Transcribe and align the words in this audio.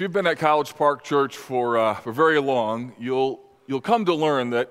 If 0.00 0.04
you've 0.04 0.12
been 0.12 0.26
at 0.26 0.38
College 0.38 0.74
Park 0.76 1.04
Church 1.04 1.36
for, 1.36 1.76
uh, 1.76 1.92
for 1.92 2.10
very 2.10 2.40
long, 2.40 2.94
you'll, 2.98 3.38
you'll 3.66 3.82
come 3.82 4.06
to 4.06 4.14
learn 4.14 4.48
that 4.48 4.70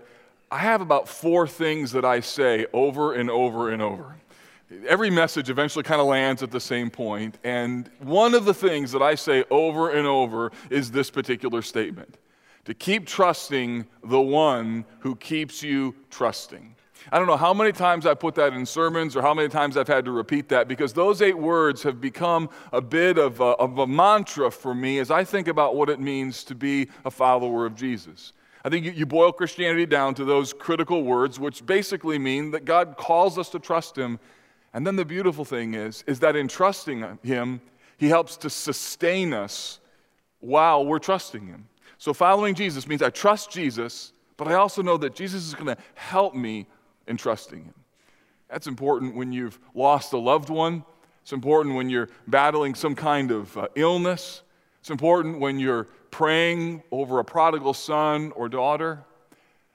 I 0.49 0.57
have 0.57 0.81
about 0.81 1.07
four 1.07 1.47
things 1.47 1.91
that 1.91 2.03
I 2.03 2.19
say 2.21 2.65
over 2.73 3.13
and 3.13 3.29
over 3.29 3.69
and 3.69 3.79
over. 3.79 4.15
Every 4.87 5.11
message 5.11 5.51
eventually 5.51 5.83
kind 5.83 6.01
of 6.01 6.07
lands 6.07 6.41
at 6.41 6.49
the 6.49 6.59
same 6.59 6.89
point, 6.89 7.37
and 7.43 7.91
one 7.99 8.33
of 8.33 8.45
the 8.45 8.55
things 8.55 8.91
that 8.91 9.03
I 9.03 9.13
say 9.13 9.43
over 9.51 9.91
and 9.91 10.07
over 10.07 10.51
is 10.71 10.89
this 10.89 11.11
particular 11.11 11.61
statement 11.61 12.17
to 12.65 12.73
keep 12.73 13.05
trusting 13.05 13.85
the 14.03 14.19
one 14.19 14.83
who 14.97 15.15
keeps 15.15 15.61
you 15.61 15.93
trusting. 16.09 16.73
I 17.11 17.17
don't 17.17 17.27
know 17.27 17.37
how 17.37 17.53
many 17.53 17.71
times 17.71 18.05
I 18.05 18.13
put 18.13 18.35
that 18.35 18.53
in 18.53 18.65
sermons 18.65 19.15
or 19.15 19.21
how 19.21 19.33
many 19.33 19.49
times 19.49 19.77
I've 19.77 19.87
had 19.87 20.05
to 20.05 20.11
repeat 20.11 20.49
that 20.49 20.67
because 20.67 20.93
those 20.93 21.21
eight 21.21 21.37
words 21.37 21.83
have 21.83 21.99
become 21.99 22.49
a 22.71 22.81
bit 22.81 23.17
of 23.17 23.39
a, 23.39 23.55
of 23.55 23.77
a 23.79 23.87
mantra 23.87 24.51
for 24.51 24.75
me 24.75 24.99
as 24.99 25.09
I 25.09 25.23
think 25.23 25.47
about 25.47 25.75
what 25.75 25.89
it 25.89 25.99
means 25.99 26.43
to 26.45 26.55
be 26.55 26.87
a 27.05 27.11
follower 27.11 27.65
of 27.65 27.75
Jesus. 27.75 28.33
I 28.63 28.69
think 28.69 28.97
you, 28.97 29.05
boil 29.05 29.31
Christianity 29.31 29.85
down 29.85 30.13
to 30.15 30.25
those 30.25 30.51
critical 30.51 31.03
words, 31.03 31.39
which 31.39 31.65
basically 31.65 32.19
mean 32.19 32.51
that 32.51 32.65
God 32.65 32.97
calls 32.97 33.37
us 33.37 33.49
to 33.51 33.59
trust 33.59 33.97
Him. 33.97 34.19
And 34.73 34.85
then 34.85 34.97
the 34.97 35.05
beautiful 35.05 35.45
thing 35.45 35.75
is, 35.75 36.03
is 36.07 36.19
that 36.19 36.35
in 36.35 36.47
trusting 36.47 37.19
Him, 37.23 37.61
He 37.97 38.09
helps 38.09 38.35
to 38.37 38.49
sustain 38.49 39.33
us 39.33 39.79
while 40.41 40.85
we're 40.85 40.99
trusting 40.99 41.47
Him. 41.47 41.69
So 41.97 42.13
following 42.13 42.53
Jesus 42.53 42.85
means 42.85 43.01
I 43.01 43.09
trust 43.09 43.49
Jesus, 43.49 44.11
but 44.35 44.47
I 44.47 44.55
also 44.55 44.81
know 44.81 44.97
that 44.97 45.15
Jesus 45.15 45.47
is 45.47 45.53
going 45.53 45.67
to 45.67 45.77
help 45.95 46.35
me 46.35 46.67
and 47.09 47.19
trusting 47.19 47.65
Him. 47.65 47.73
That's 48.49 48.67
important 48.67 49.15
when 49.15 49.33
you've 49.33 49.59
lost 49.75 50.13
a 50.13 50.17
loved 50.17 50.49
one. 50.49 50.85
It's 51.21 51.33
important 51.33 51.75
when 51.75 51.89
you're 51.89 52.09
battling 52.27 52.75
some 52.75 52.95
kind 52.95 53.31
of 53.31 53.55
uh, 53.57 53.67
illness. 53.75 54.41
It's 54.79 54.89
important 54.89 55.39
when 55.39 55.59
you're 55.59 55.87
praying 56.11 56.83
over 56.91 57.19
a 57.19 57.25
prodigal 57.25 57.73
son 57.73 58.31
or 58.35 58.49
daughter. 58.49 59.03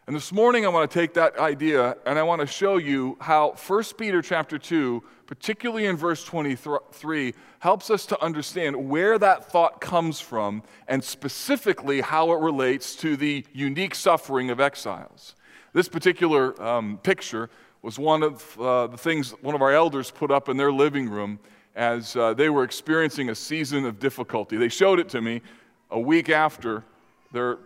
And 0.06 0.14
this 0.14 0.32
morning 0.32 0.66
I 0.66 0.68
want 0.68 0.90
to 0.90 0.98
take 0.98 1.14
that 1.14 1.38
idea 1.38 1.96
and 2.04 2.18
I 2.18 2.22
want 2.24 2.40
to 2.40 2.46
show 2.46 2.76
you 2.76 3.16
how 3.20 3.52
1 3.52 3.84
Peter 3.96 4.20
chapter 4.20 4.58
2, 4.58 5.02
particularly 5.26 5.86
in 5.86 5.96
verse 5.96 6.24
23, 6.24 7.32
helps 7.60 7.88
us 7.90 8.04
to 8.06 8.22
understand 8.22 8.90
where 8.90 9.18
that 9.18 9.50
thought 9.50 9.80
comes 9.80 10.20
from 10.20 10.62
and 10.88 11.02
specifically 11.02 12.00
how 12.02 12.32
it 12.32 12.40
relates 12.40 12.96
to 12.96 13.16
the 13.16 13.46
unique 13.52 13.94
suffering 13.94 14.50
of 14.50 14.60
exiles. 14.60 15.34
This 15.74 15.88
particular 15.88 16.60
um, 16.62 16.98
picture 17.02 17.50
was 17.82 17.98
one 17.98 18.22
of 18.22 18.60
uh, 18.60 18.86
the 18.86 18.96
things 18.96 19.32
one 19.42 19.56
of 19.56 19.60
our 19.60 19.72
elders 19.72 20.10
put 20.10 20.30
up 20.30 20.48
in 20.48 20.56
their 20.56 20.72
living 20.72 21.10
room 21.10 21.40
as 21.74 22.14
uh, 22.14 22.32
they 22.32 22.48
were 22.48 22.62
experiencing 22.62 23.28
a 23.28 23.34
season 23.34 23.84
of 23.84 23.98
difficulty. 23.98 24.56
They 24.56 24.68
showed 24.68 25.00
it 25.00 25.08
to 25.10 25.20
me 25.20 25.42
a 25.90 25.98
week 25.98 26.30
after 26.30 26.84
their 27.32 27.58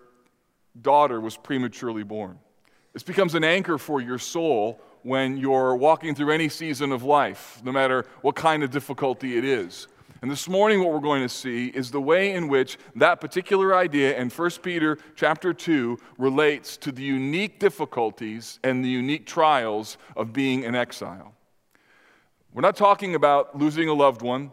daughter 0.80 1.20
was 1.20 1.36
prematurely 1.36 2.02
born. 2.02 2.38
This 2.94 3.02
becomes 3.02 3.34
an 3.34 3.44
anchor 3.44 3.76
for 3.76 4.00
your 4.00 4.18
soul 4.18 4.80
when 5.02 5.36
you're 5.36 5.76
walking 5.76 6.14
through 6.14 6.32
any 6.32 6.48
season 6.48 6.92
of 6.92 7.02
life, 7.02 7.60
no 7.62 7.72
matter 7.72 8.06
what 8.22 8.34
kind 8.34 8.62
of 8.62 8.70
difficulty 8.70 9.36
it 9.36 9.44
is. 9.44 9.86
And 10.20 10.30
this 10.30 10.48
morning 10.48 10.80
what 10.80 10.92
we're 10.92 10.98
going 10.98 11.22
to 11.22 11.28
see 11.28 11.68
is 11.68 11.92
the 11.92 12.00
way 12.00 12.32
in 12.32 12.48
which 12.48 12.76
that 12.96 13.20
particular 13.20 13.74
idea 13.74 14.18
in 14.18 14.30
1 14.30 14.50
Peter 14.62 14.98
chapter 15.14 15.54
2 15.54 15.96
relates 16.18 16.76
to 16.78 16.90
the 16.90 17.02
unique 17.02 17.60
difficulties 17.60 18.58
and 18.64 18.84
the 18.84 18.88
unique 18.88 19.26
trials 19.26 19.96
of 20.16 20.32
being 20.32 20.64
in 20.64 20.74
exile. 20.74 21.34
We're 22.52 22.62
not 22.62 22.76
talking 22.76 23.14
about 23.14 23.56
losing 23.56 23.88
a 23.88 23.94
loved 23.94 24.22
one. 24.22 24.50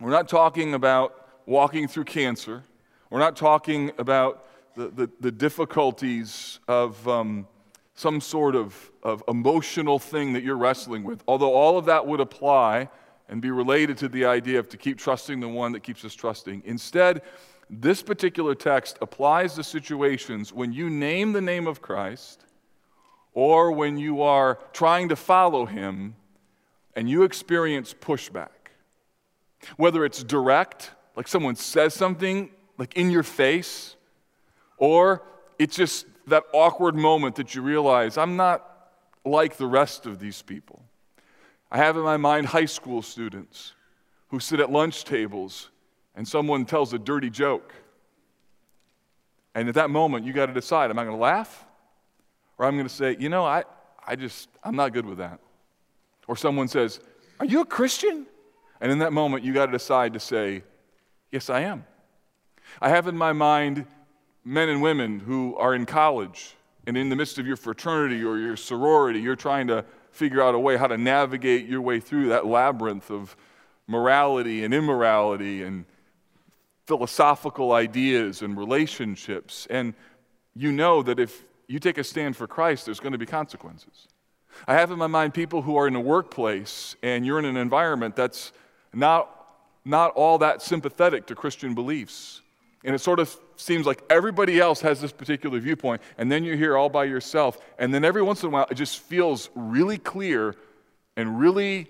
We're 0.00 0.10
not 0.10 0.28
talking 0.28 0.74
about 0.74 1.28
walking 1.46 1.86
through 1.86 2.04
cancer. 2.04 2.64
We're 3.10 3.20
not 3.20 3.36
talking 3.36 3.92
about 3.98 4.46
the, 4.74 4.88
the, 4.88 5.10
the 5.20 5.30
difficulties 5.30 6.58
of 6.66 7.06
um, 7.06 7.46
some 7.94 8.20
sort 8.20 8.56
of, 8.56 8.90
of 9.04 9.22
emotional 9.28 10.00
thing 10.00 10.32
that 10.32 10.42
you're 10.42 10.56
wrestling 10.56 11.04
with. 11.04 11.22
Although 11.28 11.54
all 11.54 11.78
of 11.78 11.84
that 11.84 12.06
would 12.06 12.20
apply 12.20 12.88
and 13.30 13.40
be 13.40 13.50
related 13.50 13.96
to 13.96 14.08
the 14.08 14.24
idea 14.26 14.58
of 14.58 14.68
to 14.68 14.76
keep 14.76 14.98
trusting 14.98 15.38
the 15.38 15.48
one 15.48 15.72
that 15.72 15.84
keeps 15.84 16.04
us 16.04 16.12
trusting. 16.12 16.62
Instead, 16.66 17.22
this 17.70 18.02
particular 18.02 18.56
text 18.56 18.98
applies 19.00 19.54
to 19.54 19.62
situations 19.62 20.52
when 20.52 20.72
you 20.72 20.90
name 20.90 21.32
the 21.32 21.40
name 21.40 21.68
of 21.68 21.80
Christ 21.80 22.44
or 23.32 23.70
when 23.70 23.96
you 23.96 24.22
are 24.22 24.58
trying 24.72 25.08
to 25.10 25.16
follow 25.16 25.64
him 25.64 26.16
and 26.96 27.08
you 27.08 27.22
experience 27.22 27.94
pushback. 27.94 28.48
Whether 29.76 30.04
it's 30.04 30.24
direct, 30.24 30.90
like 31.14 31.28
someone 31.28 31.54
says 31.54 31.94
something 31.94 32.50
like 32.78 32.96
in 32.96 33.10
your 33.10 33.22
face, 33.22 33.94
or 34.76 35.22
it's 35.58 35.76
just 35.76 36.06
that 36.26 36.42
awkward 36.52 36.96
moment 36.96 37.36
that 37.36 37.54
you 37.54 37.62
realize 37.62 38.18
I'm 38.18 38.36
not 38.36 38.66
like 39.24 39.56
the 39.56 39.66
rest 39.66 40.06
of 40.06 40.18
these 40.18 40.42
people. 40.42 40.82
I 41.70 41.78
have 41.78 41.96
in 41.96 42.02
my 42.02 42.16
mind 42.16 42.46
high 42.46 42.64
school 42.64 43.02
students 43.02 43.74
who 44.28 44.40
sit 44.40 44.60
at 44.60 44.70
lunch 44.70 45.04
tables 45.04 45.70
and 46.16 46.26
someone 46.26 46.64
tells 46.64 46.92
a 46.92 46.98
dirty 46.98 47.30
joke. 47.30 47.72
And 49.54 49.68
at 49.68 49.74
that 49.74 49.90
moment, 49.90 50.24
you 50.24 50.32
got 50.32 50.46
to 50.46 50.52
decide 50.52 50.90
am 50.90 50.98
I 50.98 51.04
going 51.04 51.16
to 51.16 51.22
laugh? 51.22 51.64
Or 52.58 52.66
I'm 52.66 52.76
going 52.76 52.88
to 52.88 52.94
say, 52.94 53.16
you 53.18 53.28
know, 53.28 53.44
I, 53.44 53.64
I 54.06 54.16
just, 54.16 54.48
I'm 54.62 54.76
not 54.76 54.92
good 54.92 55.06
with 55.06 55.18
that. 55.18 55.40
Or 56.28 56.36
someone 56.36 56.68
says, 56.68 57.00
Are 57.38 57.46
you 57.46 57.60
a 57.60 57.64
Christian? 57.64 58.26
And 58.80 58.90
in 58.90 58.98
that 58.98 59.12
moment, 59.12 59.44
you 59.44 59.52
got 59.52 59.66
to 59.66 59.72
decide 59.72 60.12
to 60.14 60.20
say, 60.20 60.62
Yes, 61.32 61.50
I 61.50 61.60
am. 61.60 61.84
I 62.80 62.88
have 62.88 63.08
in 63.08 63.16
my 63.16 63.32
mind 63.32 63.86
men 64.44 64.68
and 64.68 64.82
women 64.82 65.20
who 65.20 65.56
are 65.56 65.74
in 65.74 65.86
college 65.86 66.54
and 66.86 66.96
in 66.96 67.08
the 67.08 67.16
midst 67.16 67.38
of 67.38 67.46
your 67.46 67.56
fraternity 67.56 68.24
or 68.24 68.38
your 68.38 68.56
sorority, 68.56 69.20
you're 69.20 69.36
trying 69.36 69.66
to 69.68 69.84
figure 70.12 70.42
out 70.42 70.54
a 70.54 70.58
way 70.58 70.76
how 70.76 70.86
to 70.86 70.98
navigate 70.98 71.66
your 71.66 71.80
way 71.80 72.00
through 72.00 72.28
that 72.28 72.46
labyrinth 72.46 73.10
of 73.10 73.36
morality 73.86 74.64
and 74.64 74.72
immorality 74.72 75.62
and 75.62 75.84
philosophical 76.86 77.72
ideas 77.72 78.42
and 78.42 78.56
relationships. 78.56 79.66
And 79.70 79.94
you 80.54 80.72
know 80.72 81.02
that 81.02 81.18
if 81.20 81.44
you 81.68 81.78
take 81.78 81.98
a 81.98 82.04
stand 82.04 82.36
for 82.36 82.46
Christ, 82.46 82.86
there's 82.86 83.00
going 83.00 83.12
to 83.12 83.18
be 83.18 83.26
consequences. 83.26 84.08
I 84.66 84.74
have 84.74 84.90
in 84.90 84.98
my 84.98 85.06
mind 85.06 85.32
people 85.34 85.62
who 85.62 85.76
are 85.76 85.86
in 85.86 85.94
a 85.94 86.00
workplace 86.00 86.96
and 87.02 87.24
you're 87.24 87.38
in 87.38 87.44
an 87.44 87.56
environment 87.56 88.16
that's 88.16 88.52
not, 88.92 89.30
not 89.84 90.12
all 90.12 90.38
that 90.38 90.62
sympathetic 90.62 91.26
to 91.26 91.34
Christian 91.34 91.74
beliefs. 91.74 92.42
And 92.84 92.94
it 92.94 92.98
sort 92.98 93.20
of 93.20 93.38
seems 93.60 93.86
like 93.86 94.02
everybody 94.10 94.58
else 94.58 94.80
has 94.80 95.00
this 95.00 95.12
particular 95.12 95.58
viewpoint, 95.60 96.02
and 96.18 96.30
then 96.30 96.44
you're 96.44 96.56
here 96.56 96.76
all 96.76 96.88
by 96.88 97.04
yourself. 97.04 97.58
And 97.78 97.92
then 97.92 98.04
every 98.04 98.22
once 98.22 98.42
in 98.42 98.48
a 98.48 98.52
while, 98.52 98.66
it 98.70 98.74
just 98.74 98.98
feels 98.98 99.50
really 99.54 99.98
clear 99.98 100.54
and 101.16 101.38
really 101.38 101.88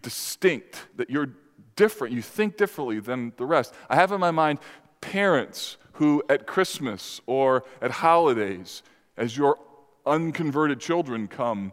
distinct 0.00 0.86
that 0.96 1.10
you're 1.10 1.30
different. 1.76 2.14
You 2.14 2.22
think 2.22 2.56
differently 2.56 3.00
than 3.00 3.32
the 3.36 3.46
rest. 3.46 3.74
I 3.88 3.96
have 3.96 4.12
in 4.12 4.20
my 4.20 4.30
mind 4.30 4.58
parents 5.00 5.76
who, 5.94 6.22
at 6.28 6.46
Christmas 6.46 7.20
or 7.26 7.64
at 7.80 7.90
holidays, 7.90 8.82
as 9.16 9.36
your 9.36 9.58
unconverted 10.06 10.80
children 10.80 11.28
come, 11.28 11.72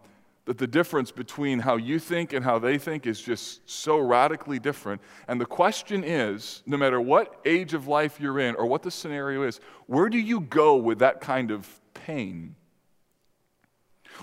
that 0.51 0.57
the 0.57 0.67
difference 0.67 1.11
between 1.11 1.59
how 1.59 1.77
you 1.77 1.97
think 1.97 2.33
and 2.33 2.43
how 2.43 2.59
they 2.59 2.77
think 2.77 3.07
is 3.07 3.21
just 3.21 3.61
so 3.69 3.97
radically 3.97 4.59
different. 4.59 4.99
And 5.29 5.39
the 5.39 5.45
question 5.45 6.03
is 6.03 6.61
no 6.65 6.75
matter 6.75 6.99
what 6.99 7.39
age 7.45 7.73
of 7.73 7.87
life 7.87 8.19
you're 8.19 8.37
in 8.37 8.55
or 8.55 8.65
what 8.65 8.83
the 8.83 8.91
scenario 8.91 9.43
is, 9.43 9.61
where 9.87 10.09
do 10.09 10.17
you 10.17 10.41
go 10.41 10.75
with 10.75 10.99
that 10.99 11.21
kind 11.21 11.51
of 11.51 11.79
pain? 11.93 12.57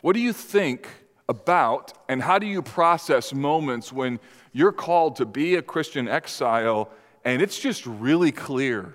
What 0.02 0.12
do 0.12 0.20
you 0.20 0.34
think 0.34 0.90
about 1.30 1.94
and 2.10 2.22
how 2.22 2.38
do 2.38 2.46
you 2.46 2.60
process 2.60 3.32
moments 3.32 3.90
when 3.90 4.20
you're 4.52 4.70
called 4.70 5.16
to 5.16 5.24
be 5.24 5.54
a 5.54 5.62
Christian 5.62 6.08
exile 6.08 6.90
and 7.24 7.40
it's 7.40 7.58
just 7.58 7.86
really 7.86 8.32
clear? 8.32 8.94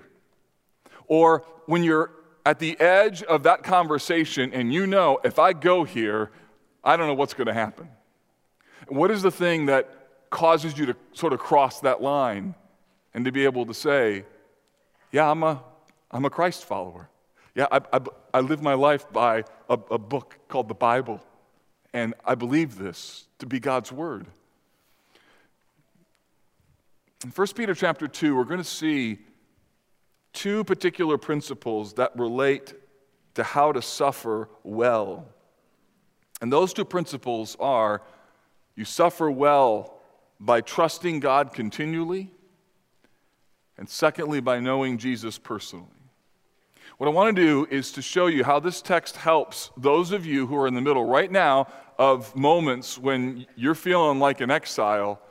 Or 1.08 1.44
when 1.66 1.82
you're 1.82 2.12
at 2.46 2.60
the 2.60 2.78
edge 2.78 3.24
of 3.24 3.42
that 3.42 3.64
conversation 3.64 4.52
and 4.52 4.72
you 4.72 4.86
know 4.86 5.18
if 5.24 5.40
I 5.40 5.52
go 5.52 5.82
here, 5.82 6.30
I 6.84 6.96
don't 6.96 7.06
know 7.06 7.14
what's 7.14 7.34
going 7.34 7.46
to 7.46 7.54
happen. 7.54 7.88
What 8.88 9.10
is 9.10 9.22
the 9.22 9.30
thing 9.30 9.66
that 9.66 10.28
causes 10.30 10.76
you 10.76 10.86
to 10.86 10.96
sort 11.12 11.32
of 11.32 11.38
cross 11.38 11.80
that 11.80 12.02
line 12.02 12.54
and 13.14 13.24
to 13.24 13.32
be 13.32 13.44
able 13.44 13.64
to 13.66 13.74
say, 13.74 14.24
yeah, 15.10 15.30
I'm 15.30 15.42
a, 15.42 15.62
I'm 16.10 16.24
a 16.24 16.30
Christ 16.30 16.64
follower. 16.64 17.08
Yeah, 17.54 17.66
I, 17.70 17.80
I, 17.92 18.00
I 18.34 18.40
live 18.40 18.60
my 18.62 18.74
life 18.74 19.10
by 19.12 19.44
a, 19.70 19.78
a 19.90 19.98
book 19.98 20.36
called 20.48 20.68
the 20.68 20.74
Bible, 20.74 21.20
and 21.92 22.14
I 22.24 22.34
believe 22.34 22.76
this 22.76 23.26
to 23.38 23.46
be 23.46 23.60
God's 23.60 23.92
Word. 23.92 24.26
In 27.22 27.30
1 27.30 27.46
Peter 27.54 27.74
chapter 27.74 28.08
2, 28.08 28.36
we're 28.36 28.44
going 28.44 28.58
to 28.58 28.64
see 28.64 29.18
two 30.32 30.64
particular 30.64 31.16
principles 31.16 31.94
that 31.94 32.10
relate 32.16 32.74
to 33.34 33.42
how 33.42 33.72
to 33.72 33.80
suffer 33.80 34.48
well. 34.62 35.26
And 36.44 36.52
those 36.52 36.74
two 36.74 36.84
principles 36.84 37.56
are 37.58 38.02
you 38.76 38.84
suffer 38.84 39.30
well 39.30 39.94
by 40.38 40.60
trusting 40.60 41.20
God 41.20 41.54
continually, 41.54 42.32
And 43.78 43.88
secondly, 43.88 44.40
by 44.40 44.60
knowing 44.60 44.98
Jesus 44.98 45.38
personally. 45.38 45.86
What 46.98 47.06
I 47.06 47.12
want 47.12 47.34
to 47.34 47.42
do 47.42 47.66
is 47.70 47.92
to 47.92 48.02
show 48.02 48.26
you 48.26 48.44
how 48.44 48.60
this 48.60 48.82
text 48.82 49.16
helps 49.16 49.70
those 49.78 50.12
of 50.12 50.26
you 50.26 50.46
who 50.46 50.58
are 50.58 50.66
in 50.66 50.74
the 50.74 50.82
middle 50.82 51.06
right 51.06 51.32
now 51.32 51.66
of 51.98 52.36
moments 52.36 52.98
when 52.98 53.46
you're 53.56 53.74
feeling 53.74 54.18
like 54.18 54.42
an 54.42 54.50
exile. 54.50 55.22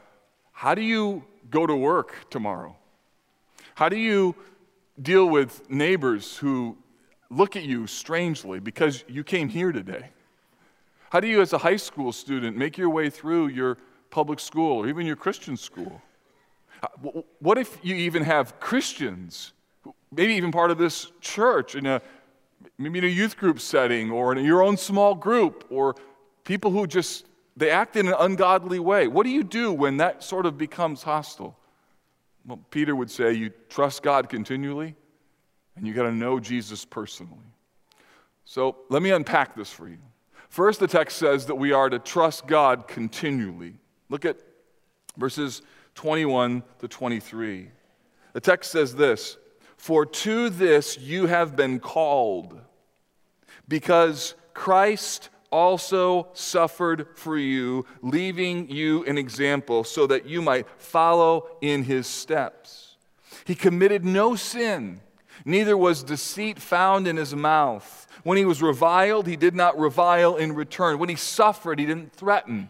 How 0.52 0.74
do 0.74 0.82
you 0.82 1.24
go 1.52 1.68
to 1.68 1.76
work 1.76 2.28
tomorrow? 2.32 2.76
How 3.76 3.88
do 3.88 3.98
you 3.98 4.34
deal 5.00 5.30
with 5.30 5.70
neighbors 5.70 6.38
who 6.38 6.76
look 7.30 7.56
at 7.56 7.66
you 7.66 7.86
strangely 7.86 8.60
because 8.60 9.04
you 9.08 9.24
came 9.24 9.48
here 9.48 9.72
today? 9.72 10.10
How 11.14 11.20
do 11.20 11.28
you, 11.28 11.42
as 11.42 11.54
a 11.54 11.60
high 11.60 11.76
school 11.76 12.12
student, 12.12 12.58
make 12.58 12.76
your 12.76 12.90
way 12.90 13.08
through 13.08 13.50
your 13.50 13.78
public 14.10 14.40
school 14.40 14.80
or 14.80 14.88
even 14.88 15.06
your 15.06 15.16
Christian 15.16 15.56
school? 15.56 16.02
Uh, 16.82 17.22
what 17.38 17.60
if 17.60 17.78
you 17.84 17.94
even 17.94 18.24
have 18.24 18.60
Christians, 18.60 19.54
maybe 20.12 20.34
even 20.34 20.52
part 20.52 20.72
of 20.72 20.80
this 20.80 21.12
church, 21.22 21.76
in 21.76 21.86
a, 21.86 22.02
maybe 22.80 22.98
in 22.98 23.06
a 23.06 23.10
youth 23.10 23.38
group 23.38 23.60
setting 23.60 24.10
or 24.10 24.36
in 24.36 24.44
your 24.44 24.64
own 24.64 24.76
small 24.76 25.14
group, 25.14 25.68
or 25.70 25.94
people 26.46 26.72
who 26.72 26.88
just 26.88 27.28
they 27.56 27.70
act 27.70 27.96
in 27.96 28.08
an 28.08 28.16
ungodly 28.18 28.80
way? 28.80 29.08
What 29.08 29.24
do 29.24 29.30
you 29.30 29.44
do 29.44 29.72
when 29.72 29.98
that 29.98 30.24
sort 30.24 30.48
of 30.48 30.58
becomes 30.58 31.04
hostile? 31.04 31.56
Well, 32.44 32.60
Peter 32.72 32.96
would 32.96 33.12
say 33.12 33.34
you 33.34 33.52
trust 33.70 34.02
God 34.02 34.30
continually 34.30 34.96
and 35.76 35.86
you 35.86 35.94
got 35.94 36.06
to 36.06 36.12
know 36.12 36.40
Jesus 36.40 36.86
personally. 36.86 37.38
So 38.46 38.78
let 38.90 39.04
me 39.04 39.12
unpack 39.12 39.56
this 39.56 39.70
for 39.70 39.88
you. 39.88 40.00
First, 40.54 40.80
the 40.80 40.88
text 40.88 41.18
says 41.18 41.48
that 41.48 41.56
we 41.56 41.72
are 41.72 41.90
to 41.90 41.98
trust 41.98 42.46
God 42.46 42.88
continually. 42.88 43.74
Look 44.08 44.24
at 44.24 44.38
verses 45.18 45.64
21 45.96 46.62
to 46.78 46.88
23. 46.88 47.70
The 48.34 48.40
text 48.40 48.70
says 48.70 48.94
this 48.94 49.38
For 49.78 50.06
to 50.06 50.52
this 50.52 51.00
you 51.00 51.26
have 51.26 51.56
been 51.56 51.80
called, 51.80 52.62
because 53.68 54.36
Christ 54.54 55.30
also 55.52 56.28
suffered 56.34 57.08
for 57.16 57.36
you, 57.36 57.88
leaving 58.04 58.70
you 58.70 59.04
an 59.06 59.18
example 59.18 59.84
so 59.84 60.06
that 60.06 60.28
you 60.28 60.44
might 60.44 60.68
follow 60.78 61.48
in 61.62 61.82
his 61.82 62.06
steps. 62.06 62.98
He 63.46 63.56
committed 63.56 64.06
no 64.06 64.36
sin, 64.36 65.02
neither 65.46 65.76
was 65.76 66.04
deceit 66.04 66.60
found 66.60 67.08
in 67.08 67.18
his 67.18 67.34
mouth. 67.34 68.04
When 68.24 68.38
he 68.38 68.46
was 68.46 68.62
reviled, 68.62 69.28
he 69.28 69.36
did 69.36 69.56
not 69.56 69.78
revile 69.78 70.36
in 70.36 70.54
return. 70.54 70.98
When 70.98 71.10
he 71.10 71.16
suffered, 71.16 71.80
he 71.80 71.86
didn't 71.86 72.14
threaten. 72.14 72.70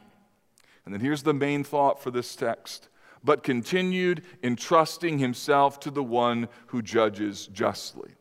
And 0.86 0.94
then 0.94 1.02
here's 1.02 1.24
the 1.24 1.34
main 1.34 1.64
thought 1.64 2.02
for 2.02 2.12
this 2.12 2.36
text 2.36 2.90
but 3.24 3.44
continued 3.44 4.24
entrusting 4.44 5.18
himself 5.18 5.80
to 5.80 5.90
the 5.90 6.04
one 6.04 6.50
who 6.68 6.82
judges 6.82 7.48
justly. 7.48 8.12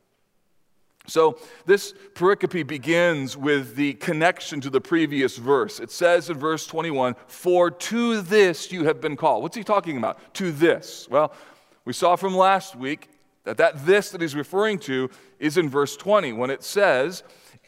So, 1.08 1.40
this 1.66 1.94
pericope 2.14 2.64
begins 2.68 3.36
with 3.36 3.74
the 3.74 3.94
connection 3.94 4.60
to 4.60 4.70
the 4.70 4.80
previous 4.80 5.36
verse. 5.36 5.80
It 5.80 5.90
says 5.90 6.30
in 6.30 6.38
verse 6.38 6.64
21, 6.68 7.16
For 7.26 7.72
to 7.72 8.22
this 8.22 8.70
you 8.70 8.84
have 8.84 9.00
been 9.00 9.16
called. 9.16 9.42
What's 9.42 9.56
he 9.56 9.64
talking 9.64 9.96
about? 9.96 10.20
To 10.34 10.52
this. 10.52 11.08
Well, 11.10 11.32
we 11.84 11.92
saw 11.92 12.14
from 12.14 12.36
last 12.36 12.76
week 12.76 13.08
that 13.44 13.56
that 13.56 13.86
this 13.86 14.10
that 14.10 14.20
he's 14.20 14.34
referring 14.34 14.78
to 14.80 15.10
is 15.38 15.56
in 15.56 15.68
verse 15.68 15.96
20 15.96 16.32
when 16.32 16.50
it 16.50 16.62
says, 16.62 17.22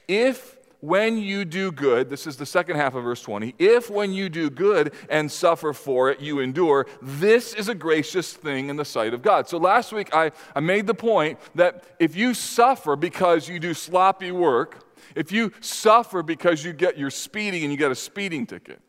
If 0.09 0.57
when 0.85 1.17
you 1.17 1.47
do 1.47 1.73
good, 1.73 2.11
this 2.11 2.27
is 2.27 2.37
the 2.37 2.45
second 2.45 2.77
half 2.77 2.95
of 2.95 3.05
verse 3.05 3.23
20, 3.23 3.55
if 3.59 3.89
when 3.89 4.13
you 4.13 4.29
do 4.29 4.51
good 4.51 4.93
and 5.09 5.33
suffer 5.33 5.73
for 5.73 6.11
it, 6.11 6.21
you 6.21 6.41
endure, 6.41 6.87
this 7.01 7.55
is 7.55 7.71
a 7.71 7.75
gracious 7.75 8.35
thing 8.35 8.69
in 8.69 8.77
the 8.77 8.85
sight 8.85 9.15
of 9.15 9.23
God. 9.23 9.49
So 9.49 9.57
last 9.57 9.93
week 9.93 10.15
I, 10.15 10.31
I 10.55 10.61
made 10.61 10.87
the 10.87 10.95
point 10.95 11.39
that 11.55 11.85
if 11.99 12.15
you 12.15 12.35
suffer 12.35 12.97
because 12.97 13.49
you 13.49 13.59
do 13.59 13.73
sloppy 13.73 14.31
work, 14.31 14.85
if 15.15 15.33
you 15.33 15.53
suffer 15.61 16.23
because 16.23 16.63
you 16.63 16.75
get 16.75 16.99
your 16.99 17.11
speeding 17.11 17.63
and 17.63 17.73
you 17.73 17.79
get 17.79 17.91
a 17.91 17.95
speeding 17.95 18.47
ticket, 18.47 18.83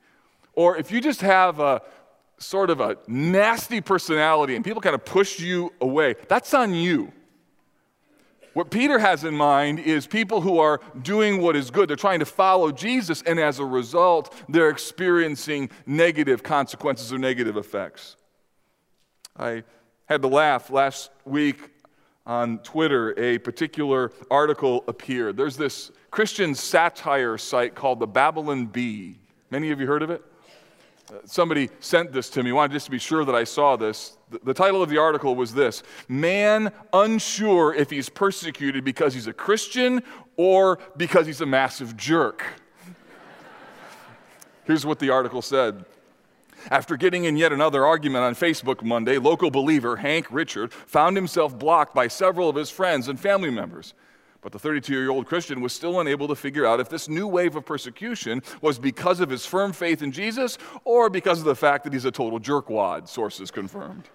or 0.54 0.76
if 0.76 0.92
you 0.92 1.00
just 1.00 1.22
have 1.22 1.62
a 1.62 1.82
sort 2.38 2.70
of 2.70 2.82
a 2.82 2.98
nasty 3.08 3.82
personality 3.82 4.56
and 4.56 4.66
people 4.66 4.82
kind 4.82 4.96
of 4.96 5.06
push 5.06 5.40
you 5.40 5.74
away, 5.82 6.16
that's 6.28 6.54
on 6.54 6.74
you. 6.74 7.12
What 8.54 8.72
Peter 8.72 8.98
has 9.00 9.26
in 9.26 9.36
mind 9.36 9.80
is 9.80 10.08
people 10.08 10.40
who 10.40 10.60
are 10.60 10.80
doing 11.02 11.42
what 11.42 11.58
is 11.58 11.70
good. 11.70 11.90
They're 11.90 11.98
trying 11.98 12.20
to 12.20 12.26
follow 12.26 12.72
Jesus, 12.72 13.22
and 13.24 13.38
as 13.38 13.60
a 13.60 13.66
result, 13.66 14.34
they're 14.48 14.70
experiencing 14.70 15.70
negative 15.86 16.42
consequences 16.42 17.12
or 17.12 17.18
negative 17.18 17.58
effects. 17.58 18.16
I 19.38 19.64
had 20.06 20.22
to 20.22 20.30
laugh 20.30 20.70
last 20.70 21.12
week 21.26 21.70
on 22.26 22.60
Twitter, 22.60 23.14
a 23.20 23.40
particular 23.40 24.14
article 24.32 24.86
appeared. 24.88 25.36
There's 25.36 25.58
this 25.58 25.92
Christian 26.10 26.56
satire 26.56 27.38
site 27.38 27.76
called 27.76 28.00
the 28.00 28.08
Babylon 28.08 28.68
Bee. 28.68 29.20
Many 29.52 29.72
of 29.72 29.82
you 29.82 29.86
heard 29.86 30.02
of 30.02 30.10
it? 30.10 30.24
Somebody 31.26 31.70
sent 31.80 32.12
this 32.12 32.30
to 32.32 32.44
me. 32.44 32.52
Wanted 32.52 32.74
just 32.74 32.86
to 32.86 32.92
be 32.92 33.00
sure 33.00 33.26
that 33.26 33.36
I 33.36 33.44
saw 33.44 33.76
this. 33.76 34.18
The 34.44 34.54
title 34.54 34.82
of 34.82 34.90
the 34.90 34.98
article 34.98 35.36
was 35.36 35.54
this 35.54 35.84
Man 36.08 36.72
unsure 36.94 37.74
if 37.74 37.90
he's 37.90 38.10
persecuted 38.10 38.84
because 38.84 39.14
he's 39.14 39.28
a 39.28 39.34
Christian 39.34 40.04
or 40.38 40.80
because 40.98 41.28
he's 41.28 41.42
a 41.42 41.46
massive 41.46 41.96
jerk. 41.96 42.46
Here's 44.66 44.86
what 44.86 45.00
the 45.00 45.12
article 45.12 45.42
said. 45.42 45.86
After 46.72 46.98
getting 46.98 47.26
in 47.26 47.38
yet 47.38 47.54
another 47.54 47.86
argument 47.86 48.24
on 48.24 48.34
Facebook 48.34 48.82
Monday, 48.82 49.20
local 49.20 49.52
believer 49.52 49.98
Hank 49.98 50.26
Richard 50.32 50.74
found 50.74 51.16
himself 51.16 51.58
blocked 51.58 51.94
by 51.94 52.08
several 52.08 52.50
of 52.50 52.56
his 52.56 52.72
friends 52.72 53.08
and 53.08 53.20
family 53.20 53.52
members. 53.52 53.94
But 54.42 54.52
the 54.52 54.60
32 54.60 54.94
year 54.94 55.10
old 55.10 55.26
Christian 55.26 55.62
was 55.62 55.74
still 55.74 56.00
unable 56.00 56.28
to 56.28 56.36
figure 56.36 56.66
out 56.66 56.80
if 56.80 56.90
this 56.90 57.10
new 57.10 57.28
wave 57.28 57.56
of 57.56 57.66
persecution 57.66 58.44
was 58.62 58.78
because 58.78 59.20
of 59.20 59.30
his 59.30 59.46
firm 59.46 59.74
faith 59.74 60.02
in 60.02 60.12
Jesus 60.12 60.58
or 60.84 61.10
because 61.10 61.40
of 61.40 61.46
the 61.46 61.56
fact 61.56 61.84
that 61.84 61.94
he's 61.94 62.06
a 62.06 62.12
total 62.12 62.40
jerkwad, 62.40 63.08
sources 63.08 63.50
confirmed. 63.50 64.10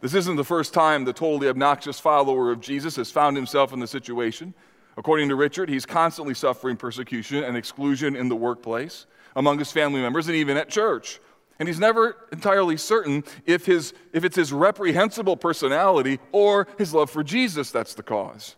This 0.00 0.14
isn't 0.14 0.36
the 0.36 0.44
first 0.44 0.74
time 0.74 1.04
the 1.04 1.12
totally 1.12 1.48
obnoxious 1.48 1.98
follower 1.98 2.50
of 2.50 2.60
Jesus 2.60 2.96
has 2.96 3.10
found 3.10 3.36
himself 3.36 3.72
in 3.72 3.80
the 3.80 3.86
situation. 3.86 4.52
According 4.96 5.28
to 5.30 5.34
Richard, 5.34 5.68
he's 5.68 5.86
constantly 5.86 6.34
suffering 6.34 6.76
persecution 6.76 7.42
and 7.42 7.56
exclusion 7.56 8.14
in 8.14 8.28
the 8.28 8.36
workplace, 8.36 9.06
among 9.34 9.58
his 9.58 9.72
family 9.72 10.00
members, 10.00 10.26
and 10.28 10.36
even 10.36 10.56
at 10.56 10.68
church. 10.68 11.20
And 11.58 11.68
he's 11.68 11.78
never 11.78 12.16
entirely 12.32 12.76
certain 12.76 13.24
if, 13.46 13.64
his, 13.66 13.94
if 14.12 14.24
it's 14.24 14.36
his 14.36 14.52
reprehensible 14.52 15.36
personality 15.36 16.18
or 16.32 16.66
his 16.78 16.92
love 16.92 17.10
for 17.10 17.22
Jesus 17.22 17.70
that's 17.70 17.94
the 17.94 18.02
cause. 18.02 18.56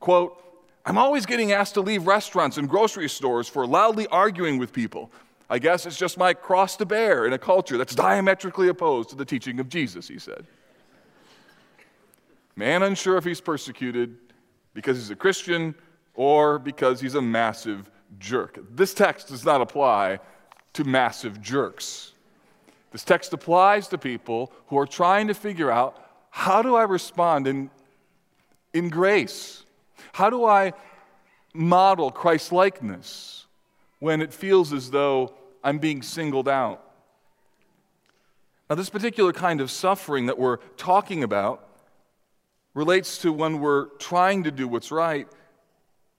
Quote, 0.00 0.42
I'm 0.84 0.96
always 0.96 1.26
getting 1.26 1.52
asked 1.52 1.74
to 1.74 1.80
leave 1.80 2.06
restaurants 2.06 2.56
and 2.56 2.68
grocery 2.68 3.08
stores 3.08 3.48
for 3.48 3.66
loudly 3.66 4.06
arguing 4.06 4.58
with 4.58 4.72
people. 4.72 5.10
I 5.50 5.58
guess 5.58 5.86
it's 5.86 5.96
just 5.96 6.18
my 6.18 6.34
cross 6.34 6.76
to 6.76 6.86
bear 6.86 7.26
in 7.26 7.32
a 7.32 7.38
culture 7.38 7.78
that's 7.78 7.94
diametrically 7.94 8.68
opposed 8.68 9.10
to 9.10 9.16
the 9.16 9.24
teaching 9.24 9.60
of 9.60 9.68
Jesus, 9.68 10.08
he 10.08 10.18
said. 10.18 10.46
Man 12.56 12.82
unsure 12.82 13.16
if 13.16 13.24
he's 13.24 13.40
persecuted 13.40 14.16
because 14.74 14.96
he's 14.96 15.10
a 15.10 15.16
Christian 15.16 15.74
or 16.14 16.58
because 16.58 17.00
he's 17.00 17.14
a 17.14 17.22
massive 17.22 17.90
jerk. 18.18 18.58
This 18.70 18.94
text 18.94 19.28
does 19.28 19.44
not 19.44 19.60
apply 19.60 20.20
to 20.74 20.84
massive 20.84 21.40
jerks. 21.40 22.12
This 22.92 23.04
text 23.04 23.32
applies 23.32 23.88
to 23.88 23.98
people 23.98 24.52
who 24.66 24.78
are 24.78 24.86
trying 24.86 25.28
to 25.28 25.34
figure 25.34 25.70
out 25.70 26.02
how 26.30 26.62
do 26.62 26.74
I 26.74 26.84
respond 26.84 27.46
in, 27.46 27.70
in 28.72 28.88
grace? 28.88 29.64
How 30.12 30.30
do 30.30 30.44
I 30.44 30.72
model 31.54 32.10
Christ 32.10 32.52
likeness 32.52 33.46
when 33.98 34.20
it 34.20 34.32
feels 34.32 34.72
as 34.72 34.90
though 34.90 35.34
I'm 35.62 35.78
being 35.78 36.02
singled 36.02 36.48
out? 36.48 36.84
Now, 38.68 38.76
this 38.76 38.90
particular 38.90 39.32
kind 39.32 39.60
of 39.60 39.70
suffering 39.70 40.26
that 40.26 40.38
we're 40.38 40.58
talking 40.76 41.22
about 41.22 41.66
relates 42.74 43.18
to 43.18 43.32
when 43.32 43.60
we're 43.60 43.86
trying 43.96 44.44
to 44.44 44.50
do 44.50 44.68
what's 44.68 44.90
right. 44.92 45.26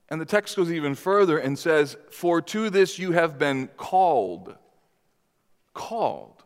And 0.09 0.19
the 0.19 0.25
text 0.25 0.55
goes 0.55 0.71
even 0.71 0.95
further 0.95 1.37
and 1.37 1.57
says, 1.57 1.95
For 2.09 2.41
to 2.41 2.69
this 2.69 2.97
you 2.97 3.11
have 3.11 3.37
been 3.37 3.67
called. 3.77 4.55
Called. 5.73 6.38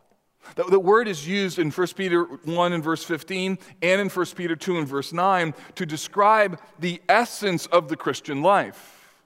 The, 0.56 0.64
the 0.64 0.80
word 0.80 1.08
is 1.08 1.26
used 1.26 1.58
in 1.58 1.70
1 1.70 1.86
Peter 1.96 2.24
1 2.24 2.72
and 2.72 2.82
verse 2.82 3.02
15 3.04 3.58
and 3.82 4.00
in 4.00 4.08
1 4.08 4.26
Peter 4.36 4.56
2 4.56 4.78
and 4.78 4.88
verse 4.88 5.12
9 5.12 5.54
to 5.74 5.86
describe 5.86 6.60
the 6.78 7.02
essence 7.08 7.66
of 7.66 7.88
the 7.88 7.96
Christian 7.96 8.42
life. 8.42 9.22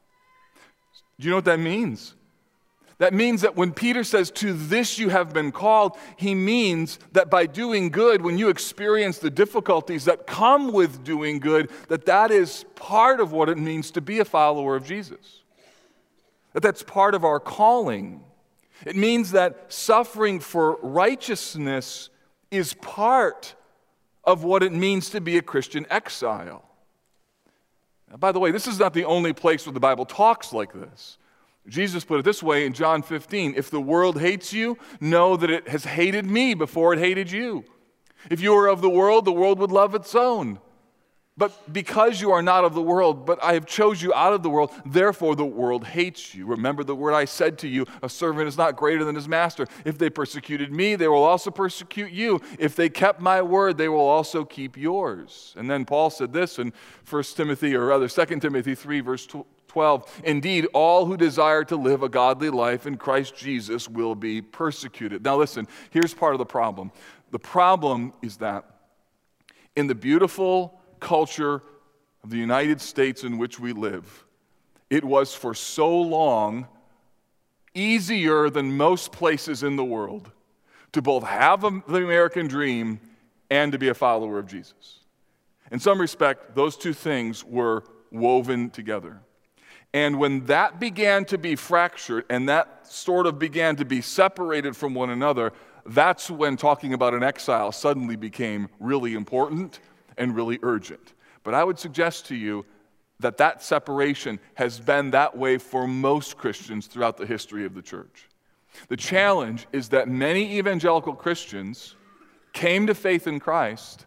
Do 1.18 1.24
you 1.24 1.30
know 1.30 1.36
what 1.36 1.44
that 1.46 1.60
means? 1.60 2.14
That 2.98 3.14
means 3.14 3.42
that 3.42 3.54
when 3.54 3.72
Peter 3.72 4.02
says, 4.02 4.30
To 4.32 4.52
this 4.52 4.98
you 4.98 5.08
have 5.08 5.32
been 5.32 5.52
called, 5.52 5.96
he 6.16 6.34
means 6.34 6.98
that 7.12 7.30
by 7.30 7.46
doing 7.46 7.90
good, 7.90 8.22
when 8.22 8.38
you 8.38 8.48
experience 8.48 9.18
the 9.18 9.30
difficulties 9.30 10.04
that 10.06 10.26
come 10.26 10.72
with 10.72 11.04
doing 11.04 11.38
good, 11.38 11.70
that 11.88 12.06
that 12.06 12.32
is 12.32 12.64
part 12.74 13.20
of 13.20 13.32
what 13.32 13.48
it 13.48 13.56
means 13.56 13.92
to 13.92 14.00
be 14.00 14.18
a 14.18 14.24
follower 14.24 14.74
of 14.74 14.84
Jesus. 14.84 15.42
That 16.54 16.62
that's 16.62 16.82
part 16.82 17.14
of 17.14 17.24
our 17.24 17.38
calling. 17.38 18.24
It 18.86 18.96
means 18.96 19.32
that 19.32 19.72
suffering 19.72 20.40
for 20.40 20.78
righteousness 20.82 22.10
is 22.50 22.74
part 22.74 23.54
of 24.24 24.44
what 24.44 24.62
it 24.62 24.72
means 24.72 25.10
to 25.10 25.20
be 25.20 25.38
a 25.38 25.42
Christian 25.42 25.86
exile. 25.90 26.64
Now, 28.10 28.16
by 28.16 28.32
the 28.32 28.38
way, 28.38 28.50
this 28.50 28.66
is 28.66 28.78
not 28.78 28.94
the 28.94 29.04
only 29.04 29.32
place 29.32 29.66
where 29.66 29.72
the 29.72 29.80
Bible 29.80 30.06
talks 30.06 30.52
like 30.52 30.72
this. 30.72 31.18
Jesus 31.66 32.04
put 32.04 32.20
it 32.20 32.24
this 32.24 32.42
way 32.42 32.64
in 32.64 32.72
John 32.72 33.02
15 33.02 33.54
If 33.56 33.70
the 33.70 33.80
world 33.80 34.20
hates 34.20 34.52
you, 34.52 34.78
know 35.00 35.36
that 35.36 35.50
it 35.50 35.68
has 35.68 35.84
hated 35.84 36.24
me 36.24 36.54
before 36.54 36.92
it 36.92 36.98
hated 36.98 37.30
you. 37.30 37.64
If 38.30 38.40
you 38.40 38.54
were 38.54 38.68
of 38.68 38.80
the 38.80 38.90
world, 38.90 39.24
the 39.24 39.32
world 39.32 39.58
would 39.58 39.70
love 39.70 39.94
its 39.94 40.14
own. 40.14 40.60
But 41.38 41.72
because 41.72 42.20
you 42.20 42.32
are 42.32 42.42
not 42.42 42.64
of 42.64 42.74
the 42.74 42.82
world, 42.82 43.24
but 43.24 43.42
I 43.44 43.54
have 43.54 43.64
chose 43.64 44.02
you 44.02 44.12
out 44.12 44.32
of 44.32 44.42
the 44.42 44.50
world, 44.50 44.72
therefore 44.84 45.36
the 45.36 45.44
world 45.44 45.86
hates 45.86 46.34
you. 46.34 46.44
Remember 46.46 46.82
the 46.82 46.96
word 46.96 47.14
I 47.14 47.26
said 47.26 47.58
to 47.58 47.68
you, 47.68 47.86
a 48.02 48.08
servant 48.08 48.48
is 48.48 48.58
not 48.58 48.74
greater 48.74 49.04
than 49.04 49.14
his 49.14 49.28
master. 49.28 49.68
If 49.84 49.98
they 49.98 50.10
persecuted 50.10 50.72
me, 50.72 50.96
they 50.96 51.06
will 51.06 51.22
also 51.22 51.52
persecute 51.52 52.10
you. 52.10 52.40
If 52.58 52.74
they 52.74 52.88
kept 52.88 53.20
my 53.20 53.40
word, 53.40 53.78
they 53.78 53.88
will 53.88 54.00
also 54.00 54.44
keep 54.44 54.76
yours. 54.76 55.54
And 55.56 55.70
then 55.70 55.84
Paul 55.84 56.10
said 56.10 56.32
this 56.32 56.58
in 56.58 56.72
1 57.08 57.22
Timothy, 57.22 57.76
or 57.76 57.86
rather 57.86 58.08
2 58.08 58.40
Timothy 58.40 58.74
3, 58.74 59.00
verse 59.00 59.28
12. 59.68 60.22
Indeed, 60.24 60.66
all 60.74 61.06
who 61.06 61.16
desire 61.16 61.62
to 61.66 61.76
live 61.76 62.02
a 62.02 62.08
godly 62.08 62.50
life 62.50 62.84
in 62.84 62.96
Christ 62.96 63.36
Jesus 63.36 63.88
will 63.88 64.16
be 64.16 64.42
persecuted. 64.42 65.24
Now 65.24 65.36
listen, 65.36 65.68
here's 65.90 66.14
part 66.14 66.34
of 66.34 66.38
the 66.38 66.46
problem. 66.46 66.90
The 67.30 67.38
problem 67.38 68.12
is 68.22 68.38
that 68.38 68.64
in 69.76 69.86
the 69.86 69.94
beautiful 69.94 70.77
culture 70.98 71.62
of 72.22 72.30
the 72.30 72.36
United 72.36 72.80
States 72.80 73.24
in 73.24 73.38
which 73.38 73.58
we 73.58 73.72
live, 73.72 74.24
it 74.90 75.04
was 75.04 75.34
for 75.34 75.54
so 75.54 76.00
long 76.00 76.66
easier 77.74 78.50
than 78.50 78.76
most 78.76 79.12
places 79.12 79.62
in 79.62 79.76
the 79.76 79.84
world 79.84 80.30
to 80.92 81.02
both 81.02 81.24
have 81.24 81.60
the 81.60 81.96
American 81.96 82.48
dream 82.48 83.00
and 83.50 83.72
to 83.72 83.78
be 83.78 83.88
a 83.88 83.94
follower 83.94 84.38
of 84.38 84.46
Jesus. 84.46 85.00
In 85.70 85.78
some 85.78 86.00
respect, 86.00 86.54
those 86.54 86.76
two 86.76 86.92
things 86.92 87.44
were 87.44 87.84
woven 88.10 88.70
together. 88.70 89.20
And 89.92 90.18
when 90.18 90.46
that 90.46 90.80
began 90.80 91.24
to 91.26 91.38
be 91.38 91.56
fractured 91.56 92.24
and 92.28 92.48
that 92.48 92.86
sort 92.86 93.26
of 93.26 93.38
began 93.38 93.76
to 93.76 93.84
be 93.84 94.00
separated 94.00 94.76
from 94.76 94.94
one 94.94 95.10
another, 95.10 95.52
that's 95.86 96.30
when 96.30 96.56
talking 96.56 96.92
about 96.92 97.14
an 97.14 97.22
exile 97.22 97.72
suddenly 97.72 98.16
became 98.16 98.68
really 98.78 99.14
important 99.14 99.80
and 100.18 100.34
really 100.34 100.58
urgent. 100.62 101.14
But 101.42 101.54
I 101.54 101.64
would 101.64 101.78
suggest 101.78 102.26
to 102.26 102.36
you 102.36 102.64
that 103.20 103.38
that 103.38 103.62
separation 103.62 104.38
has 104.54 104.78
been 104.78 105.10
that 105.10 105.36
way 105.36 105.58
for 105.58 105.86
most 105.86 106.36
Christians 106.36 106.86
throughout 106.86 107.16
the 107.16 107.26
history 107.26 107.64
of 107.64 107.74
the 107.74 107.82
church. 107.82 108.28
The 108.88 108.96
challenge 108.96 109.66
is 109.72 109.88
that 109.88 110.08
many 110.08 110.58
evangelical 110.58 111.14
Christians 111.14 111.96
came 112.52 112.86
to 112.86 112.94
faith 112.94 113.26
in 113.26 113.40
Christ 113.40 114.04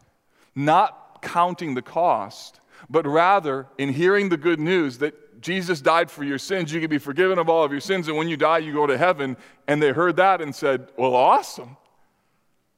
not 0.56 1.22
counting 1.22 1.74
the 1.74 1.82
cost, 1.82 2.60
but 2.90 3.06
rather 3.06 3.68
in 3.78 3.90
hearing 3.90 4.30
the 4.30 4.38
good 4.38 4.60
news 4.60 4.98
that 5.00 5.42
Jesus 5.42 5.82
died 5.82 6.12
for 6.12 6.24
your 6.24 6.38
sins, 6.38 6.72
you 6.72 6.80
can 6.80 6.90
be 6.90 7.00
forgiven 7.00 7.40
of 7.40 7.50
all 7.50 7.64
of 7.64 7.72
your 7.72 7.82
sins, 7.82 8.08
and 8.08 8.16
when 8.16 8.28
you 8.28 8.38
die, 8.38 8.60
you 8.60 8.74
go 8.74 8.86
to 8.86 8.98
heaven. 8.98 9.38
And 9.68 9.82
they 9.82 9.92
heard 9.92 10.18
that 10.18 10.42
and 10.42 10.54
said, 10.54 10.90
Well, 10.98 11.16
awesome. 11.16 11.78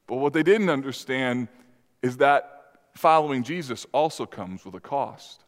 But 0.08 0.16
what 0.18 0.34
they 0.34 0.44
didn't 0.44 0.70
understand 0.70 1.48
is 2.02 2.18
that 2.18 2.63
following 2.94 3.44
Jesus 3.44 3.86
also 3.92 4.26
comes 4.26 4.66
with 4.66 4.76
a 4.76 4.80
cost. 4.80 5.44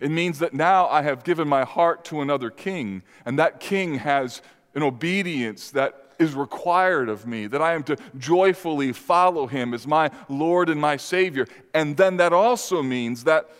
It 0.00 0.10
means 0.10 0.38
that 0.40 0.54
now 0.54 0.86
I 0.88 1.02
have 1.02 1.24
given 1.24 1.48
my 1.48 1.64
heart 1.64 2.04
to 2.06 2.20
another 2.20 2.50
king, 2.50 3.02
and 3.24 3.38
that 3.38 3.60
king 3.60 3.96
has 3.96 4.42
an 4.74 4.82
obedience 4.82 5.70
that 5.70 6.04
is 6.18 6.34
required 6.34 7.08
of 7.08 7.26
me, 7.26 7.46
that 7.46 7.62
I 7.62 7.74
am 7.74 7.82
to 7.84 7.96
joyfully 8.18 8.92
follow 8.92 9.46
him 9.46 9.74
as 9.74 9.86
my 9.86 10.10
Lord 10.28 10.68
and 10.68 10.80
my 10.80 10.96
Savior. 10.96 11.46
And 11.72 11.96
then 11.96 12.18
that 12.18 12.32
also 12.32 12.82
means 12.82 13.24
that 13.24 13.50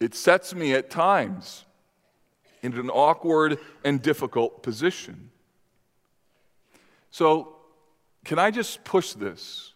it 0.00 0.14
sets 0.14 0.54
me 0.54 0.74
at 0.74 0.90
times 0.90 1.64
in 2.62 2.74
an 2.74 2.90
awkward 2.90 3.58
and 3.84 4.00
difficult 4.02 4.62
position. 4.62 5.30
So, 7.10 7.56
can 8.24 8.38
I 8.38 8.50
just 8.50 8.84
push 8.84 9.12
this? 9.12 9.72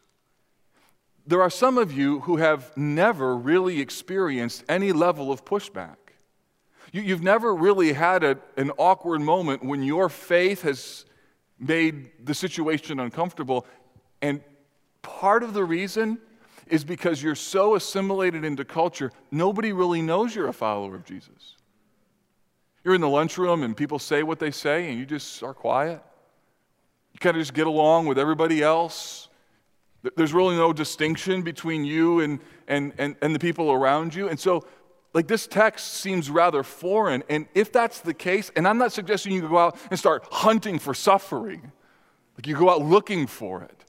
There 1.27 1.43
are 1.43 1.51
some 1.51 1.79
of 1.79 1.93
you 1.93 2.21
who 2.21 2.37
have 2.37 2.77
never 2.77 3.37
really 3.37 3.81
experienced 3.81 4.65
any 4.69 4.93
level 4.93 5.31
of 5.31 5.45
pushback. 5.45 5.97
You, 6.93 7.15
have 7.15 7.23
never 7.23 7.55
really 7.55 7.95
had 7.95 8.23
a, 8.23 8.39
an 8.57 8.71
awkward 8.77 9.23
moment 9.23 9.65
when 9.65 9.83
your 9.83 10.09
faith 10.11 10.63
has 10.63 11.07
made 11.59 12.11
the 12.23 12.35
situation 12.35 13.01
uncomfortable. 13.01 13.67
And 14.21 14.43
part 15.01 15.43
of 15.43 15.55
the 15.55 15.65
reason 15.65 16.19
is 16.67 16.85
because 16.85 17.23
you're 17.23 17.35
so 17.35 17.77
assimilated 17.77 18.45
into 18.45 18.65
culture, 18.65 19.11
nobody 19.31 19.73
really 19.73 20.03
knows 20.03 20.35
you're 20.35 20.49
a 20.49 20.53
follower 20.53 20.95
of 20.95 21.05
Jesus. 21.05 21.57
You're 22.85 22.95
in 22.95 23.01
the 23.01 23.09
lunchroom 23.09 23.63
and 23.63 23.77
people 23.77 23.99
say 23.99 24.23
what 24.23 24.39
they 24.39 24.51
say, 24.51 24.91
and 24.91 24.99
you 24.99 25.07
just 25.07 25.43
are 25.43 25.55
quiet. 25.55 26.03
You 27.13 27.21
kind 27.21 27.37
of 27.37 27.41
just 27.41 27.55
get 27.55 27.67
along 27.67 28.07
with 28.07 28.19
everybody 28.19 28.63
else. 28.63 29.29
There's 30.17 30.33
really 30.33 30.57
no 30.57 30.73
distinction 30.73 31.43
between 31.43 31.85
you 31.85 32.21
and, 32.21 32.41
and, 32.67 32.93
and, 32.99 33.17
and 33.23 33.35
the 33.35 33.39
people 33.39 33.71
around 33.71 34.15
you. 34.15 34.29
And 34.29 34.39
so, 34.39 34.67
like, 35.15 35.29
this 35.29 35.47
text 35.47 35.95
seems 35.95 36.29
rather 36.29 36.63
foreign. 36.63 37.23
And 37.29 37.47
if 37.55 37.71
that's 37.71 38.01
the 38.01 38.15
case, 38.15 38.51
and 38.57 38.67
I'm 38.67 38.79
not 38.79 38.93
suggesting 38.93 39.33
you 39.33 39.43
go 39.43 39.59
out 39.59 39.77
and 39.91 39.99
start 39.99 40.27
hunting 40.31 40.79
for 40.79 40.95
suffering, 40.95 41.71
like 42.37 42.47
you 42.47 42.57
go 42.57 42.69
out 42.69 42.83
looking 42.83 43.27
for 43.27 43.63
it. 43.63 43.85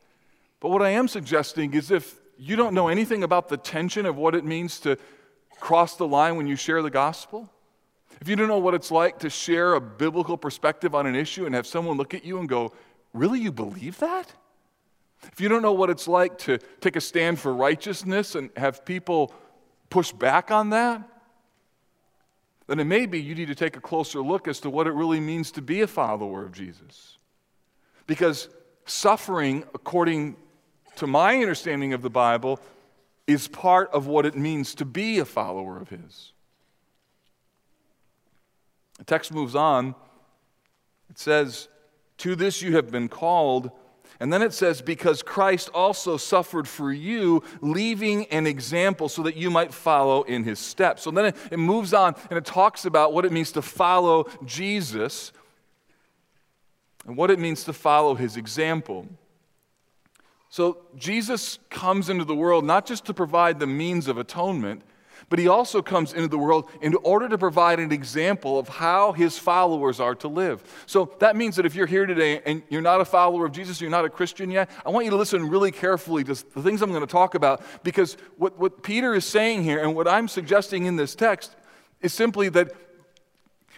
But 0.60 0.70
what 0.70 0.82
I 0.82 0.92
am 0.92 1.08
suggesting 1.08 1.74
is 1.74 1.90
if 1.90 2.20
you 2.38 2.56
don't 2.56 2.74
know 2.74 2.90
anything 2.90 3.24
about 3.24 3.50
the 3.50 3.58
tension 3.58 4.06
of 4.06 4.16
what 4.18 4.36
it 4.36 4.46
means 4.46 4.80
to 4.82 4.98
cross 5.60 5.96
the 5.96 6.08
line 6.08 6.36
when 6.36 6.46
you 6.46 6.56
share 6.56 6.82
the 6.82 6.90
gospel, 6.90 7.50
if 8.22 8.28
you 8.28 8.36
don't 8.36 8.48
know 8.48 8.60
what 8.60 8.74
it's 8.74 8.92
like 8.92 9.20
to 9.20 9.30
share 9.30 9.74
a 9.74 9.82
biblical 9.82 10.38
perspective 10.38 10.94
on 10.94 11.08
an 11.08 11.16
issue 11.16 11.46
and 11.46 11.56
have 11.56 11.66
someone 11.66 11.98
look 11.98 12.14
at 12.14 12.24
you 12.24 12.40
and 12.40 12.48
go, 12.48 12.72
Really, 13.14 13.40
you 13.40 13.52
believe 13.52 14.00
that? 14.00 14.34
If 15.32 15.42
you 15.42 15.50
don't 15.50 15.62
know 15.62 15.74
what 15.74 15.90
it's 15.90 16.08
like 16.08 16.38
to 16.40 16.58
take 16.82 16.96
a 16.96 17.02
stand 17.02 17.40
for 17.40 17.54
righteousness 17.54 18.36
and 18.36 18.50
have 18.58 18.86
people 18.86 19.34
push 19.90 20.12
back 20.12 20.52
on 20.52 20.70
that, 20.72 21.02
then 22.68 22.80
it 22.80 22.86
may 22.86 23.06
be 23.06 23.22
you 23.22 23.36
need 23.36 23.48
to 23.48 23.56
take 23.56 23.76
a 23.76 23.82
closer 23.82 24.22
look 24.22 24.48
as 24.48 24.60
to 24.62 24.70
what 24.70 24.88
it 24.88 24.94
really 24.94 25.20
means 25.20 25.52
to 25.52 25.62
be 25.62 25.82
a 25.82 25.88
follower 25.88 26.44
of 26.44 26.52
Jesus. 26.52 27.18
Because 28.08 28.50
suffering, 28.86 29.64
according 29.74 30.36
to 30.96 31.08
my 31.08 31.36
understanding 31.36 31.94
of 31.94 32.02
the 32.02 32.10
Bible, 32.10 32.60
is 33.28 33.48
part 33.48 33.90
of 33.92 34.08
what 34.08 34.26
it 34.26 34.36
means 34.36 34.76
to 34.76 34.86
be 34.86 35.20
a 35.20 35.26
follower 35.26 35.80
of 35.80 35.90
His. 35.90 36.34
The 38.98 39.06
text 39.06 39.34
moves 39.34 39.56
on. 39.56 39.96
It 41.10 41.18
says, 41.18 41.68
To 42.20 42.36
this 42.36 42.62
you 42.62 42.76
have 42.76 42.92
been 42.92 43.08
called 43.10 43.72
and 44.24 44.32
then 44.32 44.42
it 44.42 44.54
says, 44.54 44.82
because 44.82 45.22
Christ 45.22 45.68
also 45.74 46.16
suffered 46.16 46.66
for 46.66 46.94
you, 46.94 47.44
leaving 47.60 48.26
an 48.28 48.48
example 48.48 49.10
so 49.10 49.22
that 49.24 49.36
you 49.36 49.52
might 49.52 49.74
follow 49.74 50.24
in 50.24 50.46
his 50.46 50.60
steps. 50.60 51.02
So 51.02 51.12
then 51.12 51.26
it, 51.26 51.36
it 51.52 51.60
moves 51.60 51.94
on 51.94 52.16
and 52.30 52.38
it 52.38 52.46
talks 52.46 52.86
about 52.86 53.12
what 53.12 53.26
it 53.26 53.34
means 53.34 53.52
to 53.52 53.62
follow 53.62 54.28
Jesus 54.46 55.34
and 57.06 57.18
what 57.18 57.32
it 57.32 57.40
means 57.40 57.66
to 57.66 57.74
follow 57.74 58.16
his 58.16 58.38
example. 58.38 59.10
So 60.48 60.78
Jesus 60.96 61.60
comes 61.70 62.08
into 62.08 62.24
the 62.24 62.34
world 62.34 62.64
not 62.64 62.86
just 62.86 63.04
to 63.08 63.14
provide 63.14 63.60
the 63.60 63.68
means 63.68 64.08
of 64.08 64.18
atonement, 64.18 64.84
but 65.30 65.40
he 65.40 65.48
also 65.48 65.82
comes 65.82 66.14
into 66.14 66.28
the 66.28 66.38
world 66.38 66.70
in 66.82 66.96
order 67.04 67.28
to 67.30 67.38
provide 67.38 67.80
an 67.80 67.92
example 67.92 68.60
of 68.60 68.68
how 68.68 69.12
his 69.12 69.38
followers 69.38 70.00
are 70.00 70.16
to 70.16 70.28
live. 70.28 70.64
So 70.86 71.14
that 71.20 71.36
means 71.36 71.56
that 71.56 71.66
if 71.66 71.76
you're 71.76 71.88
here 71.88 72.06
today 72.06 72.42
and 72.46 72.64
you're 72.70 72.82
not 72.82 73.02
a 73.02 73.06
follower 73.06 73.46
of 73.46 73.52
Jesus, 73.52 73.82
you're 73.82 73.90
not 73.90 74.06
a 74.06 74.10
Christian 74.10 74.52
yet, 74.52 74.70
I 74.86 74.90
want 74.90 75.06
you 75.06 75.12
to 75.12 75.18
listen 75.18 75.50
really 75.50 75.72
carefully 75.72 76.24
to 76.26 76.34
the 76.34 76.62
things 76.62 76.82
I'm 76.82 76.90
going 76.90 77.02
to 77.02 77.08
talk 77.08 77.36
about 77.36 77.62
because 77.84 78.18
what, 78.38 78.58
what 78.58 78.84
Peter 78.84 79.14
is 79.14 79.26
saying 79.26 79.64
here 79.64 79.82
and 79.82 79.96
what 79.96 80.08
I'm 80.08 80.28
suggesting 80.28 80.86
in 80.86 80.96
this 80.96 81.16
text 81.16 81.56
is 82.02 82.14
simply 82.14 82.50
that 82.50 82.72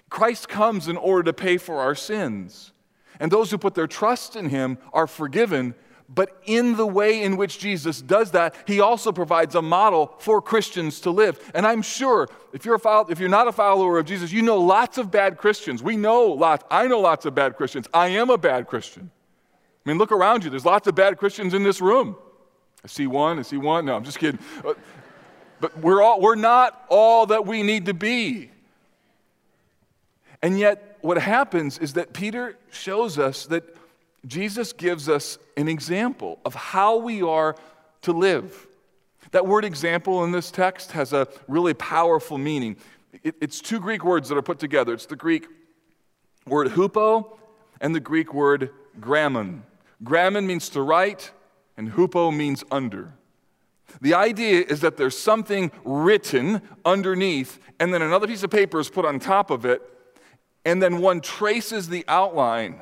Christ 0.09 0.47
comes 0.49 0.87
in 0.87 0.97
order 0.97 1.23
to 1.23 1.33
pay 1.33 1.57
for 1.57 1.79
our 1.79 1.95
sins. 1.95 2.71
And 3.19 3.31
those 3.31 3.51
who 3.51 3.57
put 3.57 3.75
their 3.75 3.87
trust 3.87 4.35
in 4.35 4.49
him 4.49 4.77
are 4.93 5.07
forgiven 5.07 5.75
but 6.07 6.39
in 6.45 6.75
the 6.75 6.85
way 6.85 7.24
in 7.24 7.35
which 7.35 7.57
Jesus 7.57 8.01
does 8.01 8.31
that, 8.31 8.55
he 8.67 8.79
also 8.79 9.12
provides 9.12 9.55
a 9.55 9.62
model 9.62 10.13
for 10.19 10.41
Christians 10.41 11.00
to 11.01 11.12
live. 11.12 11.51
And 11.55 11.65
I'm 11.65 11.81
sure 11.81 12.27
if 12.53 12.63
you're, 12.63 12.75
a 12.75 12.79
follow, 12.79 13.07
if 13.09 13.19
you're 13.19 13.27
not 13.29 13.47
a 13.47 13.51
follower 13.51 13.97
of 13.97 14.05
Jesus, 14.05 14.31
you 14.31 14.43
know 14.43 14.57
lots 14.57 14.97
of 15.00 15.09
bad 15.09 15.38
Christians. 15.38 15.81
We 15.81 15.97
know 15.97 16.25
lots. 16.25 16.63
I 16.69 16.88
know 16.88 17.00
lots 17.00 17.25
of 17.25 17.33
bad 17.33 17.55
Christians. 17.55 17.88
I 17.93 18.09
am 18.09 18.29
a 18.29 18.38
bad 18.38 18.67
Christian. 18.67 19.09
I 19.85 19.89
mean, 19.89 19.97
look 19.97 20.12
around 20.12 20.43
you. 20.43 20.51
There's 20.51 20.65
lots 20.65 20.88
of 20.88 20.93
bad 20.93 21.17
Christians 21.17 21.53
in 21.53 21.63
this 21.63 21.81
room. 21.81 22.15
I 22.83 22.88
see 22.88 23.07
one. 23.07 23.39
I 23.39 23.41
see 23.41 23.57
one. 23.57 23.85
No, 23.85 23.95
I'm 23.95 24.03
just 24.03 24.19
kidding. 24.19 24.39
Uh, 24.63 24.74
but 25.59 25.79
we're, 25.79 26.03
all, 26.03 26.21
we're 26.21 26.35
not 26.35 26.85
all 26.89 27.25
that 27.27 27.47
we 27.47 27.63
need 27.63 27.88
to 27.88 27.95
be. 27.95 28.51
And 30.41 30.59
yet, 30.59 30.97
what 31.01 31.17
happens 31.17 31.79
is 31.79 31.93
that 31.93 32.13
Peter 32.13 32.57
shows 32.69 33.17
us 33.17 33.47
that 33.47 33.75
Jesus 34.25 34.74
gives 34.74 35.08
us 35.08 35.38
an 35.58 35.67
example 35.67 36.39
of 36.46 36.55
how 36.55 36.98
we 36.98 37.22
are 37.22 37.55
to 38.01 38.12
live. 38.12 38.67
That 39.32 39.46
word 39.46 39.65
example 39.65 40.24
in 40.24 40.32
this 40.32 40.51
text 40.51 40.91
has 40.94 41.13
a 41.13 41.27
really 41.48 41.74
powerful 41.74 42.38
meaning. 42.38 42.77
It, 43.24 43.36
it's 43.41 43.60
two 43.60 43.79
Greek 43.79 44.03
words 44.03 44.29
that 44.29 44.38
are 44.38 44.41
put 44.41 44.60
together 44.60 44.94
it's 44.94 45.05
the 45.05 45.15
Greek 45.15 45.48
word 46.48 46.70
hupo 46.70 47.38
and 47.82 47.94
the 47.94 48.00
Greek 48.00 48.34
word 48.34 48.70
grammon. 49.00 49.63
Grammon 50.03 50.46
means 50.46 50.70
to 50.70 50.82
write, 50.82 51.32
and 51.77 51.91
hupo 51.91 52.36
means 52.36 52.63
under. 52.72 53.13
The 54.01 54.13
idea 54.13 54.63
is 54.67 54.82
that 54.82 54.98
there's 54.98 55.17
something 55.17 55.72
written 55.84 56.62
underneath, 56.84 57.60
and 57.79 57.94
then 57.94 58.01
another 58.01 58.27
piece 58.27 58.44
of 58.44 58.50
paper 58.50 58.79
is 58.79 58.89
put 58.89 59.05
on 59.05 59.20
top 59.20 59.51
of 59.51 59.65
it, 59.65 59.82
and 60.65 60.82
then 60.82 61.00
one 61.00 61.22
traces 61.22 61.89
the 61.89 62.03
outline 62.08 62.82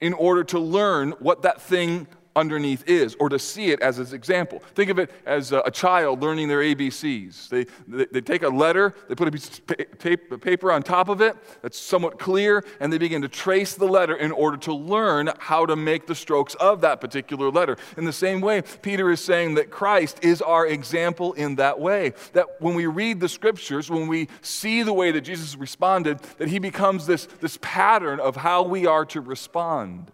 in 0.00 0.12
order 0.14 0.44
to 0.44 0.58
learn 0.58 1.12
what 1.18 1.42
that 1.42 1.60
thing 1.60 2.06
underneath 2.40 2.82
is 2.88 3.14
or 3.20 3.28
to 3.28 3.38
see 3.38 3.70
it 3.70 3.80
as 3.80 3.98
an 3.98 4.14
example. 4.14 4.60
Think 4.74 4.90
of 4.90 4.98
it 4.98 5.10
as 5.26 5.52
a, 5.52 5.70
child 5.70 6.20
learning 6.20 6.48
their 6.48 6.60
ABCs. 6.60 7.48
They, 7.48 7.64
they, 7.86 8.06
they, 8.06 8.20
take 8.20 8.42
a 8.42 8.48
letter, 8.48 8.94
they 9.08 9.14
put 9.14 9.28
a 9.28 9.30
piece 9.30 9.60
of 9.60 10.40
paper 10.40 10.72
on 10.72 10.82
top 10.82 11.08
of 11.08 11.20
it 11.20 11.36
that's 11.62 11.78
somewhat 11.78 12.18
clear, 12.18 12.64
and 12.80 12.92
they 12.92 12.98
begin 12.98 13.22
to 13.22 13.28
trace 13.28 13.74
the 13.74 13.86
letter 13.86 14.16
in 14.16 14.32
order 14.32 14.56
to 14.58 14.74
learn 14.74 15.30
how 15.38 15.64
to 15.66 15.76
make 15.76 16.06
the 16.06 16.14
strokes 16.14 16.54
of 16.56 16.80
that 16.80 17.00
particular 17.00 17.50
letter. 17.50 17.76
In 17.96 18.04
the 18.04 18.12
same 18.12 18.40
way, 18.40 18.62
Peter 18.82 19.10
is 19.10 19.22
saying 19.22 19.54
that 19.54 19.70
Christ 19.70 20.18
is 20.22 20.42
our 20.42 20.66
example 20.66 21.34
in 21.34 21.56
that 21.56 21.78
way. 21.78 22.14
That 22.32 22.46
when 22.60 22.74
we 22.74 22.86
read 22.86 23.20
the 23.20 23.28
scriptures, 23.28 23.90
when 23.90 24.08
we 24.08 24.28
see 24.40 24.82
the 24.82 24.92
way 24.92 25.12
that 25.12 25.20
Jesus 25.20 25.56
responded, 25.56 26.18
that 26.38 26.48
he 26.48 26.58
becomes 26.58 27.06
this, 27.06 27.26
this 27.40 27.58
pattern 27.62 28.18
of 28.18 28.36
how 28.36 28.62
we 28.62 28.86
are 28.86 29.04
to 29.06 29.20
respond. 29.20 30.10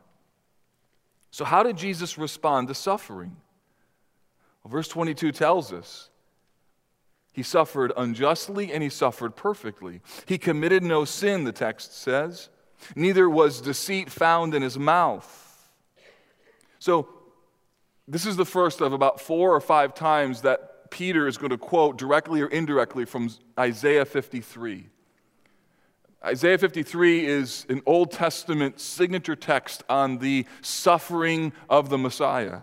So, 1.37 1.45
how 1.45 1.63
did 1.63 1.77
Jesus 1.77 2.17
respond 2.17 2.69
to 2.69 2.75
suffering? 2.75 3.37
Well, 4.65 4.73
verse 4.73 4.89
22 4.89 5.33
tells 5.33 5.71
us 5.71 6.09
he 7.35 7.43
suffered 7.43 7.93
unjustly 7.95 8.73
and 8.73 8.83
he 8.83 8.89
suffered 8.89 9.37
perfectly. 9.37 10.01
He 10.25 10.39
committed 10.39 10.83
no 10.83 11.05
sin, 11.05 11.45
the 11.45 11.53
text 11.53 11.95
says, 11.95 12.49
neither 12.95 13.29
was 13.29 13.61
deceit 13.61 14.09
found 14.09 14.55
in 14.55 14.63
his 14.63 14.79
mouth. 14.79 15.69
So, 16.79 17.07
this 18.09 18.25
is 18.25 18.37
the 18.37 18.47
first 18.47 18.81
of 18.81 18.95
about 18.95 19.21
four 19.21 19.55
or 19.55 19.61
five 19.61 19.93
times 19.93 20.41
that 20.41 20.91
Peter 20.91 21.29
is 21.29 21.37
going 21.37 21.51
to 21.51 21.59
quote 21.59 21.99
directly 21.99 22.41
or 22.41 22.47
indirectly 22.47 23.05
from 23.05 23.29
Isaiah 23.59 24.07
53. 24.07 24.89
Isaiah 26.27 26.59
53 26.59 27.25
is 27.25 27.67
an 27.69 27.83
Old 27.87 28.11
Testament 28.11 28.81
signature 28.81 29.37
text 29.37 29.85
on 29.89 30.19
the 30.19 30.45
suffering 30.61 31.53
of 31.71 31.89
the 31.89 31.99
Messiah. 31.99 32.63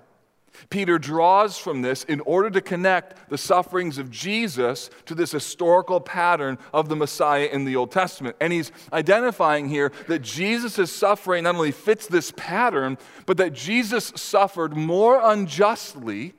Peter 0.69 0.99
draws 0.99 1.57
from 1.57 1.81
this 1.81 2.03
in 2.03 2.19
order 2.21 2.49
to 2.49 2.59
connect 2.59 3.29
the 3.29 3.37
sufferings 3.37 3.97
of 3.97 4.11
Jesus 4.11 4.89
to 5.05 5.15
this 5.15 5.31
historical 5.31 6.01
pattern 6.01 6.57
of 6.73 6.89
the 6.89 6.97
Messiah 6.97 7.47
in 7.53 7.63
the 7.63 7.77
Old 7.77 7.89
Testament. 7.89 8.35
And 8.41 8.51
he's 8.51 8.73
identifying 8.91 9.69
here 9.69 9.93
that 10.09 10.19
Jesus' 10.19 10.91
suffering 10.91 11.45
not 11.45 11.55
only 11.55 11.71
fits 11.71 12.05
this 12.05 12.33
pattern, 12.35 12.97
but 13.25 13.37
that 13.37 13.53
Jesus 13.53 14.11
suffered 14.17 14.75
more 14.75 15.21
unjustly, 15.23 16.33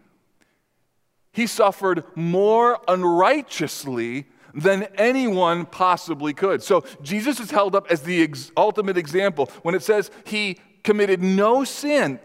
he 1.33 1.47
suffered 1.47 2.05
more 2.15 2.81
unrighteously 2.87 4.27
than 4.55 4.85
anyone 4.97 5.67
possibly 5.67 6.33
could. 6.33 6.63
So 6.63 6.85
Jesus 7.03 7.41
is 7.41 7.51
held 7.51 7.75
up 7.75 7.91
as 7.91 8.03
the 8.03 8.23
ex- 8.23 8.53
ultimate 8.57 8.97
example. 8.97 9.51
When 9.63 9.75
it 9.75 9.83
says 9.83 10.11
he 10.25 10.59
committed 10.83 11.23
no 11.23 11.65
sin, 11.65 12.21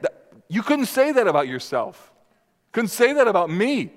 you 0.48 0.62
couldn't 0.62 0.86
say 0.86 1.12
that 1.12 1.28
about 1.28 1.48
yourself. 1.48 2.12
Couldn't 2.72 2.90
say 2.90 3.14
that 3.14 3.28
about 3.28 3.50
me. 3.50 3.92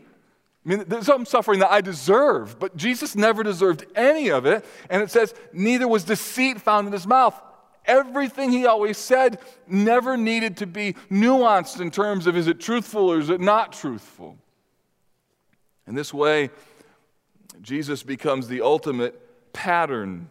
I 0.65 0.69
mean, 0.69 0.85
there's 0.87 1.07
some 1.07 1.27
suffering 1.27 1.61
that 1.61 1.73
I 1.73 1.81
deserve, 1.81 2.59
but 2.59 2.77
Jesus 2.77 3.16
never 3.16 3.42
deserved 3.42 3.85
any 3.97 4.31
of 4.31 4.47
it. 4.47 4.64
And 4.88 5.03
it 5.03 5.11
says, 5.11 5.35
neither 5.53 5.88
was 5.88 6.05
deceit 6.05 6.61
found 6.61 6.87
in 6.87 6.92
his 6.92 7.07
mouth. 7.07 7.40
Everything 7.85 8.53
he 8.53 8.66
always 8.66 8.97
said 8.97 9.40
never 9.66 10.16
needed 10.16 10.59
to 10.59 10.66
be 10.66 10.95
nuanced 11.11 11.81
in 11.81 11.90
terms 11.90 12.29
of 12.29 12.37
is 12.37 12.47
it 12.47 12.61
truthful 12.61 13.12
or 13.12 13.18
is 13.18 13.29
it 13.29 13.40
not 13.40 13.73
truthful. 13.73 14.38
In 15.88 15.97
this 15.97 16.14
way, 16.14 16.51
Jesus 17.61 18.03
becomes 18.03 18.49
the 18.49 18.62
ultimate 18.62 19.53
pattern. 19.53 20.31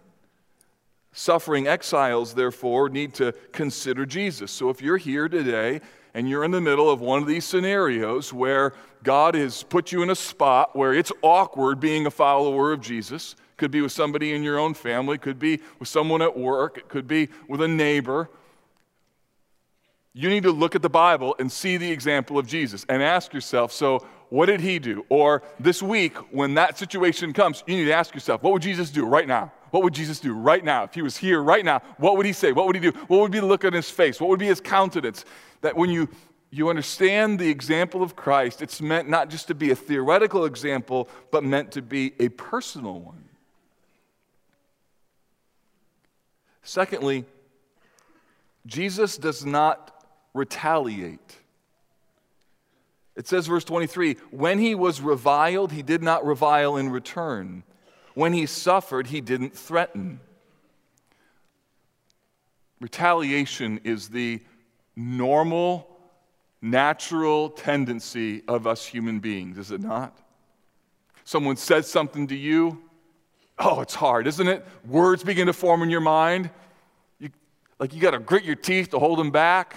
Suffering 1.14 1.68
exiles, 1.68 2.34
therefore, 2.34 2.90
need 2.90 3.14
to 3.16 3.34
consider 3.52 4.06
Jesus. 4.06 4.52
So 4.52 4.70
if 4.70 4.82
you're 4.82 4.98
here 4.98 5.28
today 5.28 5.82
and 6.14 6.30
you're 6.30 6.44
in 6.44 6.52
the 6.52 6.62
middle 6.62 6.90
of 6.90 7.02
one 7.02 7.22
of 7.22 7.28
these 7.28 7.46
scenarios 7.46 8.32
where 8.34 8.74
God 9.04 9.36
has 9.36 9.64
put 9.64 9.92
you 9.92 10.04
in 10.04 10.10
a 10.10 10.16
spot 10.16 10.76
where 10.76 10.94
it's 10.94 11.12
awkward 11.22 11.80
being 11.80 12.06
a 12.06 12.12
follower 12.12 12.72
of 12.72 12.82
Jesus, 12.82 13.36
could 13.58 13.72
be 13.72 13.82
with 13.82 13.92
somebody 13.92 14.34
in 14.34 14.42
your 14.42 14.58
own 14.58 14.74
family, 14.74 15.18
could 15.18 15.38
be 15.38 15.60
with 15.80 15.88
someone 15.88 16.22
at 16.22 16.38
work, 16.38 16.78
it 16.78 16.88
could 16.88 17.08
be 17.08 17.30
with 17.48 17.62
a 17.62 17.68
neighbor. 17.68 18.30
You 20.14 20.30
need 20.30 20.44
to 20.44 20.52
look 20.52 20.76
at 20.76 20.82
the 20.82 20.90
Bible 20.90 21.36
and 21.40 21.52
see 21.52 21.78
the 21.78 21.92
example 21.92 22.38
of 22.38 22.48
Jesus 22.48 22.86
and 22.90 23.04
ask 23.04 23.34
yourself 23.34 23.72
so, 23.72 24.06
what 24.32 24.46
did 24.46 24.62
he 24.62 24.80
do? 24.80 25.06
Or 25.10 25.44
this 25.60 25.84
week, 25.84 26.15
when 26.32 26.54
that 26.54 26.78
situation 26.78 27.34
comes, 27.34 27.65
you 27.67 27.76
need 27.76 27.84
to 27.84 27.94
ask 27.94 28.13
yourself, 28.13 28.41
what 28.41 28.54
would 28.54 28.62
Jesus 28.62 28.89
do 28.89 29.06
right 29.06 29.28
now? 29.28 29.52
What 29.72 29.84
would 29.84 29.94
Jesus 29.94 30.22
do 30.22 30.34
right 30.34 30.63
now? 30.63 30.84
If 30.86 30.94
he 30.94 31.02
was 31.02 31.17
here 31.17 31.44
right 31.44 31.65
now, 31.65 31.82
what 31.98 32.15
would 32.15 32.26
he 32.26 32.32
say? 32.32 32.54
What 32.54 32.65
would 32.65 32.78
he 32.78 32.82
do? 32.82 32.98
What 33.08 33.20
would 33.20 33.32
be 33.34 33.41
the 33.41 33.46
look 33.46 33.65
on 33.65 33.74
his 33.74 33.89
face? 33.89 34.22
What 34.22 34.30
would 34.30 34.39
be 34.39 34.46
his 34.46 34.62
countenance? 34.62 35.26
That 35.60 35.76
when 35.76 35.89
you, 35.89 36.08
you 36.50 36.70
understand 36.70 37.39
the 37.39 37.50
example 37.50 38.02
of 38.02 38.15
Christ, 38.15 38.62
it's 38.62 38.82
meant 38.82 39.10
not 39.10 39.30
just 39.30 39.50
to 39.50 39.54
be 39.54 39.72
a 39.72 39.76
theoretical 39.76 40.46
example, 40.46 41.10
but 41.30 41.44
meant 41.44 41.74
to 41.74 41.82
be 41.82 42.13
a 42.17 42.30
personal 42.30 43.02
one. 43.02 43.26
Secondly, 46.63 47.26
Jesus 48.65 49.17
does 49.17 49.46
not 49.46 50.06
retaliate. 50.34 51.40
It 53.15 53.28
says, 53.28 53.47
verse 53.47 53.63
23 53.63 54.15
when 54.32 54.60
he 54.60 54.76
was 54.76 55.02
reviled, 55.02 55.71
he 55.71 55.84
did 55.84 56.02
not 56.02 56.26
revile 56.26 56.78
in 56.78 56.89
return. 56.89 57.63
When 58.13 58.34
he 58.34 58.45
suffered, 58.45 59.08
he 59.08 59.21
didn't 59.21 59.56
threaten. 59.56 60.19
Retaliation 62.80 63.80
is 63.84 64.10
the 64.10 64.41
normal, 64.95 65.88
natural 66.62 67.50
tendency 67.50 68.43
of 68.47 68.65
us 68.67 68.86
human 68.86 69.19
beings, 69.19 69.58
is 69.58 69.71
it 69.71 69.82
not? 69.82 70.17
Someone 71.24 71.56
says 71.56 71.89
something 71.89 72.28
to 72.28 72.36
you. 72.36 72.82
Oh, 73.60 73.82
it's 73.82 73.93
hard, 73.93 74.26
isn't 74.28 74.47
it? 74.47 74.65
Words 74.88 75.24
begin 75.24 75.47
to 75.47 75.54
form 75.54 75.84
in 75.84 75.89
your 75.89 76.02
mind. 76.02 76.50
You, 77.19 77.30
like 77.80 77.93
you 77.93 78.02
got 78.02 78.12
to 78.12 78.19
grit 78.19 78.43
your 78.43 78.56
teeth 78.56 78.89
to 78.89 79.00
hold 79.00 79.19
them 79.19 79.32
back. 79.32 79.76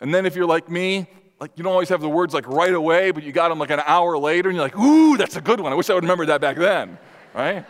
And 0.00 0.14
then 0.14 0.24
if 0.24 0.36
you're 0.36 0.46
like 0.46 0.70
me, 0.70 1.08
like 1.40 1.52
you 1.56 1.64
don't 1.64 1.72
always 1.72 1.88
have 1.88 2.02
the 2.02 2.08
words 2.08 2.34
like 2.34 2.46
right 2.46 2.72
away, 2.72 3.10
but 3.10 3.22
you 3.22 3.32
got 3.32 3.48
them 3.48 3.58
like 3.58 3.70
an 3.70 3.82
hour 3.86 4.18
later, 4.18 4.50
and 4.50 4.56
you're 4.56 4.64
like, 4.64 4.78
ooh, 4.78 5.16
that's 5.16 5.36
a 5.36 5.40
good 5.40 5.58
one. 5.60 5.72
I 5.72 5.74
wish 5.74 5.88
I 5.90 5.94
would 5.94 6.04
remember 6.04 6.26
that 6.26 6.40
back 6.40 6.56
then, 6.56 6.98
right? 7.34 7.64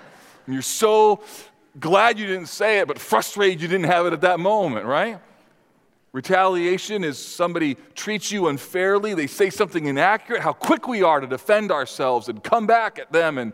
And 0.47 0.55
you're 0.55 0.61
so 0.63 1.23
glad 1.79 2.19
you 2.19 2.27
didn't 2.27 2.49
say 2.49 2.81
it, 2.81 2.89
but 2.89 2.99
frustrated 2.99 3.63
you 3.63 3.69
didn't 3.69 3.87
have 3.87 4.07
it 4.07 4.13
at 4.13 4.23
that 4.23 4.41
moment, 4.41 4.87
right? 4.87 5.21
Retaliation 6.13 7.05
is 7.05 7.25
somebody 7.25 7.77
treats 7.95 8.33
you 8.33 8.49
unfairly, 8.49 9.15
they 9.15 9.29
say 9.29 9.49
something 9.49 9.87
inaccurate, 9.87 10.43
how 10.43 10.53
quick 10.53 10.89
we 10.89 11.05
are 11.05 11.21
to 11.21 11.27
defend 11.29 11.71
ourselves 11.71 12.29
and 12.29 12.43
come 12.43 12.67
back 12.67 12.99
at 12.99 13.13
them 13.13 13.39
and 13.39 13.53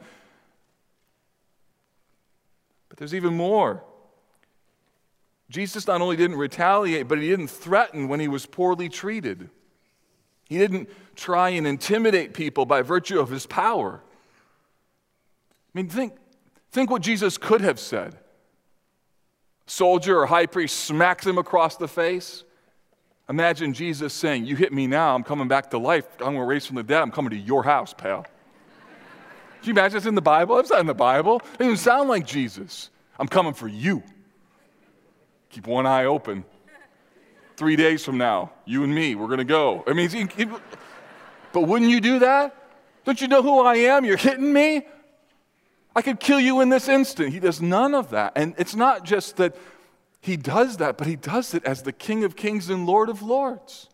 But 2.97 3.01
there's 3.01 3.15
even 3.15 3.35
more. 3.35 3.85
Jesus 5.51 5.87
not 5.87 6.01
only 6.01 6.17
didn't 6.17 6.39
retaliate, 6.39 7.07
but 7.07 7.19
he 7.19 7.29
didn't 7.29 7.49
threaten 7.49 8.09
when 8.09 8.21
he 8.21 8.27
was 8.27 8.47
poorly 8.47 8.89
treated. 8.89 9.51
He 10.49 10.59
didn't 10.59 10.89
try 11.17 11.51
and 11.51 11.67
intimidate 11.67 12.35
people 12.35 12.67
by 12.67 12.83
virtue 12.83 13.19
of 13.19 13.31
his 13.31 13.47
power. 13.47 14.01
I 14.03 15.79
mean, 15.79 15.89
think, 15.89 16.15
think 16.71 16.91
what 16.91 17.03
Jesus 17.03 17.37
could 17.37 17.61
have 17.61 17.79
said. 17.79 18.17
Soldier 19.67 20.21
or 20.21 20.27
high 20.27 20.47
priest 20.47 20.77
smacks 20.77 21.27
him 21.27 21.39
across 21.39 21.77
the 21.77 21.89
face. 21.89 22.45
Imagine 23.29 23.75
Jesus 23.75 24.15
saying, 24.15 24.47
You 24.47 24.55
hit 24.55 24.73
me 24.73 24.87
now, 24.87 25.15
I'm 25.15 25.25
coming 25.25 25.49
back 25.49 25.71
to 25.71 25.79
life. 25.79 26.07
I'm 26.21 26.35
going 26.35 26.37
to 26.37 26.45
raise 26.45 26.65
from 26.65 26.77
the 26.77 26.85
dead. 26.85 27.03
I'm 27.03 27.11
coming 27.11 27.31
to 27.31 27.37
your 27.37 27.65
house, 27.65 27.93
pal. 27.93 28.23
Can 28.23 28.31
you 29.65 29.73
imagine 29.73 29.97
it's 29.97 30.07
in 30.07 30.15
the 30.15 30.23
Bible? 30.23 30.61
It's 30.61 30.71
not 30.71 30.79
in 30.79 30.87
the 30.87 30.95
Bible. 30.95 31.43
It 31.55 31.59
doesn't 31.59 31.79
sound 31.79 32.09
like 32.09 32.25
Jesus. 32.25 32.91
I'm 33.19 33.27
coming 33.27 33.53
for 33.53 33.67
you. 33.67 34.05
Keep 35.51 35.67
one 35.67 35.87
eye 35.87 36.05
open 36.05 36.45
three 37.57 37.77
days 37.77 38.05
from 38.05 38.19
now, 38.19 38.53
you 38.65 38.85
and 38.85 38.95
me, 38.95 39.15
we're 39.15 39.27
going 39.27 39.39
to 39.39 39.45
go. 39.45 39.83
I 39.87 39.93
mean, 39.93 40.29
but 41.53 41.63
wouldn't 41.63 41.91
you 41.91 42.01
do 42.01 42.19
that? 42.21 42.55
Don't 43.05 43.21
you 43.21 43.29
know 43.29 43.43
who 43.43 43.61
I 43.61 43.77
am? 43.77 44.05
You're 44.05 44.17
hitting 44.17 44.53
me? 44.53 44.87
I 45.95 46.03
could 46.03 46.21
kill 46.21 46.41
you 46.41 46.61
in 46.61 46.69
this 46.69 46.89
instant. 46.89 47.33
He 47.33 47.41
does 47.41 47.63
none 47.63 47.95
of 47.95 48.11
that. 48.11 48.33
And 48.37 48.55
it's 48.59 48.75
not 48.75 49.05
just 49.05 49.37
that 49.37 49.57
he 50.21 50.37
does 50.37 50.77
that, 50.79 50.99
but 50.99 51.07
he 51.07 51.17
does 51.17 51.55
it 51.55 51.65
as 51.65 51.83
the 51.83 51.93
King 51.93 52.25
of 52.25 52.37
Kings 52.37 52.69
and 52.69 52.85
Lord 52.85 53.09
of 53.09 53.23
Lords. 53.23 53.89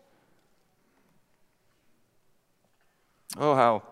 Oh, 3.37 3.55
how 3.55 3.83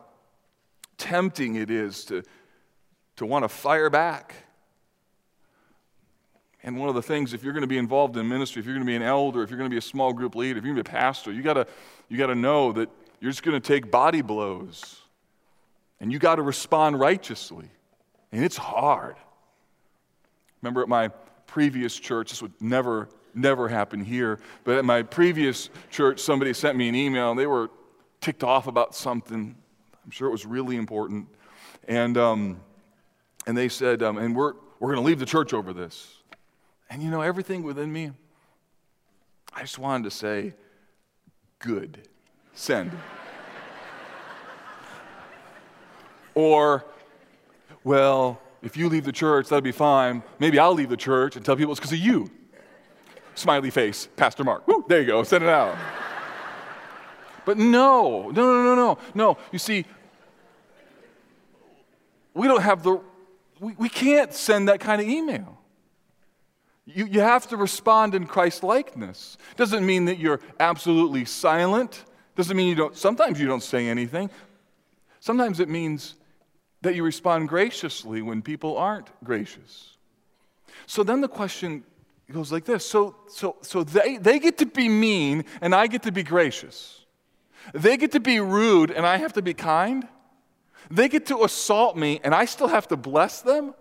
tempting 0.97 1.55
it 1.55 1.71
is 1.71 2.03
to, 2.05 2.23
to 3.15 3.25
want 3.25 3.43
to 3.43 3.49
fire 3.49 3.89
back. 3.89 4.35
And 6.63 6.77
one 6.77 6.89
of 6.89 6.95
the 6.95 7.01
things, 7.01 7.33
if 7.33 7.43
you're 7.43 7.53
going 7.53 7.61
to 7.61 7.67
be 7.67 7.77
involved 7.77 8.17
in 8.17 8.27
ministry, 8.27 8.59
if 8.59 8.65
you're 8.65 8.75
going 8.75 8.85
to 8.85 8.89
be 8.89 8.95
an 8.95 9.01
elder, 9.01 9.41
if 9.41 9.49
you're 9.49 9.57
going 9.57 9.69
to 9.69 9.73
be 9.73 9.79
a 9.79 9.81
small 9.81 10.13
group 10.13 10.35
leader, 10.35 10.59
if 10.59 10.63
you're 10.63 10.73
going 10.73 10.83
to 10.83 10.89
be 10.89 10.95
a 10.95 10.99
pastor, 10.99 11.31
you 11.31 11.41
got 11.41 11.67
you 12.07 12.17
got 12.17 12.27
to 12.27 12.35
know 12.35 12.71
that 12.73 12.89
you're 13.19 13.31
just 13.31 13.43
going 13.43 13.59
to 13.59 13.65
take 13.65 13.89
body 13.89 14.21
blows. 14.21 14.97
And 15.99 16.11
you 16.11 16.17
got 16.17 16.35
to 16.35 16.41
respond 16.41 16.99
righteously. 16.99 17.69
And 18.31 18.43
it's 18.43 18.57
hard. 18.57 19.15
Remember 20.61 20.81
at 20.81 20.89
my 20.89 21.09
previous 21.47 21.95
church, 21.95 22.31
this 22.31 22.41
would 22.41 22.53
never, 22.59 23.09
never 23.35 23.67
happen 23.67 24.03
here, 24.03 24.39
but 24.63 24.77
at 24.77 24.85
my 24.85 25.03
previous 25.03 25.69
church, 25.89 26.19
somebody 26.19 26.53
sent 26.53 26.77
me 26.77 26.89
an 26.89 26.95
email 26.95 27.31
and 27.31 27.39
they 27.39 27.45
were 27.45 27.69
ticked 28.19 28.43
off 28.43 28.67
about 28.67 28.95
something. 28.95 29.55
I'm 30.03 30.11
sure 30.11 30.27
it 30.27 30.31
was 30.31 30.45
really 30.45 30.75
important. 30.75 31.27
And, 31.87 32.17
um, 32.17 32.61
and 33.45 33.57
they 33.57 33.69
said, 33.69 34.01
um, 34.01 34.17
and 34.17 34.35
we're, 34.35 34.53
we're 34.79 34.93
going 34.93 35.03
to 35.03 35.07
leave 35.07 35.19
the 35.19 35.25
church 35.25 35.53
over 35.53 35.73
this. 35.73 36.20
And 36.91 37.01
you 37.01 37.09
know, 37.09 37.21
everything 37.21 37.63
within 37.63 37.91
me, 37.91 38.11
I 39.53 39.61
just 39.61 39.79
wanted 39.79 40.03
to 40.03 40.11
say, 40.11 40.53
good, 41.59 41.99
send. 42.53 42.91
or, 46.35 46.83
well, 47.85 48.41
if 48.61 48.75
you 48.75 48.89
leave 48.89 49.05
the 49.05 49.13
church, 49.13 49.47
that'll 49.47 49.61
be 49.61 49.71
fine. 49.71 50.21
Maybe 50.37 50.59
I'll 50.59 50.73
leave 50.73 50.89
the 50.89 50.97
church 50.97 51.37
and 51.37 51.45
tell 51.45 51.55
people 51.55 51.71
it's 51.71 51.79
because 51.79 51.93
of 51.93 51.99
you. 51.99 52.29
Smiley 53.35 53.69
face, 53.69 54.09
Pastor 54.17 54.43
Mark. 54.43 54.67
Woo, 54.67 54.83
there 54.89 54.99
you 54.99 55.07
go, 55.07 55.23
send 55.23 55.45
it 55.45 55.49
out. 55.49 55.77
but 57.45 57.57
no, 57.57 58.31
no, 58.31 58.31
no, 58.31 58.63
no, 58.63 58.75
no, 58.75 58.97
no. 59.15 59.37
You 59.53 59.59
see, 59.59 59.85
we 62.33 62.49
don't 62.49 62.61
have 62.61 62.83
the, 62.83 62.99
we, 63.61 63.75
we 63.77 63.87
can't 63.87 64.33
send 64.33 64.67
that 64.67 64.81
kind 64.81 65.01
of 65.01 65.07
email. 65.07 65.60
You, 66.93 67.05
you 67.05 67.19
have 67.21 67.47
to 67.49 67.57
respond 67.57 68.15
in 68.15 68.25
Christ 68.25 68.63
likeness. 68.63 69.37
Doesn't 69.55 69.85
mean 69.85 70.05
that 70.05 70.19
you're 70.19 70.39
absolutely 70.59 71.25
silent. 71.25 72.03
Doesn't 72.35 72.55
mean 72.55 72.67
you 72.67 72.75
don't, 72.75 72.95
sometimes 72.95 73.39
you 73.39 73.47
don't 73.47 73.63
say 73.63 73.87
anything. 73.87 74.29
Sometimes 75.19 75.59
it 75.59 75.69
means 75.69 76.15
that 76.81 76.95
you 76.95 77.03
respond 77.03 77.49
graciously 77.49 78.21
when 78.21 78.41
people 78.41 78.77
aren't 78.77 79.09
gracious. 79.23 79.97
So 80.87 81.03
then 81.03 81.21
the 81.21 81.27
question 81.27 81.83
goes 82.31 82.51
like 82.51 82.65
this 82.65 82.85
so, 82.85 83.15
so, 83.27 83.57
so 83.61 83.83
they, 83.83 84.17
they 84.17 84.39
get 84.39 84.57
to 84.59 84.65
be 84.65 84.87
mean 84.87 85.45
and 85.59 85.75
I 85.75 85.87
get 85.87 86.03
to 86.03 86.11
be 86.11 86.23
gracious. 86.23 87.05
They 87.73 87.97
get 87.97 88.13
to 88.13 88.19
be 88.19 88.39
rude 88.39 88.89
and 88.91 89.05
I 89.05 89.17
have 89.17 89.33
to 89.33 89.41
be 89.41 89.53
kind. 89.53 90.07
They 90.89 91.07
get 91.07 91.27
to 91.27 91.43
assault 91.43 91.95
me 91.95 92.19
and 92.23 92.33
I 92.33 92.45
still 92.45 92.67
have 92.67 92.87
to 92.87 92.97
bless 92.97 93.41
them. 93.41 93.75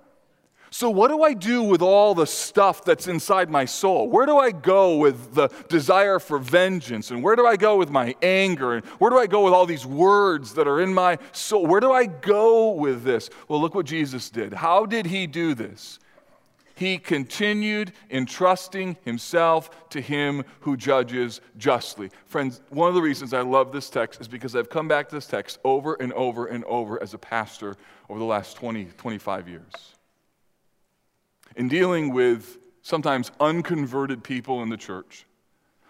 So, 0.73 0.89
what 0.89 1.09
do 1.09 1.25
I 1.25 1.35
do 1.35 1.65
with 1.65 1.83
all 1.83 2.15
the 2.15 2.27
stuff 2.27 2.85
that's 2.85 3.09
inside 3.09 3.51
my 3.51 3.65
soul? 3.65 4.09
Where 4.09 4.25
do 4.25 4.39
I 4.39 4.53
go 4.53 4.99
with 4.99 5.35
the 5.35 5.49
desire 5.69 6.21
for 6.21 6.39
vengeance? 6.39 7.11
And 7.11 7.25
where 7.25 7.35
do 7.35 7.45
I 7.45 7.57
go 7.57 7.77
with 7.77 7.91
my 7.91 8.15
anger? 8.23 8.75
And 8.75 8.85
where 8.99 9.11
do 9.11 9.19
I 9.19 9.27
go 9.27 9.45
with 9.45 9.53
all 9.53 9.67
these 9.67 9.85
words 9.85 10.55
that 10.55 10.69
are 10.69 10.81
in 10.81 10.95
my 10.95 11.19
soul? 11.33 11.67
Where 11.67 11.81
do 11.81 11.91
I 11.91 12.07
go 12.07 12.71
with 12.71 13.03
this? 13.03 13.31
Well, 13.49 13.61
look 13.61 13.75
what 13.75 13.85
Jesus 13.85 14.31
did. 14.31 14.55
How 14.55 14.87
did 14.87 15.07
he 15.07 15.27
do 15.27 15.55
this? 15.55 15.99
He 16.77 16.99
continued 16.99 17.93
entrusting 18.09 18.97
himself 19.05 19.89
to 19.91 20.01
him 20.01 20.45
who 20.61 20.77
judges 20.77 21.41
justly. 21.59 22.11
Friends, 22.27 22.63
one 22.71 22.89
of 22.89 22.95
the 22.95 23.03
reasons 23.03 23.35
I 23.35 23.43
love 23.43 23.73
this 23.73 23.91
text 23.91 24.21
is 24.21 24.29
because 24.29 24.55
I've 24.55 24.71
come 24.71 24.87
back 24.87 25.09
to 25.09 25.17
this 25.17 25.27
text 25.27 25.59
over 25.65 25.95
and 25.95 26.13
over 26.13 26.47
and 26.47 26.63
over 26.65 27.03
as 27.03 27.13
a 27.13 27.19
pastor 27.19 27.77
over 28.09 28.21
the 28.21 28.25
last 28.25 28.57
20, 28.57 28.85
25 28.97 29.49
years 29.49 29.73
in 31.61 31.69
dealing 31.69 32.11
with 32.15 32.57
sometimes 32.81 33.31
unconverted 33.39 34.25
people 34.25 34.63
in 34.63 34.71
the 34.71 34.79
church 34.79 35.27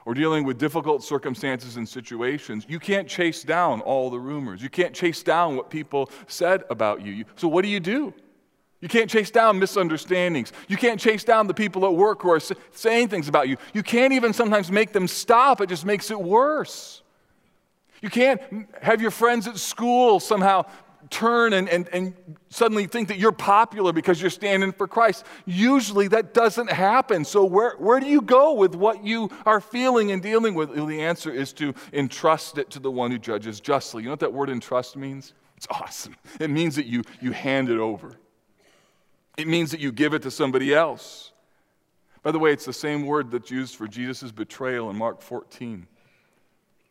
or 0.05 0.15
dealing 0.15 0.43
with 0.43 0.59
difficult 0.59 1.05
circumstances 1.05 1.77
and 1.77 1.89
situations, 1.89 2.67
you 2.69 2.81
can't 2.81 3.07
chase 3.07 3.45
down 3.45 3.81
all 3.83 4.11
the 4.11 4.19
rumors. 4.19 4.61
You 4.65 4.69
can't 4.69 4.93
chase 4.93 5.23
down 5.23 5.55
what 5.55 5.71
people 5.71 6.11
said 6.27 6.65
about 6.71 7.03
you. 7.03 7.25
So, 7.37 7.47
what 7.47 7.63
do 7.63 7.69
you 7.69 7.79
do? 7.79 8.13
You 8.81 8.89
can't 8.89 9.09
chase 9.09 9.31
down 9.31 9.61
misunderstandings. 9.61 10.53
You 10.67 10.77
can't 10.77 10.99
chase 10.99 11.23
down 11.23 11.47
the 11.47 11.55
people 11.55 11.87
at 11.87 11.95
work 11.95 12.23
who 12.23 12.31
are 12.33 12.41
saying 12.73 13.07
things 13.07 13.29
about 13.29 13.49
you. 13.49 13.57
You 13.73 13.85
can't 13.85 14.13
even 14.13 14.33
sometimes 14.33 14.73
make 14.73 14.93
them 14.93 15.07
stop, 15.07 15.61
it 15.61 15.69
just 15.69 15.87
makes 15.87 16.11
it 16.11 16.21
worse. 16.21 17.01
You 18.03 18.11
can't 18.11 18.41
have 18.83 19.01
your 19.01 19.13
friends 19.13 19.47
at 19.47 19.57
school 19.57 20.19
somehow 20.19 20.65
turn 21.11 21.53
and, 21.53 21.69
and, 21.69 21.89
and 21.93 22.15
suddenly 22.49 22.87
think 22.87 23.09
that 23.09 23.19
you're 23.19 23.33
popular 23.33 23.93
because 23.93 24.21
you're 24.21 24.31
standing 24.31 24.73
for 24.73 24.87
Christ. 24.87 25.27
Usually 25.45 26.09
that 26.09 26.33
doesn't 26.33 26.71
happen. 26.71 27.25
So, 27.25 27.45
where, 27.45 27.75
where 27.77 28.01
do 28.01 28.07
you 28.07 28.23
go 28.23 28.55
with 28.55 28.75
what 28.75 29.05
you 29.05 29.29
are 29.45 29.61
feeling 29.61 30.13
and 30.13 30.23
dealing 30.23 30.55
with? 30.55 30.71
Well, 30.71 30.87
the 30.87 31.03
answer 31.03 31.33
is 31.33 31.53
to 31.55 31.75
entrust 31.93 32.59
it 32.59 32.71
to 32.71 32.79
the 32.79 32.91
one 32.91 33.11
who 33.11 33.19
judges 33.19 33.61
justly. 33.61 34.03
You 34.03 34.07
know 34.07 34.13
what 34.13 34.21
that 34.21 34.33
word 34.33 34.51
entrust 34.51 34.97
means? 34.97 35.35
It's 35.57 35.67
awesome. 35.71 36.17
It 36.39 36.49
means 36.49 36.77
that 36.77 36.87
you, 36.87 37.03
you 37.21 37.33
hand 37.33 37.69
it 37.69 37.79
over, 37.79 38.17
it 39.37 39.47
means 39.47 39.71
that 39.73 39.81
you 39.81 39.93
give 39.93 40.15
it 40.15 40.23
to 40.23 40.31
somebody 40.31 40.73
else. 40.75 41.33
By 42.23 42.33
the 42.33 42.39
way, 42.39 42.53
it's 42.53 42.67
the 42.67 42.73
same 42.73 43.07
word 43.07 43.31
that's 43.31 43.51
used 43.51 43.77
for 43.77 43.89
Jesus' 43.89 44.31
betrayal 44.31 44.91
in 44.91 44.97
Mark 44.97 45.23
14. 45.23 45.87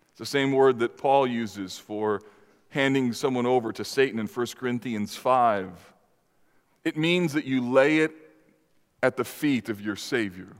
It's 0.09 0.19
the 0.19 0.25
same 0.25 0.51
word 0.51 0.79
that 0.79 0.97
Paul 0.97 1.27
uses 1.27 1.77
for 1.77 2.21
handing 2.69 3.13
someone 3.13 3.45
over 3.45 3.71
to 3.71 3.83
Satan 3.83 4.19
in 4.19 4.27
1 4.27 4.47
Corinthians 4.57 5.15
5. 5.15 5.93
It 6.83 6.97
means 6.97 7.33
that 7.33 7.45
you 7.45 7.67
lay 7.67 7.99
it 7.99 8.11
at 9.01 9.17
the 9.17 9.25
feet 9.25 9.69
of 9.69 9.81
your 9.81 9.95
Savior. 9.95 10.55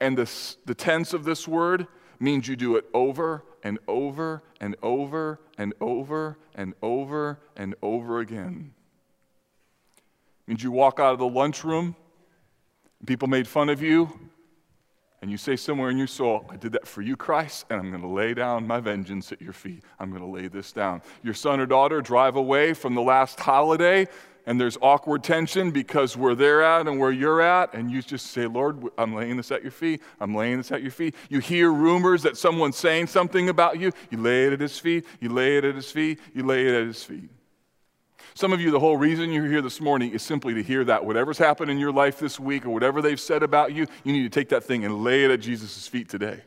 And 0.00 0.18
the, 0.18 0.30
the 0.66 0.74
tense 0.74 1.12
of 1.12 1.24
this 1.24 1.48
word 1.48 1.86
means 2.20 2.46
you 2.48 2.56
do 2.56 2.76
it 2.76 2.84
over 2.92 3.44
and 3.62 3.78
over 3.88 4.42
and 4.60 4.76
over 4.82 5.40
and 5.56 5.72
over 5.80 6.38
and 6.54 6.74
over 6.82 7.40
and 7.56 7.74
over 7.82 8.20
again. 8.20 8.72
It 9.96 10.48
means 10.50 10.62
you 10.62 10.70
walk 10.70 11.00
out 11.00 11.14
of 11.14 11.18
the 11.18 11.28
lunchroom, 11.28 11.96
people 13.06 13.28
made 13.28 13.48
fun 13.48 13.68
of 13.68 13.82
you, 13.82 14.18
and 15.24 15.30
you 15.30 15.38
say 15.38 15.56
somewhere 15.56 15.88
in 15.88 15.96
your 15.96 16.06
soul, 16.06 16.44
I 16.50 16.56
did 16.56 16.72
that 16.72 16.86
for 16.86 17.00
you, 17.00 17.16
Christ, 17.16 17.64
and 17.70 17.80
I'm 17.80 17.88
going 17.88 18.02
to 18.02 18.06
lay 18.06 18.34
down 18.34 18.66
my 18.66 18.78
vengeance 18.78 19.32
at 19.32 19.40
your 19.40 19.54
feet. 19.54 19.82
I'm 19.98 20.10
going 20.10 20.20
to 20.20 20.28
lay 20.28 20.48
this 20.48 20.70
down. 20.70 21.00
Your 21.22 21.32
son 21.32 21.60
or 21.60 21.64
daughter 21.64 22.02
drive 22.02 22.36
away 22.36 22.74
from 22.74 22.94
the 22.94 23.00
last 23.00 23.40
holiday, 23.40 24.06
and 24.44 24.60
there's 24.60 24.76
awkward 24.82 25.24
tension 25.24 25.70
because 25.70 26.14
where 26.14 26.34
they're 26.34 26.62
at 26.62 26.86
and 26.86 27.00
where 27.00 27.10
you're 27.10 27.40
at, 27.40 27.72
and 27.72 27.90
you 27.90 28.02
just 28.02 28.32
say, 28.32 28.44
Lord, 28.44 28.84
I'm 28.98 29.14
laying 29.14 29.38
this 29.38 29.50
at 29.50 29.62
your 29.62 29.72
feet. 29.72 30.02
I'm 30.20 30.34
laying 30.34 30.58
this 30.58 30.70
at 30.70 30.82
your 30.82 30.90
feet. 30.90 31.14
You 31.30 31.38
hear 31.38 31.72
rumors 31.72 32.22
that 32.24 32.36
someone's 32.36 32.76
saying 32.76 33.06
something 33.06 33.48
about 33.48 33.78
you. 33.78 33.92
You 34.10 34.18
lay 34.18 34.44
it 34.48 34.52
at 34.52 34.60
his 34.60 34.78
feet. 34.78 35.06
You 35.20 35.30
lay 35.30 35.56
it 35.56 35.64
at 35.64 35.74
his 35.74 35.90
feet. 35.90 36.20
You 36.34 36.44
lay 36.44 36.66
it 36.66 36.74
at 36.74 36.86
his 36.86 37.02
feet. 37.02 37.30
Some 38.36 38.52
of 38.52 38.60
you, 38.60 38.72
the 38.72 38.80
whole 38.80 38.96
reason 38.96 39.30
you're 39.30 39.46
here 39.46 39.62
this 39.62 39.80
morning 39.80 40.10
is 40.10 40.20
simply 40.20 40.54
to 40.54 40.62
hear 40.62 40.84
that. 40.84 41.04
Whatever's 41.04 41.38
happened 41.38 41.70
in 41.70 41.78
your 41.78 41.92
life 41.92 42.18
this 42.18 42.40
week 42.40 42.66
or 42.66 42.70
whatever 42.70 43.00
they've 43.00 43.20
said 43.20 43.44
about 43.44 43.72
you, 43.72 43.86
you 44.02 44.12
need 44.12 44.24
to 44.24 44.28
take 44.28 44.48
that 44.48 44.64
thing 44.64 44.84
and 44.84 45.04
lay 45.04 45.24
it 45.24 45.30
at 45.30 45.38
Jesus' 45.38 45.86
feet 45.86 46.08
today. 46.08 46.40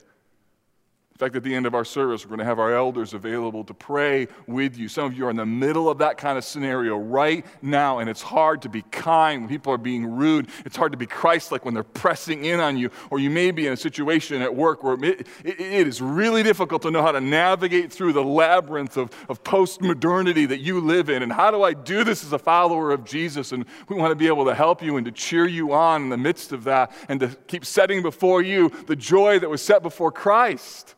In 1.18 1.20
fact, 1.20 1.36
at 1.36 1.42
the 1.42 1.56
end 1.56 1.66
of 1.66 1.74
our 1.74 1.84
service, 1.84 2.24
we're 2.24 2.30
going 2.30 2.38
to 2.42 2.46
have 2.46 2.60
our 2.60 2.76
elders 2.76 3.16
available 3.16 3.64
to 3.64 3.74
pray 3.74 4.28
with 4.46 4.78
you. 4.78 4.88
Some 4.88 5.06
of 5.06 5.18
you 5.18 5.26
are 5.26 5.32
in 5.32 5.36
the 5.36 5.48
middle 5.48 5.90
of 5.90 5.98
that 5.98 6.20
kind 6.20 6.38
of 6.38 6.44
scenario 6.44 6.96
right 6.96 7.44
now, 7.60 7.98
and 7.98 8.08
it's 8.08 8.22
hard 8.22 8.62
to 8.62 8.70
be 8.70 8.84
kind 8.92 9.42
when 9.42 9.50
people 9.50 9.74
are 9.74 9.80
being 9.80 10.06
rude. 10.06 10.48
It's 10.64 10.76
hard 10.76 10.92
to 10.92 10.98
be 10.98 11.08
Christ 11.08 11.52
like 11.52 11.66
when 11.66 11.74
they're 11.74 11.82
pressing 11.82 12.46
in 12.46 12.60
on 12.60 12.78
you. 12.78 12.92
Or 13.10 13.18
you 13.18 13.32
may 13.32 13.50
be 13.50 13.66
in 13.66 13.74
a 13.74 13.78
situation 13.78 14.44
at 14.44 14.56
work 14.56 14.84
where 14.84 14.94
it, 15.04 15.28
it, 15.44 15.60
it 15.60 15.88
is 15.88 16.04
really 16.04 16.44
difficult 16.44 16.84
to 16.84 16.92
know 16.92 17.02
how 17.02 17.14
to 17.14 17.20
navigate 17.20 17.92
through 17.92 18.14
the 18.14 18.24
labyrinth 18.24 18.96
of, 18.96 19.10
of 19.28 19.44
post 19.44 19.82
modernity 19.82 20.46
that 20.46 20.60
you 20.60 20.80
live 20.80 21.10
in. 21.10 21.24
And 21.24 21.34
how 21.34 21.50
do 21.50 21.64
I 21.64 21.74
do 21.74 22.04
this 22.04 22.24
as 22.24 22.32
a 22.32 22.38
follower 22.38 22.92
of 22.92 23.06
Jesus? 23.06 23.54
And 23.54 23.66
we 23.90 23.96
want 23.96 24.12
to 24.12 24.16
be 24.16 24.28
able 24.28 24.46
to 24.46 24.54
help 24.54 24.84
you 24.84 24.98
and 24.98 25.06
to 25.08 25.12
cheer 25.12 25.48
you 25.48 25.74
on 25.74 26.04
in 26.04 26.10
the 26.10 26.18
midst 26.18 26.52
of 26.52 26.66
that 26.66 26.92
and 27.10 27.20
to 27.22 27.30
keep 27.48 27.66
setting 27.66 28.04
before 28.04 28.44
you 28.44 28.70
the 28.86 28.96
joy 28.96 29.40
that 29.40 29.50
was 29.50 29.64
set 29.64 29.82
before 29.82 30.12
Christ. 30.12 30.94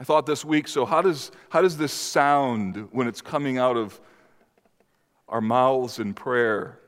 I 0.00 0.04
thought 0.04 0.26
this 0.26 0.44
week, 0.44 0.68
so 0.68 0.84
how 0.84 1.02
does, 1.02 1.32
how 1.50 1.60
does 1.60 1.76
this 1.76 1.92
sound 1.92 2.88
when 2.92 3.08
it's 3.08 3.20
coming 3.20 3.58
out 3.58 3.76
of 3.76 4.00
our 5.28 5.40
mouths 5.40 5.98
in 5.98 6.14
prayer? 6.14 6.78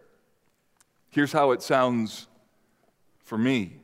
Here's 1.10 1.32
how 1.32 1.50
it 1.50 1.60
sounds 1.60 2.28
for 3.18 3.36
me. 3.36 3.76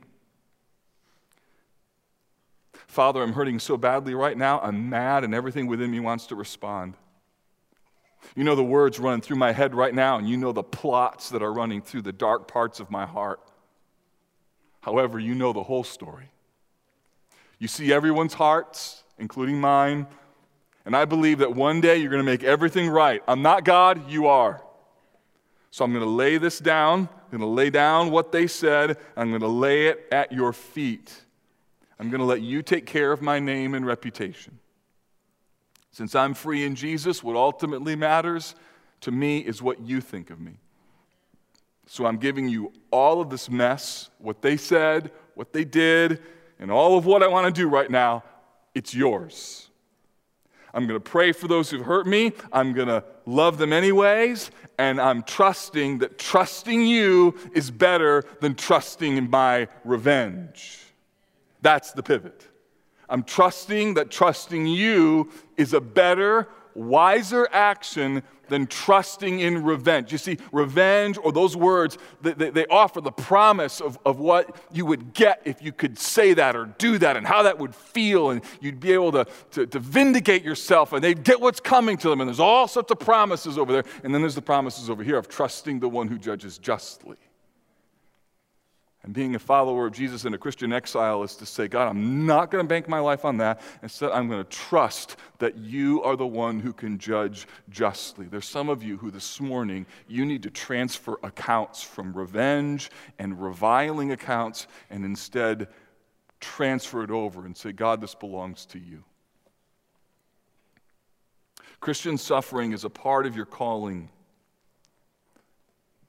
Father, 2.87 3.21
I'm 3.21 3.33
hurting 3.33 3.59
so 3.59 3.75
badly 3.75 4.15
right 4.15 4.37
now. 4.37 4.59
I'm 4.61 4.89
mad, 4.89 5.23
and 5.23 5.35
everything 5.35 5.67
within 5.67 5.91
me 5.91 5.99
wants 5.99 6.27
to 6.27 6.35
respond. 6.35 6.95
You 8.35 8.43
know 8.43 8.55
the 8.55 8.63
words 8.63 8.97
running 8.97 9.21
through 9.21 9.35
my 9.35 9.51
head 9.51 9.75
right 9.75 9.93
now, 9.93 10.17
and 10.17 10.27
you 10.27 10.37
know 10.37 10.51
the 10.51 10.63
plots 10.63 11.29
that 11.29 11.43
are 11.43 11.51
running 11.51 11.81
through 11.81 12.03
the 12.03 12.13
dark 12.13 12.47
parts 12.47 12.79
of 12.79 12.89
my 12.89 13.05
heart. 13.05 13.41
However, 14.81 15.19
you 15.19 15.35
know 15.35 15.53
the 15.53 15.63
whole 15.63 15.83
story. 15.83 16.31
You 17.59 17.67
see 17.67 17.91
everyone's 17.91 18.33
hearts, 18.33 19.03
including 19.19 19.59
mine. 19.59 20.07
And 20.85 20.95
I 20.95 21.05
believe 21.05 21.39
that 21.39 21.53
one 21.53 21.81
day 21.81 21.97
you're 21.97 22.09
going 22.11 22.23
to 22.23 22.31
make 22.31 22.43
everything 22.43 22.89
right. 22.89 23.21
I'm 23.27 23.41
not 23.41 23.65
God, 23.65 24.09
you 24.09 24.27
are. 24.27 24.63
So 25.71 25.83
I'm 25.83 25.91
going 25.91 26.03
to 26.03 26.09
lay 26.09 26.37
this 26.37 26.59
down. 26.59 27.09
I'm 27.09 27.39
going 27.39 27.41
to 27.41 27.47
lay 27.47 27.69
down 27.69 28.09
what 28.09 28.31
they 28.31 28.47
said. 28.47 28.97
I'm 29.15 29.29
going 29.29 29.41
to 29.41 29.47
lay 29.47 29.87
it 29.87 30.07
at 30.11 30.31
your 30.31 30.53
feet. 30.53 31.13
I'm 31.99 32.09
going 32.09 32.19
to 32.19 32.25
let 32.25 32.41
you 32.41 32.61
take 32.61 32.85
care 32.85 33.11
of 33.11 33.21
my 33.21 33.39
name 33.39 33.73
and 33.73 33.85
reputation. 33.85 34.59
Since 35.91 36.15
I'm 36.15 36.33
free 36.33 36.63
in 36.63 36.75
Jesus, 36.75 37.23
what 37.23 37.35
ultimately 37.35 37.95
matters 37.95 38.55
to 39.01 39.11
me 39.11 39.39
is 39.39 39.61
what 39.61 39.81
you 39.81 39.99
think 39.99 40.29
of 40.29 40.39
me. 40.39 40.59
So 41.87 42.05
I'm 42.05 42.17
giving 42.17 42.47
you 42.47 42.71
all 42.91 43.19
of 43.19 43.29
this 43.29 43.49
mess, 43.49 44.09
what 44.19 44.41
they 44.41 44.57
said, 44.57 45.11
what 45.35 45.53
they 45.53 45.63
did, 45.63 46.21
and 46.59 46.71
all 46.71 46.97
of 46.97 47.05
what 47.05 47.23
I 47.23 47.27
want 47.27 47.53
to 47.53 47.61
do 47.61 47.67
right 47.67 47.89
now. 47.89 48.23
It's 48.77 48.93
yours. 48.93 49.71
I'm 50.71 50.85
going 50.85 50.99
to 50.99 51.03
pray 51.03 51.31
for 51.31 51.47
those 51.47 51.71
who've 51.71 51.83
hurt 51.83 52.05
me. 52.05 52.31
I'm 52.53 52.73
going 52.73 52.89
to 52.89 53.03
love 53.25 53.57
them 53.57 53.73
anyways. 53.73 54.51
And 54.77 55.01
I'm 55.01 55.23
trusting 55.23 55.97
that 55.97 56.19
trusting 56.19 56.85
you 56.85 57.35
is 57.53 57.71
better 57.71 58.23
than 58.39 58.53
trusting 58.53 59.17
in 59.17 59.31
my 59.31 59.67
revenge. 59.83 60.77
That's 61.63 61.91
the 61.91 62.03
pivot. 62.03 62.45
I'm 63.09 63.23
trusting 63.23 63.95
that 63.95 64.11
trusting 64.11 64.67
you 64.67 65.31
is 65.55 65.73
a 65.73 65.81
better, 65.81 66.47
wiser 66.77 67.47
action 67.51 68.23
than 68.49 68.67
trusting 68.67 69.39
in 69.39 69.63
revenge. 69.63 70.11
You 70.11 70.17
see, 70.17 70.37
revenge 70.51 71.17
or 71.21 71.31
those 71.31 71.55
words, 71.55 71.97
they, 72.21 72.49
they, 72.49 72.65
offer 72.67 73.01
the 73.01 73.11
promise 73.11 73.81
of, 73.81 73.97
of 74.05 74.19
what 74.19 74.55
you 74.71 74.85
would 74.85 75.13
get 75.13 75.41
if 75.45 75.61
you 75.61 75.71
could 75.71 75.97
say 75.99 76.33
that 76.33 76.55
or 76.55 76.65
do 76.77 76.97
that 76.99 77.17
and 77.17 77.25
how 77.25 77.43
that 77.43 77.59
would 77.59 77.75
feel, 77.75 78.29
and 78.29 78.41
you'd 78.61 78.79
be 78.79 78.93
able 78.93 79.11
to, 79.11 79.25
to, 79.51 79.65
to 79.67 79.79
vindicate 79.79 80.43
yourself, 80.43 80.93
and 80.93 81.03
they'd 81.03 81.23
get 81.23 81.41
what's 81.41 81.59
coming 81.59 81.97
to 81.97 82.09
them. 82.09 82.21
And 82.21 82.27
there's 82.29 82.39
all 82.39 82.67
sorts 82.67 82.91
of 82.91 82.99
promises 82.99 83.57
over 83.57 83.71
there. 83.71 83.83
And 84.03 84.13
then 84.13 84.21
there's 84.21 84.35
the 84.35 84.41
promises 84.41 84.89
over 84.89 85.03
here 85.03 85.17
of 85.17 85.27
trusting 85.27 85.79
the 85.79 85.89
one 85.89 86.07
who 86.07 86.17
judges 86.17 86.57
justly. 86.57 87.17
And 89.07 89.13
being 89.13 89.35
a 89.35 89.39
follower 89.39 89.87
of 89.87 89.93
Jesus 89.93 90.25
in 90.25 90.33
a 90.33 90.37
Christian 90.37 90.73
exile 90.73 91.23
is 91.23 91.37
to 91.37 91.45
say, 91.45 91.69
God, 91.69 91.87
I'm 91.87 92.25
not 92.25 92.51
going 92.51 92.61
to 92.61 92.67
bank 92.67 92.89
my 92.89 92.99
life 92.99 93.23
on 93.23 93.37
that. 93.37 93.61
Instead, 93.81 94.11
I'm 94.11 94.27
going 94.27 94.43
to 94.43 94.49
trust 94.49 95.15
that 95.37 95.55
you 95.55 96.03
are 96.03 96.17
the 96.17 96.27
one 96.27 96.59
who 96.59 96.73
can 96.73 96.97
judge 96.97 97.47
justly. 97.69 98.25
There's 98.25 98.49
some 98.49 98.67
of 98.67 98.83
you 98.83 98.97
who 98.97 99.09
this 99.09 99.39
morning, 99.39 99.85
you 100.09 100.25
need 100.25 100.43
to 100.43 100.49
transfer 100.49 101.17
accounts 101.23 101.81
from 101.81 102.11
revenge 102.11 102.91
and 103.17 103.41
reviling 103.41 104.11
accounts 104.11 104.67
and 104.89 105.05
instead 105.05 105.69
transfer 106.41 107.01
it 107.01 107.09
over 107.09 107.45
and 107.45 107.55
say, 107.55 107.71
God, 107.71 108.01
this 108.01 108.13
belongs 108.13 108.65
to 108.65 108.77
you. 108.77 109.05
Christian 111.79 112.17
suffering 112.17 112.73
is 112.73 112.83
a 112.83 112.89
part 112.89 113.25
of 113.25 113.37
your 113.37 113.45
calling 113.45 114.09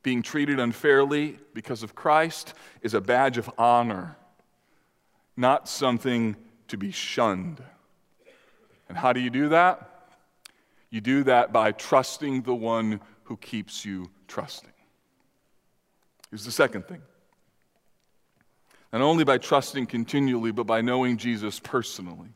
being 0.08 0.22
treated 0.22 0.58
unfairly 0.58 1.38
because 1.52 1.82
of 1.82 1.94
Christ 1.94 2.54
is 2.80 2.94
a 2.94 3.00
badge 3.02 3.36
of 3.36 3.50
honor, 3.58 4.16
not 5.36 5.68
something 5.68 6.34
to 6.68 6.78
be 6.78 6.90
shunned. 6.90 7.62
And 8.88 8.96
how 8.96 9.12
do 9.12 9.20
you 9.20 9.28
do 9.28 9.50
that? 9.50 10.06
You 10.88 11.02
do 11.02 11.24
that 11.24 11.52
by 11.52 11.72
trusting 11.72 12.40
the 12.40 12.54
one 12.54 13.00
who 13.24 13.36
keeps 13.36 13.84
you 13.84 14.08
trusting. 14.28 14.72
Here's 16.30 16.46
the 16.46 16.52
second 16.52 16.88
thing. 16.88 17.02
Not 18.90 19.02
only 19.02 19.24
by 19.24 19.36
trusting 19.36 19.88
continually, 19.88 20.52
but 20.52 20.64
by 20.64 20.80
knowing 20.80 21.18
Jesus 21.18 21.60
personally. 21.60 22.30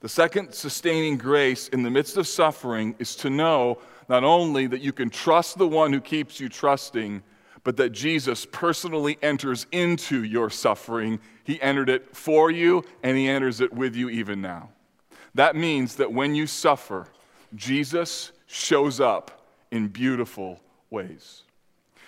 The 0.00 0.08
second 0.08 0.52
sustaining 0.52 1.16
grace 1.16 1.68
in 1.68 1.82
the 1.82 1.90
midst 1.90 2.16
of 2.16 2.26
suffering 2.26 2.94
is 2.98 3.16
to 3.16 3.30
know 3.30 3.78
not 4.08 4.24
only 4.24 4.66
that 4.66 4.80
you 4.80 4.92
can 4.92 5.10
trust 5.10 5.58
the 5.58 5.68
one 5.68 5.92
who 5.92 6.00
keeps 6.00 6.40
you 6.40 6.48
trusting, 6.48 7.22
but 7.64 7.76
that 7.76 7.90
Jesus 7.90 8.46
personally 8.46 9.18
enters 9.22 9.66
into 9.72 10.24
your 10.24 10.50
suffering. 10.50 11.18
He 11.44 11.60
entered 11.60 11.88
it 11.88 12.16
for 12.16 12.50
you, 12.50 12.84
and 13.02 13.16
He 13.16 13.28
enters 13.28 13.60
it 13.60 13.72
with 13.72 13.94
you 13.94 14.08
even 14.08 14.40
now. 14.40 14.70
That 15.34 15.56
means 15.56 15.96
that 15.96 16.12
when 16.12 16.34
you 16.34 16.46
suffer, 16.46 17.06
Jesus 17.54 18.32
shows 18.46 19.00
up 19.00 19.46
in 19.70 19.88
beautiful 19.88 20.60
ways. 20.90 21.42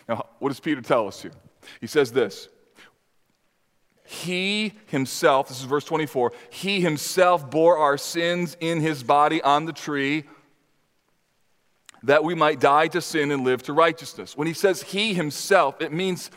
Now, 0.09 0.27
what 0.39 0.49
does 0.49 0.61
Peter 0.61 0.81
tell 0.81 1.07
us 1.07 1.21
here? 1.21 1.33
He 1.81 1.87
says 1.87 2.13
this 2.13 2.49
He 4.11 4.73
himself, 4.87 5.47
this 5.47 5.61
is 5.61 5.67
verse 5.67 5.85
24, 5.85 6.33
He 6.51 6.81
himself 6.81 7.49
bore 7.49 7.79
our 7.79 7.97
sins 7.97 8.57
in 8.59 8.81
His 8.81 9.05
body 9.05 9.41
on 9.41 9.67
the 9.67 9.73
tree 9.73 10.25
that 12.03 12.25
we 12.25 12.35
might 12.35 12.59
die 12.59 12.89
to 12.89 13.01
sin 13.01 13.31
and 13.31 13.45
live 13.45 13.63
to 13.63 13.73
righteousness. 13.73 14.37
When 14.37 14.49
he 14.49 14.53
says 14.53 14.83
he 14.83 15.15
himself, 15.15 15.81
it 15.81 15.93
means 15.93 16.33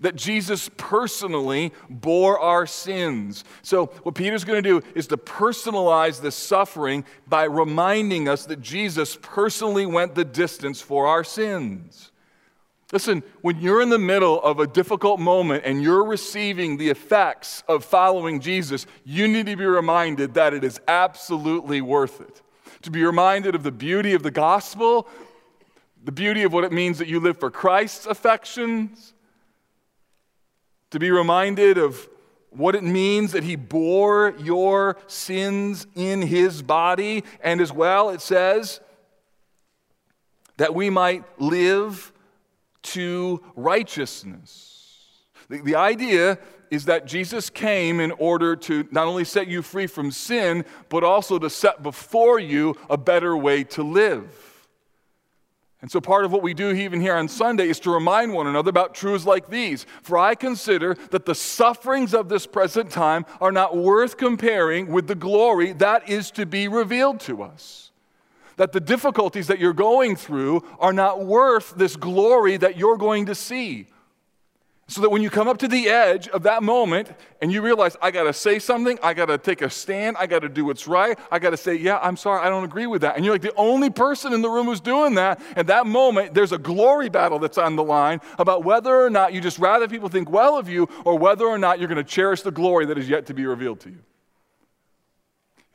that 0.00 0.16
Jesus 0.16 0.68
personally 0.76 1.72
bore 1.88 2.38
our 2.38 2.66
sins. 2.66 3.44
So, 3.62 3.86
what 4.02 4.14
Peter's 4.14 4.44
going 4.44 4.62
to 4.62 4.80
do 4.80 4.86
is 4.94 5.06
to 5.06 5.16
personalize 5.16 6.20
this 6.20 6.34
suffering 6.34 7.06
by 7.26 7.44
reminding 7.44 8.28
us 8.28 8.44
that 8.46 8.60
Jesus 8.60 9.16
personally 9.22 9.86
went 9.86 10.14
the 10.14 10.26
distance 10.26 10.82
for 10.82 11.06
our 11.06 11.24
sins. 11.24 12.10
Listen, 12.92 13.24
when 13.40 13.60
you're 13.60 13.82
in 13.82 13.88
the 13.88 13.98
middle 13.98 14.40
of 14.42 14.60
a 14.60 14.66
difficult 14.66 15.18
moment 15.18 15.64
and 15.64 15.82
you're 15.82 16.04
receiving 16.04 16.76
the 16.76 16.88
effects 16.88 17.64
of 17.66 17.84
following 17.84 18.38
Jesus, 18.40 18.86
you 19.04 19.26
need 19.26 19.46
to 19.46 19.56
be 19.56 19.64
reminded 19.64 20.34
that 20.34 20.54
it 20.54 20.62
is 20.62 20.80
absolutely 20.86 21.80
worth 21.80 22.20
it. 22.20 22.42
To 22.82 22.90
be 22.90 23.02
reminded 23.02 23.56
of 23.56 23.64
the 23.64 23.72
beauty 23.72 24.14
of 24.14 24.22
the 24.22 24.30
gospel, 24.30 25.08
the 26.04 26.12
beauty 26.12 26.44
of 26.44 26.52
what 26.52 26.62
it 26.62 26.70
means 26.70 26.98
that 26.98 27.08
you 27.08 27.18
live 27.18 27.38
for 27.38 27.50
Christ's 27.50 28.06
affections, 28.06 29.12
to 30.90 31.00
be 31.00 31.10
reminded 31.10 31.78
of 31.78 32.08
what 32.50 32.76
it 32.76 32.84
means 32.84 33.32
that 33.32 33.42
he 33.42 33.56
bore 33.56 34.32
your 34.38 34.96
sins 35.08 35.88
in 35.96 36.22
his 36.22 36.62
body, 36.62 37.24
and 37.42 37.60
as 37.60 37.72
well, 37.72 38.10
it 38.10 38.20
says 38.20 38.80
that 40.56 40.72
we 40.72 40.88
might 40.88 41.24
live 41.40 42.12
to 42.82 43.42
righteousness. 43.54 44.76
The, 45.48 45.60
the 45.62 45.74
idea 45.76 46.38
is 46.70 46.86
that 46.86 47.06
Jesus 47.06 47.50
came 47.50 48.00
in 48.00 48.10
order 48.12 48.56
to 48.56 48.88
not 48.90 49.06
only 49.06 49.24
set 49.24 49.46
you 49.46 49.62
free 49.62 49.86
from 49.86 50.10
sin, 50.10 50.64
but 50.88 51.04
also 51.04 51.38
to 51.38 51.48
set 51.48 51.82
before 51.82 52.38
you 52.38 52.74
a 52.90 52.96
better 52.96 53.36
way 53.36 53.64
to 53.64 53.82
live. 53.82 54.46
And 55.82 55.90
so, 55.90 56.00
part 56.00 56.24
of 56.24 56.32
what 56.32 56.42
we 56.42 56.54
do 56.54 56.70
even 56.70 57.00
here 57.00 57.14
on 57.14 57.28
Sunday 57.28 57.68
is 57.68 57.78
to 57.80 57.92
remind 57.92 58.32
one 58.32 58.46
another 58.46 58.70
about 58.70 58.94
truths 58.94 59.26
like 59.26 59.48
these. 59.48 59.86
For 60.02 60.18
I 60.18 60.34
consider 60.34 60.94
that 61.10 61.26
the 61.26 61.34
sufferings 61.34 62.14
of 62.14 62.28
this 62.28 62.46
present 62.46 62.90
time 62.90 63.26
are 63.40 63.52
not 63.52 63.76
worth 63.76 64.16
comparing 64.16 64.90
with 64.90 65.06
the 65.06 65.14
glory 65.14 65.72
that 65.74 66.08
is 66.08 66.30
to 66.32 66.46
be 66.46 66.66
revealed 66.66 67.20
to 67.20 67.42
us. 67.42 67.92
That 68.56 68.72
the 68.72 68.80
difficulties 68.80 69.48
that 69.48 69.58
you're 69.58 69.72
going 69.72 70.16
through 70.16 70.64
are 70.78 70.92
not 70.92 71.24
worth 71.24 71.74
this 71.76 71.96
glory 71.96 72.56
that 72.56 72.76
you're 72.76 72.96
going 72.96 73.26
to 73.26 73.34
see. 73.34 73.88
So 74.88 75.00
that 75.00 75.10
when 75.10 75.20
you 75.20 75.30
come 75.30 75.48
up 75.48 75.58
to 75.58 75.68
the 75.68 75.88
edge 75.88 76.28
of 76.28 76.44
that 76.44 76.62
moment 76.62 77.10
and 77.42 77.50
you 77.50 77.60
realize, 77.60 77.96
I 78.00 78.12
got 78.12 78.22
to 78.22 78.32
say 78.32 78.60
something, 78.60 79.00
I 79.02 79.14
got 79.14 79.26
to 79.26 79.36
take 79.36 79.60
a 79.60 79.68
stand, 79.68 80.16
I 80.16 80.28
got 80.28 80.42
to 80.42 80.48
do 80.48 80.64
what's 80.64 80.86
right, 80.86 81.18
I 81.28 81.40
got 81.40 81.50
to 81.50 81.56
say, 81.56 81.74
yeah, 81.74 81.98
I'm 81.98 82.16
sorry, 82.16 82.46
I 82.46 82.48
don't 82.48 82.62
agree 82.62 82.86
with 82.86 83.02
that. 83.02 83.16
And 83.16 83.24
you're 83.24 83.34
like 83.34 83.42
the 83.42 83.54
only 83.56 83.90
person 83.90 84.32
in 84.32 84.42
the 84.42 84.48
room 84.48 84.66
who's 84.66 84.80
doing 84.80 85.16
that. 85.16 85.42
At 85.56 85.66
that 85.66 85.88
moment, 85.88 86.34
there's 86.34 86.52
a 86.52 86.58
glory 86.58 87.08
battle 87.08 87.40
that's 87.40 87.58
on 87.58 87.74
the 87.74 87.82
line 87.82 88.20
about 88.38 88.62
whether 88.62 88.94
or 88.94 89.10
not 89.10 89.32
you 89.32 89.40
just 89.40 89.58
rather 89.58 89.88
people 89.88 90.08
think 90.08 90.30
well 90.30 90.56
of 90.56 90.68
you 90.68 90.88
or 91.04 91.18
whether 91.18 91.46
or 91.46 91.58
not 91.58 91.80
you're 91.80 91.88
to 91.88 92.04
cherish 92.04 92.42
the 92.42 92.52
glory 92.52 92.86
that 92.86 92.96
is 92.96 93.08
yet 93.08 93.26
to 93.26 93.34
be 93.34 93.44
revealed 93.44 93.80
to 93.80 93.90
you. 93.90 93.98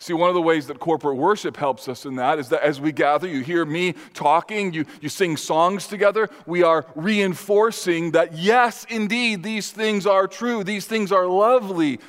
See, 0.02 0.14
one 0.14 0.30
of 0.30 0.34
the 0.34 0.42
ways 0.42 0.66
that 0.66 0.80
corporate 0.80 1.18
worship 1.18 1.56
helps 1.56 1.88
us 1.88 2.08
in 2.08 2.16
that 2.16 2.40
is 2.40 2.50
that 2.50 2.64
as 2.64 2.82
we 2.82 2.92
gather, 2.92 3.28
you 3.28 3.42
hear 3.42 3.64
me 3.66 3.94
talking, 4.16 4.74
you, 4.74 4.86
you 5.00 5.10
sing 5.10 5.38
songs 5.38 5.86
together, 5.86 6.28
we 6.48 6.64
are 6.64 6.88
reinforcing 6.96 8.10
that, 8.14 8.36
yes, 8.36 8.84
indeed, 8.90 9.44
these 9.44 9.70
things 9.70 10.08
are 10.08 10.26
true, 10.26 10.64
these 10.64 10.88
things 10.88 11.12
are 11.12 11.28
lovely. 11.28 12.00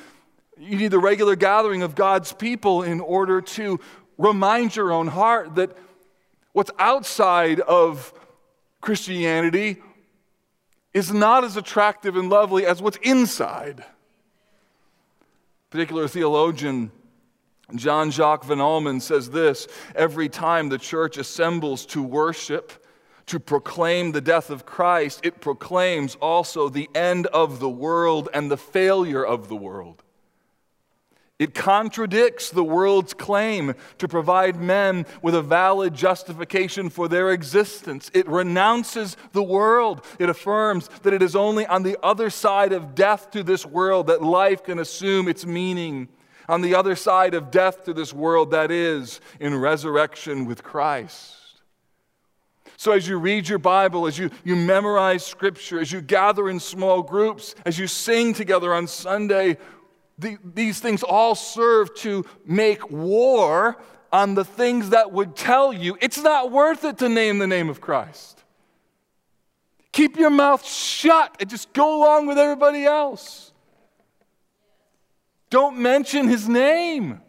You 0.57 0.75
need 0.75 0.87
the 0.87 0.97
regular 0.97 1.35
gathering 1.35 1.83
of 1.83 1.93
God's 1.93 2.33
people 2.33 2.81
in 2.81 2.99
order 2.99 3.41
to 3.41 3.79
remind 4.17 4.75
your 4.75 4.91
own 4.91 5.05
heart 5.05 5.53
that 5.53 5.77
what's 6.51 6.71
outside 6.79 7.59
of 7.59 8.11
Christianity 8.81 9.83
is 10.95 11.13
not 11.13 11.43
as 11.43 11.57
attractive 11.57 12.15
and 12.15 12.27
lovely 12.27 12.65
as 12.65 12.81
what's 12.81 12.97
inside. 13.03 13.81
A 13.81 13.85
particular 15.69 16.07
theologian 16.07 16.91
John 17.75 18.11
Jacques 18.11 18.43
von 18.43 18.59
Allmen 18.59 19.01
says 19.01 19.29
this 19.29 19.67
every 19.95 20.29
time 20.29 20.69
the 20.69 20.77
church 20.77 21.17
assembles 21.17 21.85
to 21.87 22.03
worship, 22.03 22.85
to 23.27 23.39
proclaim 23.39 24.11
the 24.11 24.21
death 24.21 24.49
of 24.49 24.65
Christ, 24.65 25.21
it 25.23 25.39
proclaims 25.39 26.15
also 26.15 26.69
the 26.69 26.89
end 26.93 27.27
of 27.27 27.59
the 27.59 27.69
world 27.69 28.29
and 28.33 28.51
the 28.51 28.57
failure 28.57 29.25
of 29.25 29.47
the 29.47 29.55
world. 29.55 30.03
It 31.39 31.55
contradicts 31.55 32.51
the 32.51 32.63
world's 32.63 33.13
claim 33.13 33.73
to 33.97 34.07
provide 34.07 34.55
men 34.55 35.05
with 35.21 35.33
a 35.33 35.41
valid 35.41 35.93
justification 35.93 36.89
for 36.89 37.07
their 37.07 37.31
existence. 37.31 38.11
It 38.13 38.27
renounces 38.27 39.17
the 39.31 39.43
world. 39.43 40.05
It 40.19 40.29
affirms 40.29 40.89
that 41.01 41.13
it 41.13 41.23
is 41.23 41.35
only 41.35 41.65
on 41.65 41.83
the 41.83 41.97
other 42.03 42.29
side 42.29 42.71
of 42.71 42.93
death 42.93 43.31
to 43.31 43.41
this 43.43 43.65
world 43.65 44.07
that 44.07 44.21
life 44.21 44.63
can 44.63 44.79
assume 44.79 45.27
its 45.27 45.45
meaning. 45.45 46.07
On 46.49 46.61
the 46.61 46.75
other 46.75 46.95
side 46.95 47.33
of 47.33 47.51
death 47.51 47.85
to 47.85 47.93
this 47.93 48.13
world, 48.13 48.51
that 48.51 48.71
is, 48.71 49.21
in 49.39 49.55
resurrection 49.55 50.45
with 50.45 50.63
Christ. 50.63 51.37
So, 52.77 52.91
as 52.91 53.07
you 53.07 53.17
read 53.17 53.47
your 53.47 53.59
Bible, 53.59 54.07
as 54.07 54.17
you, 54.17 54.29
you 54.43 54.55
memorize 54.55 55.25
Scripture, 55.25 55.79
as 55.79 55.91
you 55.91 56.01
gather 56.01 56.49
in 56.49 56.59
small 56.59 57.01
groups, 57.01 57.55
as 57.65 57.79
you 57.79 57.87
sing 57.87 58.33
together 58.33 58.73
on 58.73 58.87
Sunday, 58.87 59.57
the, 60.19 60.37
these 60.43 60.79
things 60.79 61.01
all 61.01 61.33
serve 61.35 61.95
to 61.95 62.25
make 62.45 62.91
war 62.91 63.77
on 64.11 64.35
the 64.35 64.43
things 64.43 64.89
that 64.89 65.11
would 65.11 65.35
tell 65.35 65.71
you 65.71 65.97
it's 66.01 66.19
not 66.19 66.51
worth 66.51 66.83
it 66.83 66.97
to 66.97 67.09
name 67.09 67.39
the 67.39 67.47
name 67.47 67.69
of 67.69 67.79
Christ. 67.79 68.43
Keep 69.93 70.17
your 70.17 70.29
mouth 70.29 70.65
shut 70.65 71.37
and 71.39 71.49
just 71.49 71.71
go 71.71 72.01
along 72.01 72.27
with 72.27 72.37
everybody 72.37 72.83
else. 72.83 73.52
Don't 75.53 75.77
mention 75.77 76.27
his 76.27 76.49
name. 76.49 77.21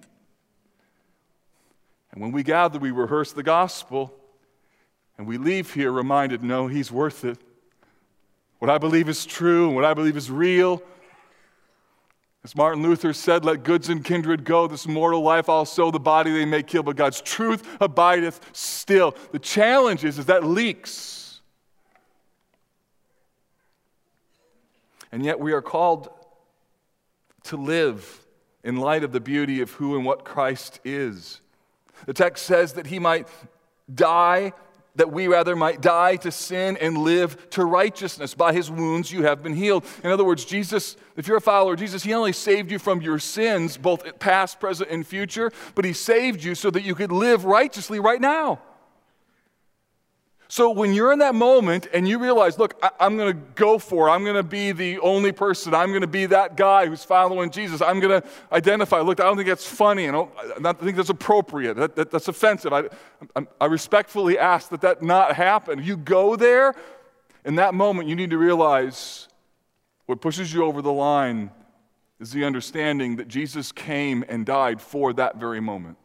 And 2.10 2.22
when 2.22 2.32
we 2.32 2.42
gather, 2.42 2.78
we 2.78 2.90
rehearse 2.90 3.32
the 3.32 3.42
gospel. 3.42 4.14
And 5.18 5.26
we 5.26 5.36
leave 5.36 5.74
here 5.74 5.92
reminded 5.92 6.42
no, 6.42 6.66
he's 6.66 6.90
worth 6.90 7.26
it. 7.26 7.36
What 8.60 8.70
I 8.70 8.78
believe 8.78 9.10
is 9.10 9.26
true, 9.26 9.66
and 9.66 9.74
what 9.76 9.84
I 9.84 9.92
believe 9.92 10.16
is 10.16 10.30
real. 10.30 10.82
As 12.44 12.56
Martin 12.56 12.82
Luther 12.82 13.12
said, 13.12 13.44
let 13.44 13.62
goods 13.62 13.90
and 13.90 14.02
kindred 14.02 14.44
go. 14.44 14.68
This 14.68 14.88
mortal 14.88 15.20
life 15.20 15.50
also 15.50 15.90
the 15.90 16.00
body 16.00 16.32
they 16.32 16.46
may 16.46 16.62
kill, 16.62 16.82
but 16.82 16.96
God's 16.96 17.20
truth 17.20 17.76
abideth 17.78 18.40
still. 18.54 19.14
The 19.32 19.38
challenge 19.38 20.02
is, 20.02 20.18
is 20.18 20.24
that 20.24 20.44
leaks. 20.44 21.42
And 25.12 25.22
yet 25.22 25.38
we 25.38 25.52
are 25.52 25.60
called 25.60 26.08
to 27.44 27.56
live 27.56 28.20
in 28.62 28.76
light 28.76 29.04
of 29.04 29.12
the 29.12 29.20
beauty 29.20 29.60
of 29.60 29.70
who 29.72 29.96
and 29.96 30.04
what 30.04 30.24
Christ 30.24 30.80
is. 30.84 31.40
The 32.06 32.14
text 32.14 32.46
says 32.46 32.74
that 32.74 32.86
he 32.86 32.98
might 32.98 33.28
die 33.92 34.52
that 34.96 35.12
we 35.12 35.26
rather 35.26 35.56
might 35.56 35.80
die 35.80 36.16
to 36.16 36.30
sin 36.30 36.76
and 36.80 36.98
live 36.98 37.50
to 37.50 37.64
righteousness. 37.64 38.34
By 38.34 38.52
his 38.52 38.70
wounds 38.70 39.10
you 39.10 39.24
have 39.24 39.42
been 39.42 39.54
healed. 39.54 39.84
In 40.02 40.10
other 40.10 40.24
words, 40.24 40.44
Jesus, 40.44 40.96
if 41.16 41.26
you're 41.26 41.38
a 41.38 41.42
follower 41.42 41.74
of 41.74 41.80
Jesus, 41.80 42.04
he 42.04 42.14
only 42.14 42.32
saved 42.32 42.70
you 42.70 42.78
from 42.78 43.00
your 43.00 43.18
sins, 43.18 43.76
both 43.76 44.18
past, 44.18 44.60
present, 44.60 44.90
and 44.90 45.06
future, 45.06 45.50
but 45.74 45.84
he 45.84 45.92
saved 45.92 46.44
you 46.44 46.54
so 46.54 46.70
that 46.70 46.82
you 46.82 46.94
could 46.94 47.12
live 47.12 47.44
righteously 47.44 47.98
right 47.98 48.20
now. 48.20 48.60
So 50.54 50.70
when 50.70 50.94
you're 50.94 51.12
in 51.12 51.18
that 51.18 51.34
moment 51.34 51.88
and 51.92 52.06
you 52.06 52.20
realize, 52.20 52.60
look, 52.60 52.78
I, 52.80 53.06
am 53.06 53.16
going 53.16 53.32
to 53.32 53.40
go 53.56 53.76
for 53.76 54.06
it. 54.06 54.12
I'm 54.12 54.22
going 54.22 54.36
to 54.36 54.44
be 54.44 54.70
the 54.70 55.00
only 55.00 55.32
person. 55.32 55.74
I'm 55.74 55.88
going 55.88 56.02
to 56.02 56.06
be 56.06 56.26
that 56.26 56.56
guy 56.56 56.86
who's 56.86 57.02
following 57.02 57.50
Jesus. 57.50 57.82
I'm 57.82 57.98
going 57.98 58.22
to 58.22 58.28
identify. 58.52 59.00
Look, 59.00 59.18
I 59.18 59.24
don't 59.24 59.34
think 59.34 59.48
that's 59.48 59.66
funny. 59.66 60.08
I 60.08 60.12
don't, 60.12 60.30
I 60.64 60.72
think 60.74 60.96
that's 60.96 61.08
appropriate. 61.08 61.74
That, 61.74 61.96
that, 61.96 62.12
that's 62.12 62.28
offensive. 62.28 62.72
I, 62.72 62.84
I, 63.34 63.48
I 63.62 63.66
respectfully 63.66 64.38
ask 64.38 64.68
that 64.68 64.82
that 64.82 65.02
not 65.02 65.34
happen. 65.34 65.82
You 65.82 65.96
go 65.96 66.36
there, 66.36 66.76
in 67.44 67.56
that 67.56 67.74
moment, 67.74 68.08
you 68.08 68.14
need 68.14 68.30
to 68.30 68.38
realize 68.38 69.26
what 70.06 70.20
pushes 70.20 70.54
you 70.54 70.62
over 70.62 70.82
the 70.82 70.92
line 70.92 71.50
is 72.20 72.30
the 72.30 72.44
understanding 72.44 73.16
that 73.16 73.26
Jesus 73.26 73.72
came 73.72 74.24
and 74.28 74.46
died 74.46 74.80
for 74.80 75.14
that 75.14 75.36
very 75.36 75.58
moment. 75.58 75.98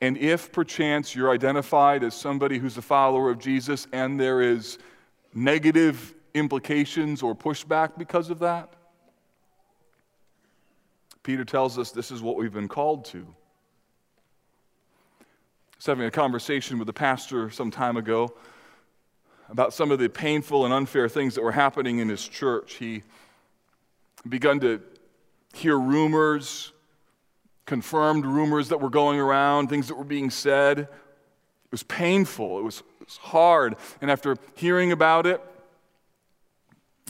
And 0.00 0.18
if 0.18 0.52
perchance 0.52 1.14
you're 1.14 1.30
identified 1.30 2.04
as 2.04 2.14
somebody 2.14 2.58
who's 2.58 2.76
a 2.76 2.82
follower 2.82 3.30
of 3.30 3.38
Jesus 3.38 3.86
and 3.92 4.18
there 4.18 4.42
is 4.42 4.78
negative 5.34 6.14
implications 6.34 7.22
or 7.22 7.34
pushback 7.34 7.96
because 7.96 8.30
of 8.30 8.40
that, 8.40 8.74
Peter 11.22 11.44
tells 11.44 11.78
us 11.78 11.90
this 11.90 12.10
is 12.10 12.20
what 12.20 12.36
we've 12.36 12.52
been 12.52 12.68
called 12.68 13.06
to. 13.06 13.26
I 15.20 15.76
was 15.76 15.86
having 15.86 16.06
a 16.06 16.10
conversation 16.10 16.78
with 16.78 16.88
a 16.88 16.92
pastor 16.92 17.50
some 17.50 17.70
time 17.70 17.96
ago 17.96 18.34
about 19.48 19.72
some 19.72 19.90
of 19.90 19.98
the 19.98 20.08
painful 20.08 20.66
and 20.66 20.74
unfair 20.74 21.08
things 21.08 21.34
that 21.34 21.42
were 21.42 21.52
happening 21.52 21.98
in 21.98 22.08
his 22.08 22.26
church. 22.26 22.74
He 22.74 23.02
begun 24.28 24.60
to 24.60 24.82
hear 25.54 25.78
rumors 25.78 26.72
confirmed 27.66 28.26
rumors 28.26 28.68
that 28.68 28.80
were 28.80 28.90
going 28.90 29.18
around, 29.18 29.68
things 29.68 29.88
that 29.88 29.96
were 29.96 30.04
being 30.04 30.30
said. 30.30 30.80
It 30.80 30.88
was 31.70 31.82
painful, 31.82 32.58
it 32.58 32.62
was, 32.62 32.80
it 33.00 33.06
was 33.06 33.16
hard. 33.16 33.76
And 34.00 34.10
after 34.10 34.36
hearing 34.54 34.92
about 34.92 35.26
it 35.26 35.40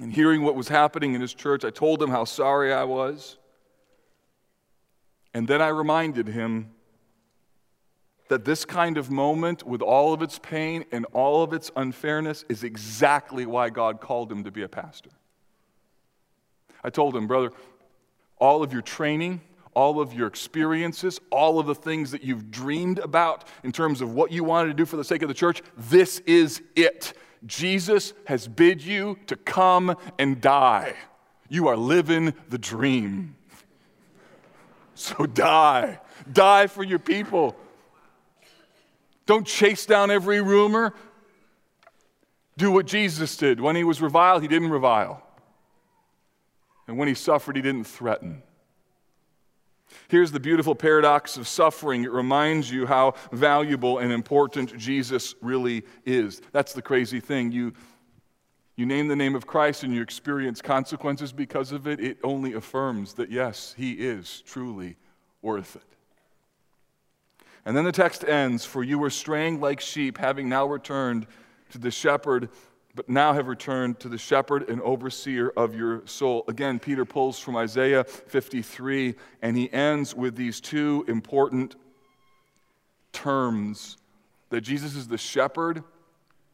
and 0.00 0.12
hearing 0.12 0.42
what 0.42 0.54
was 0.54 0.68
happening 0.68 1.14
in 1.14 1.20
his 1.20 1.34
church, 1.34 1.64
I 1.64 1.70
told 1.70 2.02
him 2.02 2.10
how 2.10 2.24
sorry 2.24 2.72
I 2.72 2.84
was. 2.84 3.36
And 5.34 5.48
then 5.48 5.60
I 5.60 5.68
reminded 5.68 6.28
him 6.28 6.70
that 8.28 8.44
this 8.44 8.64
kind 8.64 8.96
of 8.96 9.10
moment, 9.10 9.64
with 9.64 9.82
all 9.82 10.14
of 10.14 10.22
its 10.22 10.38
pain 10.38 10.84
and 10.92 11.04
all 11.12 11.42
of 11.42 11.52
its 11.52 11.70
unfairness, 11.76 12.44
is 12.48 12.64
exactly 12.64 13.44
why 13.44 13.68
God 13.68 14.00
called 14.00 14.32
him 14.32 14.44
to 14.44 14.50
be 14.50 14.62
a 14.62 14.68
pastor. 14.68 15.10
I 16.82 16.90
told 16.90 17.14
him, 17.14 17.26
brother, 17.26 17.50
all 18.38 18.62
of 18.62 18.72
your 18.72 18.82
training, 18.82 19.40
all 19.74 20.00
of 20.00 20.14
your 20.14 20.26
experiences, 20.26 21.20
all 21.30 21.58
of 21.58 21.66
the 21.66 21.74
things 21.74 22.10
that 22.10 22.22
you've 22.22 22.50
dreamed 22.50 22.98
about 22.98 23.48
in 23.62 23.72
terms 23.72 24.00
of 24.00 24.14
what 24.14 24.30
you 24.30 24.44
wanted 24.44 24.68
to 24.68 24.74
do 24.74 24.86
for 24.86 24.96
the 24.96 25.04
sake 25.04 25.22
of 25.22 25.28
the 25.28 25.34
church, 25.34 25.62
this 25.76 26.20
is 26.20 26.62
it. 26.76 27.12
Jesus 27.46 28.14
has 28.26 28.48
bid 28.48 28.82
you 28.82 29.18
to 29.26 29.36
come 29.36 29.96
and 30.18 30.40
die. 30.40 30.94
You 31.48 31.68
are 31.68 31.76
living 31.76 32.34
the 32.48 32.58
dream. 32.58 33.36
So 34.94 35.26
die. 35.26 36.00
Die 36.32 36.66
for 36.68 36.82
your 36.82 36.98
people. 36.98 37.56
Don't 39.26 39.46
chase 39.46 39.86
down 39.86 40.10
every 40.10 40.40
rumor. 40.40 40.94
Do 42.56 42.70
what 42.70 42.86
Jesus 42.86 43.36
did. 43.36 43.60
When 43.60 43.76
he 43.76 43.84
was 43.84 44.00
reviled, 44.00 44.42
he 44.42 44.48
didn't 44.48 44.70
revile. 44.70 45.22
And 46.86 46.98
when 46.98 47.08
he 47.08 47.14
suffered, 47.14 47.56
he 47.56 47.62
didn't 47.62 47.84
threaten. 47.84 48.42
Here's 50.08 50.32
the 50.32 50.40
beautiful 50.40 50.74
paradox 50.74 51.36
of 51.36 51.48
suffering. 51.48 52.04
It 52.04 52.12
reminds 52.12 52.70
you 52.70 52.86
how 52.86 53.14
valuable 53.32 53.98
and 53.98 54.12
important 54.12 54.76
Jesus 54.76 55.34
really 55.40 55.84
is. 56.04 56.42
That's 56.52 56.72
the 56.72 56.82
crazy 56.82 57.20
thing. 57.20 57.52
You, 57.52 57.72
you 58.76 58.86
name 58.86 59.08
the 59.08 59.16
name 59.16 59.34
of 59.34 59.46
Christ 59.46 59.82
and 59.82 59.94
you 59.94 60.02
experience 60.02 60.60
consequences 60.60 61.32
because 61.32 61.72
of 61.72 61.86
it, 61.86 62.00
it 62.00 62.18
only 62.22 62.54
affirms 62.54 63.14
that, 63.14 63.30
yes, 63.30 63.74
he 63.76 63.92
is 63.92 64.42
truly 64.46 64.96
worth 65.42 65.76
it. 65.76 65.82
And 67.64 67.76
then 67.76 67.84
the 67.84 67.92
text 67.92 68.24
ends 68.24 68.64
For 68.64 68.82
you 68.82 68.98
were 68.98 69.10
straying 69.10 69.60
like 69.60 69.80
sheep, 69.80 70.18
having 70.18 70.48
now 70.48 70.66
returned 70.66 71.26
to 71.70 71.78
the 71.78 71.90
shepherd 71.90 72.50
but 72.94 73.08
now 73.08 73.32
have 73.32 73.48
returned 73.48 73.98
to 74.00 74.08
the 74.08 74.18
shepherd 74.18 74.68
and 74.68 74.80
overseer 74.82 75.52
of 75.56 75.74
your 75.74 76.06
soul. 76.06 76.44
Again, 76.48 76.78
Peter 76.78 77.04
pulls 77.04 77.38
from 77.38 77.56
Isaiah 77.56 78.04
53, 78.04 79.14
and 79.42 79.56
he 79.56 79.72
ends 79.72 80.14
with 80.14 80.36
these 80.36 80.60
two 80.60 81.04
important 81.08 81.74
terms 83.12 83.96
that 84.50 84.60
Jesus 84.60 84.94
is 84.94 85.08
the 85.08 85.18
shepherd 85.18 85.82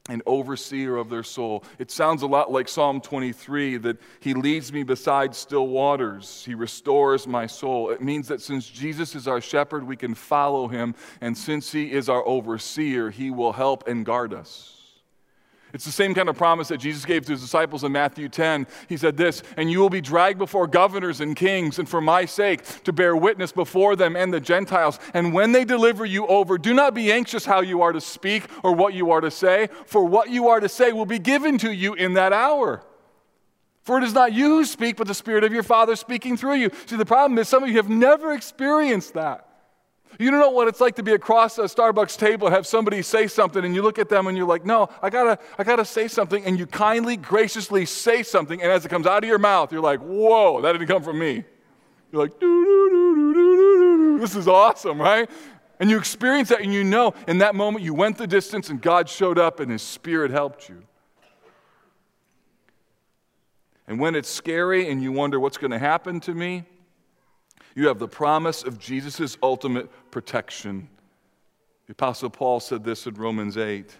and 0.08 0.22
overseer 0.24 0.96
of 0.96 1.10
their 1.10 1.22
soul. 1.22 1.62
It 1.78 1.90
sounds 1.90 2.22
a 2.22 2.26
lot 2.26 2.50
like 2.50 2.68
Psalm 2.68 3.00
23 3.00 3.76
that 3.78 3.98
he 4.20 4.32
leads 4.34 4.72
me 4.72 4.82
beside 4.82 5.34
still 5.34 5.68
waters, 5.68 6.42
he 6.44 6.54
restores 6.54 7.26
my 7.26 7.46
soul. 7.46 7.90
It 7.90 8.00
means 8.00 8.26
that 8.28 8.40
since 8.40 8.66
Jesus 8.66 9.14
is 9.14 9.28
our 9.28 9.40
shepherd, 9.40 9.84
we 9.86 9.96
can 9.96 10.14
follow 10.14 10.68
him, 10.68 10.94
and 11.20 11.36
since 11.36 11.70
he 11.70 11.92
is 11.92 12.08
our 12.08 12.26
overseer, 12.26 13.10
he 13.10 13.30
will 13.30 13.52
help 13.52 13.86
and 13.86 14.04
guard 14.04 14.32
us. 14.32 14.79
It's 15.72 15.84
the 15.84 15.92
same 15.92 16.14
kind 16.14 16.28
of 16.28 16.36
promise 16.36 16.68
that 16.68 16.78
Jesus 16.78 17.04
gave 17.04 17.26
to 17.26 17.32
his 17.32 17.40
disciples 17.40 17.84
in 17.84 17.92
Matthew 17.92 18.28
10. 18.28 18.66
He 18.88 18.96
said 18.96 19.16
this, 19.16 19.42
and 19.56 19.70
you 19.70 19.80
will 19.80 19.90
be 19.90 20.00
dragged 20.00 20.38
before 20.38 20.66
governors 20.66 21.20
and 21.20 21.36
kings, 21.36 21.78
and 21.78 21.88
for 21.88 22.00
my 22.00 22.24
sake 22.24 22.64
to 22.84 22.92
bear 22.92 23.16
witness 23.16 23.52
before 23.52 23.96
them 23.96 24.16
and 24.16 24.32
the 24.32 24.40
Gentiles. 24.40 24.98
And 25.14 25.32
when 25.32 25.52
they 25.52 25.64
deliver 25.64 26.04
you 26.04 26.26
over, 26.26 26.58
do 26.58 26.74
not 26.74 26.94
be 26.94 27.12
anxious 27.12 27.44
how 27.44 27.60
you 27.60 27.82
are 27.82 27.92
to 27.92 28.00
speak 28.00 28.44
or 28.62 28.74
what 28.74 28.94
you 28.94 29.10
are 29.10 29.20
to 29.20 29.30
say, 29.30 29.68
for 29.86 30.04
what 30.04 30.30
you 30.30 30.48
are 30.48 30.60
to 30.60 30.68
say 30.68 30.92
will 30.92 31.06
be 31.06 31.18
given 31.18 31.58
to 31.58 31.72
you 31.72 31.94
in 31.94 32.14
that 32.14 32.32
hour. 32.32 32.82
For 33.82 33.98
it 33.98 34.04
is 34.04 34.14
not 34.14 34.32
you 34.32 34.46
who 34.46 34.64
speak, 34.64 34.96
but 34.96 35.06
the 35.06 35.14
Spirit 35.14 35.42
of 35.42 35.52
your 35.52 35.62
Father 35.62 35.96
speaking 35.96 36.36
through 36.36 36.54
you. 36.54 36.70
See, 36.86 36.96
the 36.96 37.06
problem 37.06 37.38
is 37.38 37.48
some 37.48 37.62
of 37.62 37.68
you 37.68 37.76
have 37.76 37.88
never 37.88 38.32
experienced 38.32 39.14
that. 39.14 39.49
You 40.18 40.30
don't 40.30 40.40
know 40.40 40.50
what 40.50 40.68
it's 40.68 40.80
like 40.80 40.96
to 40.96 41.02
be 41.02 41.12
across 41.12 41.58
a 41.58 41.62
Starbucks 41.62 42.18
table 42.18 42.50
have 42.50 42.66
somebody 42.66 43.00
say 43.02 43.26
something, 43.26 43.64
and 43.64 43.74
you 43.74 43.82
look 43.82 43.98
at 43.98 44.08
them 44.08 44.26
and 44.26 44.36
you're 44.36 44.46
like, 44.46 44.64
no, 44.64 44.88
I 45.02 45.08
gotta, 45.10 45.38
I 45.58 45.64
gotta 45.64 45.84
say 45.84 46.08
something, 46.08 46.44
and 46.44 46.58
you 46.58 46.66
kindly, 46.66 47.16
graciously 47.16 47.86
say 47.86 48.22
something, 48.22 48.60
and 48.60 48.70
as 48.70 48.84
it 48.84 48.88
comes 48.88 49.06
out 49.06 49.22
of 49.22 49.28
your 49.28 49.38
mouth, 49.38 49.72
you're 49.72 49.80
like, 49.80 50.00
whoa, 50.00 50.60
that 50.60 50.72
didn't 50.72 50.88
come 50.88 51.02
from 51.02 51.18
me. 51.18 51.44
You're 52.12 52.22
like, 52.22 52.38
doo, 52.40 52.64
doo, 52.64 52.90
doo, 52.90 53.14
doo, 53.14 53.34
doo, 53.34 54.14
doo. 54.16 54.18
this 54.18 54.34
is 54.34 54.48
awesome, 54.48 55.00
right? 55.00 55.30
And 55.78 55.88
you 55.88 55.96
experience 55.96 56.50
that 56.50 56.60
and 56.60 56.74
you 56.74 56.84
know 56.84 57.14
in 57.26 57.38
that 57.38 57.54
moment 57.54 57.82
you 57.82 57.94
went 57.94 58.18
the 58.18 58.26
distance 58.26 58.68
and 58.68 58.82
God 58.82 59.08
showed 59.08 59.38
up 59.38 59.60
and 59.60 59.72
His 59.72 59.80
Spirit 59.80 60.30
helped 60.30 60.68
you. 60.68 60.82
And 63.88 63.98
when 63.98 64.14
it's 64.14 64.28
scary 64.28 64.90
and 64.90 65.02
you 65.02 65.10
wonder 65.10 65.40
what's 65.40 65.56
going 65.56 65.72
to 65.72 65.78
happen 65.78 66.20
to 66.20 66.34
me, 66.34 66.64
you 67.74 67.88
have 67.88 67.98
the 67.98 68.08
promise 68.08 68.62
of 68.62 68.78
Jesus' 68.78 69.36
ultimate 69.42 69.88
protection. 70.10 70.88
The 71.86 71.92
Apostle 71.92 72.30
Paul 72.30 72.60
said 72.60 72.84
this 72.84 73.06
in 73.06 73.14
Romans 73.14 73.56
8. 73.56 73.96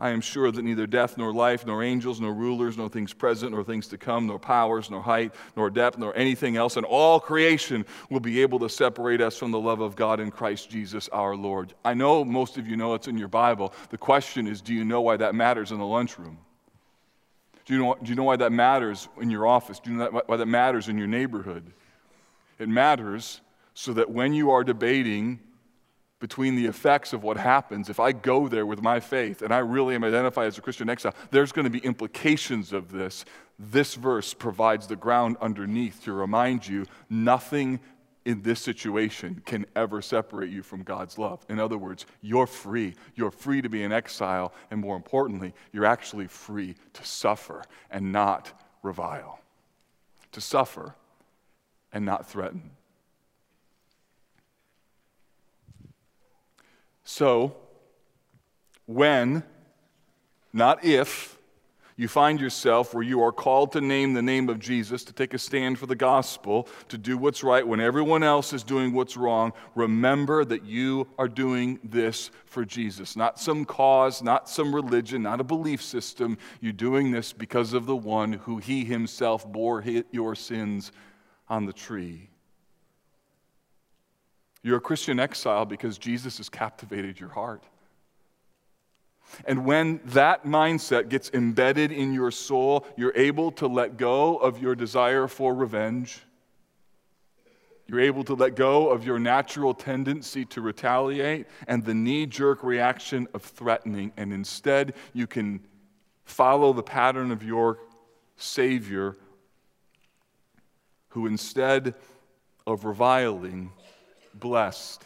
I 0.00 0.10
am 0.10 0.20
sure 0.20 0.52
that 0.52 0.62
neither 0.62 0.86
death 0.86 1.18
nor 1.18 1.32
life, 1.32 1.66
nor 1.66 1.82
angels, 1.82 2.20
nor 2.20 2.32
rulers, 2.32 2.78
nor 2.78 2.88
things 2.88 3.12
present, 3.12 3.50
nor 3.50 3.64
things 3.64 3.88
to 3.88 3.98
come, 3.98 4.28
nor 4.28 4.38
powers, 4.38 4.90
nor 4.90 5.02
height, 5.02 5.34
nor 5.56 5.70
depth, 5.70 5.98
nor 5.98 6.16
anything 6.16 6.56
else 6.56 6.76
in 6.76 6.84
all 6.84 7.18
creation 7.18 7.84
will 8.08 8.20
be 8.20 8.40
able 8.40 8.60
to 8.60 8.68
separate 8.68 9.20
us 9.20 9.36
from 9.36 9.50
the 9.50 9.58
love 9.58 9.80
of 9.80 9.96
God 9.96 10.20
in 10.20 10.30
Christ 10.30 10.70
Jesus 10.70 11.08
our 11.08 11.34
Lord. 11.34 11.74
I 11.84 11.94
know 11.94 12.24
most 12.24 12.58
of 12.58 12.68
you 12.68 12.76
know 12.76 12.94
it's 12.94 13.08
in 13.08 13.18
your 13.18 13.28
Bible. 13.28 13.74
The 13.90 13.98
question 13.98 14.46
is 14.46 14.60
do 14.60 14.72
you 14.72 14.84
know 14.84 15.00
why 15.00 15.16
that 15.16 15.34
matters 15.34 15.72
in 15.72 15.78
the 15.78 15.86
lunchroom? 15.86 16.38
Do 17.64 17.74
you 17.74 17.80
know, 17.80 17.96
do 18.00 18.08
you 18.08 18.14
know 18.14 18.24
why 18.24 18.36
that 18.36 18.52
matters 18.52 19.08
in 19.20 19.30
your 19.30 19.48
office? 19.48 19.80
Do 19.80 19.90
you 19.90 19.96
know 19.96 20.22
why 20.26 20.36
that 20.36 20.46
matters 20.46 20.88
in 20.88 20.96
your 20.96 21.08
neighborhood? 21.08 21.72
It 22.58 22.68
matters 22.68 23.40
so 23.74 23.92
that 23.92 24.10
when 24.10 24.32
you 24.32 24.50
are 24.50 24.64
debating 24.64 25.40
between 26.20 26.56
the 26.56 26.66
effects 26.66 27.12
of 27.12 27.22
what 27.22 27.36
happens, 27.36 27.88
if 27.88 28.00
I 28.00 28.10
go 28.12 28.48
there 28.48 28.66
with 28.66 28.82
my 28.82 28.98
faith 28.98 29.42
and 29.42 29.54
I 29.54 29.58
really 29.58 29.94
am 29.94 30.02
identified 30.02 30.48
as 30.48 30.58
a 30.58 30.60
Christian 30.60 30.90
exile, 30.90 31.14
there's 31.30 31.52
going 31.52 31.64
to 31.64 31.70
be 31.70 31.78
implications 31.78 32.72
of 32.72 32.90
this. 32.90 33.24
This 33.58 33.94
verse 33.94 34.34
provides 34.34 34.88
the 34.88 34.96
ground 34.96 35.36
underneath 35.40 36.02
to 36.04 36.12
remind 36.12 36.66
you 36.66 36.86
nothing 37.08 37.78
in 38.24 38.42
this 38.42 38.60
situation 38.60 39.40
can 39.46 39.64
ever 39.74 40.02
separate 40.02 40.50
you 40.50 40.62
from 40.62 40.82
God's 40.82 41.18
love. 41.18 41.46
In 41.48 41.58
other 41.58 41.78
words, 41.78 42.04
you're 42.20 42.46
free. 42.46 42.94
You're 43.14 43.30
free 43.30 43.62
to 43.62 43.68
be 43.68 43.84
in 43.84 43.92
exile, 43.92 44.52
and 44.70 44.80
more 44.80 44.96
importantly, 44.96 45.54
you're 45.72 45.86
actually 45.86 46.26
free 46.26 46.74
to 46.92 47.04
suffer 47.04 47.62
and 47.90 48.12
not 48.12 48.52
revile, 48.82 49.40
to 50.32 50.40
suffer 50.40 50.94
and 51.92 52.04
not 52.04 52.28
threaten. 52.28 52.70
So, 57.04 57.56
when, 58.86 59.42
not 60.52 60.84
if, 60.84 61.38
you 61.98 62.06
find 62.06 62.40
yourself 62.40 62.94
where 62.94 63.02
you 63.02 63.22
are 63.22 63.32
called 63.32 63.72
to 63.72 63.80
name 63.80 64.14
the 64.14 64.22
name 64.22 64.48
of 64.48 64.60
Jesus, 64.60 65.02
to 65.02 65.12
take 65.12 65.34
a 65.34 65.38
stand 65.38 65.80
for 65.80 65.86
the 65.86 65.96
gospel, 65.96 66.68
to 66.88 66.96
do 66.96 67.18
what's 67.18 67.42
right 67.42 67.66
when 67.66 67.80
everyone 67.80 68.22
else 68.22 68.52
is 68.52 68.62
doing 68.62 68.92
what's 68.92 69.16
wrong, 69.16 69.52
remember 69.74 70.44
that 70.44 70.64
you 70.64 71.08
are 71.18 71.26
doing 71.26 71.80
this 71.82 72.30
for 72.46 72.64
Jesus. 72.64 73.16
Not 73.16 73.40
some 73.40 73.64
cause, 73.64 74.22
not 74.22 74.48
some 74.48 74.72
religion, 74.72 75.22
not 75.22 75.40
a 75.40 75.44
belief 75.44 75.82
system. 75.82 76.38
You're 76.60 76.72
doing 76.72 77.10
this 77.10 77.32
because 77.32 77.72
of 77.72 77.86
the 77.86 77.96
one 77.96 78.34
who 78.34 78.58
he 78.58 78.84
himself 78.84 79.50
bore 79.50 79.84
your 80.12 80.36
sins 80.36 80.92
on 81.48 81.66
the 81.66 81.72
tree. 81.72 82.28
You're 84.62 84.78
a 84.78 84.80
Christian 84.80 85.20
exile 85.20 85.64
because 85.64 85.98
Jesus 85.98 86.38
has 86.38 86.48
captivated 86.48 87.18
your 87.18 87.30
heart. 87.30 87.64
And 89.44 89.64
when 89.64 90.00
that 90.06 90.44
mindset 90.44 91.08
gets 91.08 91.30
embedded 91.32 91.92
in 91.92 92.12
your 92.12 92.30
soul, 92.30 92.86
you're 92.96 93.12
able 93.14 93.52
to 93.52 93.66
let 93.66 93.96
go 93.96 94.36
of 94.36 94.60
your 94.60 94.74
desire 94.74 95.28
for 95.28 95.54
revenge. 95.54 96.20
You're 97.86 98.00
able 98.00 98.24
to 98.24 98.34
let 98.34 98.54
go 98.54 98.90
of 98.90 99.06
your 99.06 99.18
natural 99.18 99.72
tendency 99.72 100.44
to 100.46 100.60
retaliate 100.60 101.46
and 101.66 101.84
the 101.84 101.94
knee 101.94 102.26
jerk 102.26 102.62
reaction 102.62 103.26
of 103.32 103.42
threatening. 103.42 104.12
And 104.16 104.32
instead, 104.32 104.94
you 105.14 105.26
can 105.26 105.60
follow 106.24 106.72
the 106.74 106.82
pattern 106.82 107.30
of 107.30 107.42
your 107.42 107.78
Savior, 108.36 109.16
who 111.10 111.26
instead 111.26 111.94
of 112.66 112.84
reviling, 112.84 113.72
blessed, 114.34 115.04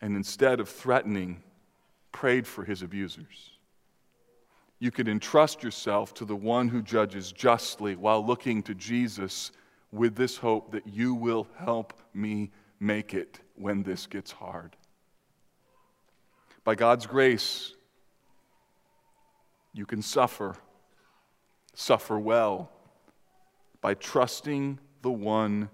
and 0.00 0.16
instead 0.16 0.60
of 0.60 0.68
threatening, 0.68 1.42
prayed 2.12 2.46
for 2.46 2.64
his 2.64 2.82
abusers. 2.82 3.52
You 4.78 4.90
could 4.90 5.08
entrust 5.08 5.62
yourself 5.62 6.12
to 6.14 6.24
the 6.24 6.36
one 6.36 6.68
who 6.68 6.82
judges 6.82 7.32
justly 7.32 7.96
while 7.96 8.24
looking 8.24 8.62
to 8.64 8.74
Jesus 8.74 9.52
with 9.90 10.16
this 10.16 10.36
hope 10.36 10.72
that 10.72 10.86
you 10.86 11.14
will 11.14 11.46
help 11.56 11.94
me 12.12 12.50
make 12.78 13.14
it 13.14 13.40
when 13.54 13.82
this 13.82 14.06
gets 14.06 14.30
hard. 14.30 14.76
By 16.64 16.74
God's 16.74 17.06
grace, 17.06 17.72
you 19.72 19.86
can 19.86 20.02
suffer, 20.02 20.56
suffer 21.74 22.18
well, 22.18 22.70
by 23.86 23.94
trusting 23.94 24.80
the 25.02 25.10
one 25.12 25.70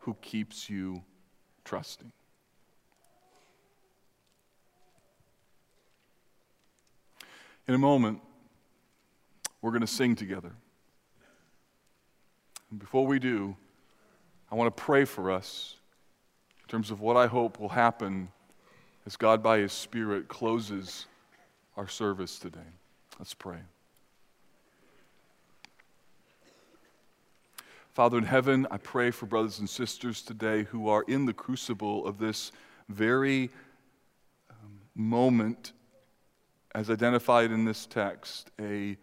who 0.00 0.14
keeps 0.20 0.68
you 0.68 1.02
trusting. 1.64 2.12
In 7.66 7.72
a 7.72 7.78
moment, 7.78 8.20
we're 9.62 9.70
going 9.70 9.80
to 9.80 9.86
sing 9.86 10.14
together. 10.14 10.52
And 12.70 12.78
before 12.78 13.06
we 13.06 13.18
do, 13.18 13.56
I 14.52 14.56
want 14.56 14.76
to 14.76 14.82
pray 14.82 15.06
for 15.06 15.30
us 15.30 15.76
in 16.64 16.68
terms 16.68 16.90
of 16.90 17.00
what 17.00 17.16
I 17.16 17.26
hope 17.26 17.58
will 17.58 17.70
happen 17.70 18.28
as 19.06 19.16
God, 19.16 19.42
by 19.42 19.60
His 19.60 19.72
Spirit, 19.72 20.28
closes 20.28 21.06
our 21.78 21.88
service 21.88 22.38
today. 22.38 22.60
Let's 23.18 23.32
pray. 23.32 23.60
Father 27.94 28.18
in 28.18 28.24
heaven, 28.24 28.66
I 28.72 28.78
pray 28.78 29.12
for 29.12 29.26
brothers 29.26 29.60
and 29.60 29.70
sisters 29.70 30.20
today 30.20 30.64
who 30.64 30.88
are 30.88 31.04
in 31.06 31.26
the 31.26 31.32
crucible 31.32 32.04
of 32.04 32.18
this 32.18 32.50
very 32.88 33.50
um, 34.50 34.80
moment 34.96 35.72
as 36.74 36.90
identified 36.90 37.52
in 37.52 37.64
this 37.64 37.86
text, 37.86 38.50
a, 38.60 38.96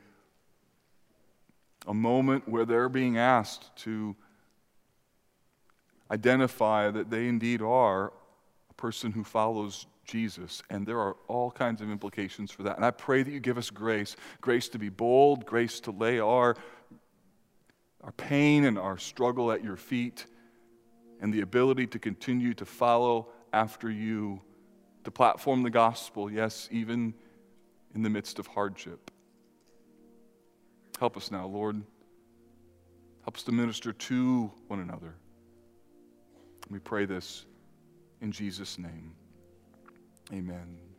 a 1.87 1.93
moment 1.93 2.49
where 2.49 2.65
they're 2.65 2.89
being 2.89 3.17
asked 3.17 3.73
to 3.77 4.13
identify 6.11 6.91
that 6.91 7.09
they 7.09 7.29
indeed 7.29 7.61
are 7.61 8.11
a 8.69 8.73
person 8.73 9.13
who 9.13 9.23
follows 9.23 9.85
Jesus. 10.03 10.61
And 10.69 10.85
there 10.85 10.99
are 10.99 11.15
all 11.29 11.49
kinds 11.49 11.81
of 11.81 11.89
implications 11.89 12.51
for 12.51 12.63
that. 12.63 12.75
And 12.75 12.83
I 12.83 12.91
pray 12.91 13.23
that 13.23 13.31
you 13.31 13.39
give 13.39 13.57
us 13.57 13.69
grace 13.69 14.17
grace 14.41 14.67
to 14.67 14.77
be 14.77 14.89
bold, 14.89 15.45
grace 15.45 15.79
to 15.81 15.91
lay 15.91 16.19
our, 16.19 16.57
our 18.03 18.11
pain 18.13 18.65
and 18.65 18.77
our 18.77 18.97
struggle 18.97 19.51
at 19.51 19.63
your 19.63 19.77
feet, 19.77 20.25
and 21.21 21.33
the 21.33 21.41
ability 21.41 21.87
to 21.87 21.99
continue 21.99 22.53
to 22.55 22.65
follow 22.65 23.29
after 23.53 23.89
you, 23.89 24.41
to 25.03 25.11
platform 25.11 25.61
the 25.63 25.69
gospel, 25.69 26.31
yes, 26.31 26.67
even 26.71 27.13
in 27.93 28.01
the 28.01 28.09
midst 28.09 28.39
of 28.39 28.47
hardship. 28.47 29.11
Help 30.99 31.17
us 31.17 31.31
now, 31.31 31.45
Lord. 31.45 31.81
Help 33.23 33.35
us 33.35 33.43
to 33.43 33.51
minister 33.51 33.93
to 33.93 34.51
one 34.67 34.79
another. 34.79 35.15
We 36.69 36.79
pray 36.79 37.05
this 37.05 37.45
in 38.21 38.31
Jesus' 38.31 38.77
name. 38.77 39.13
Amen. 40.31 40.90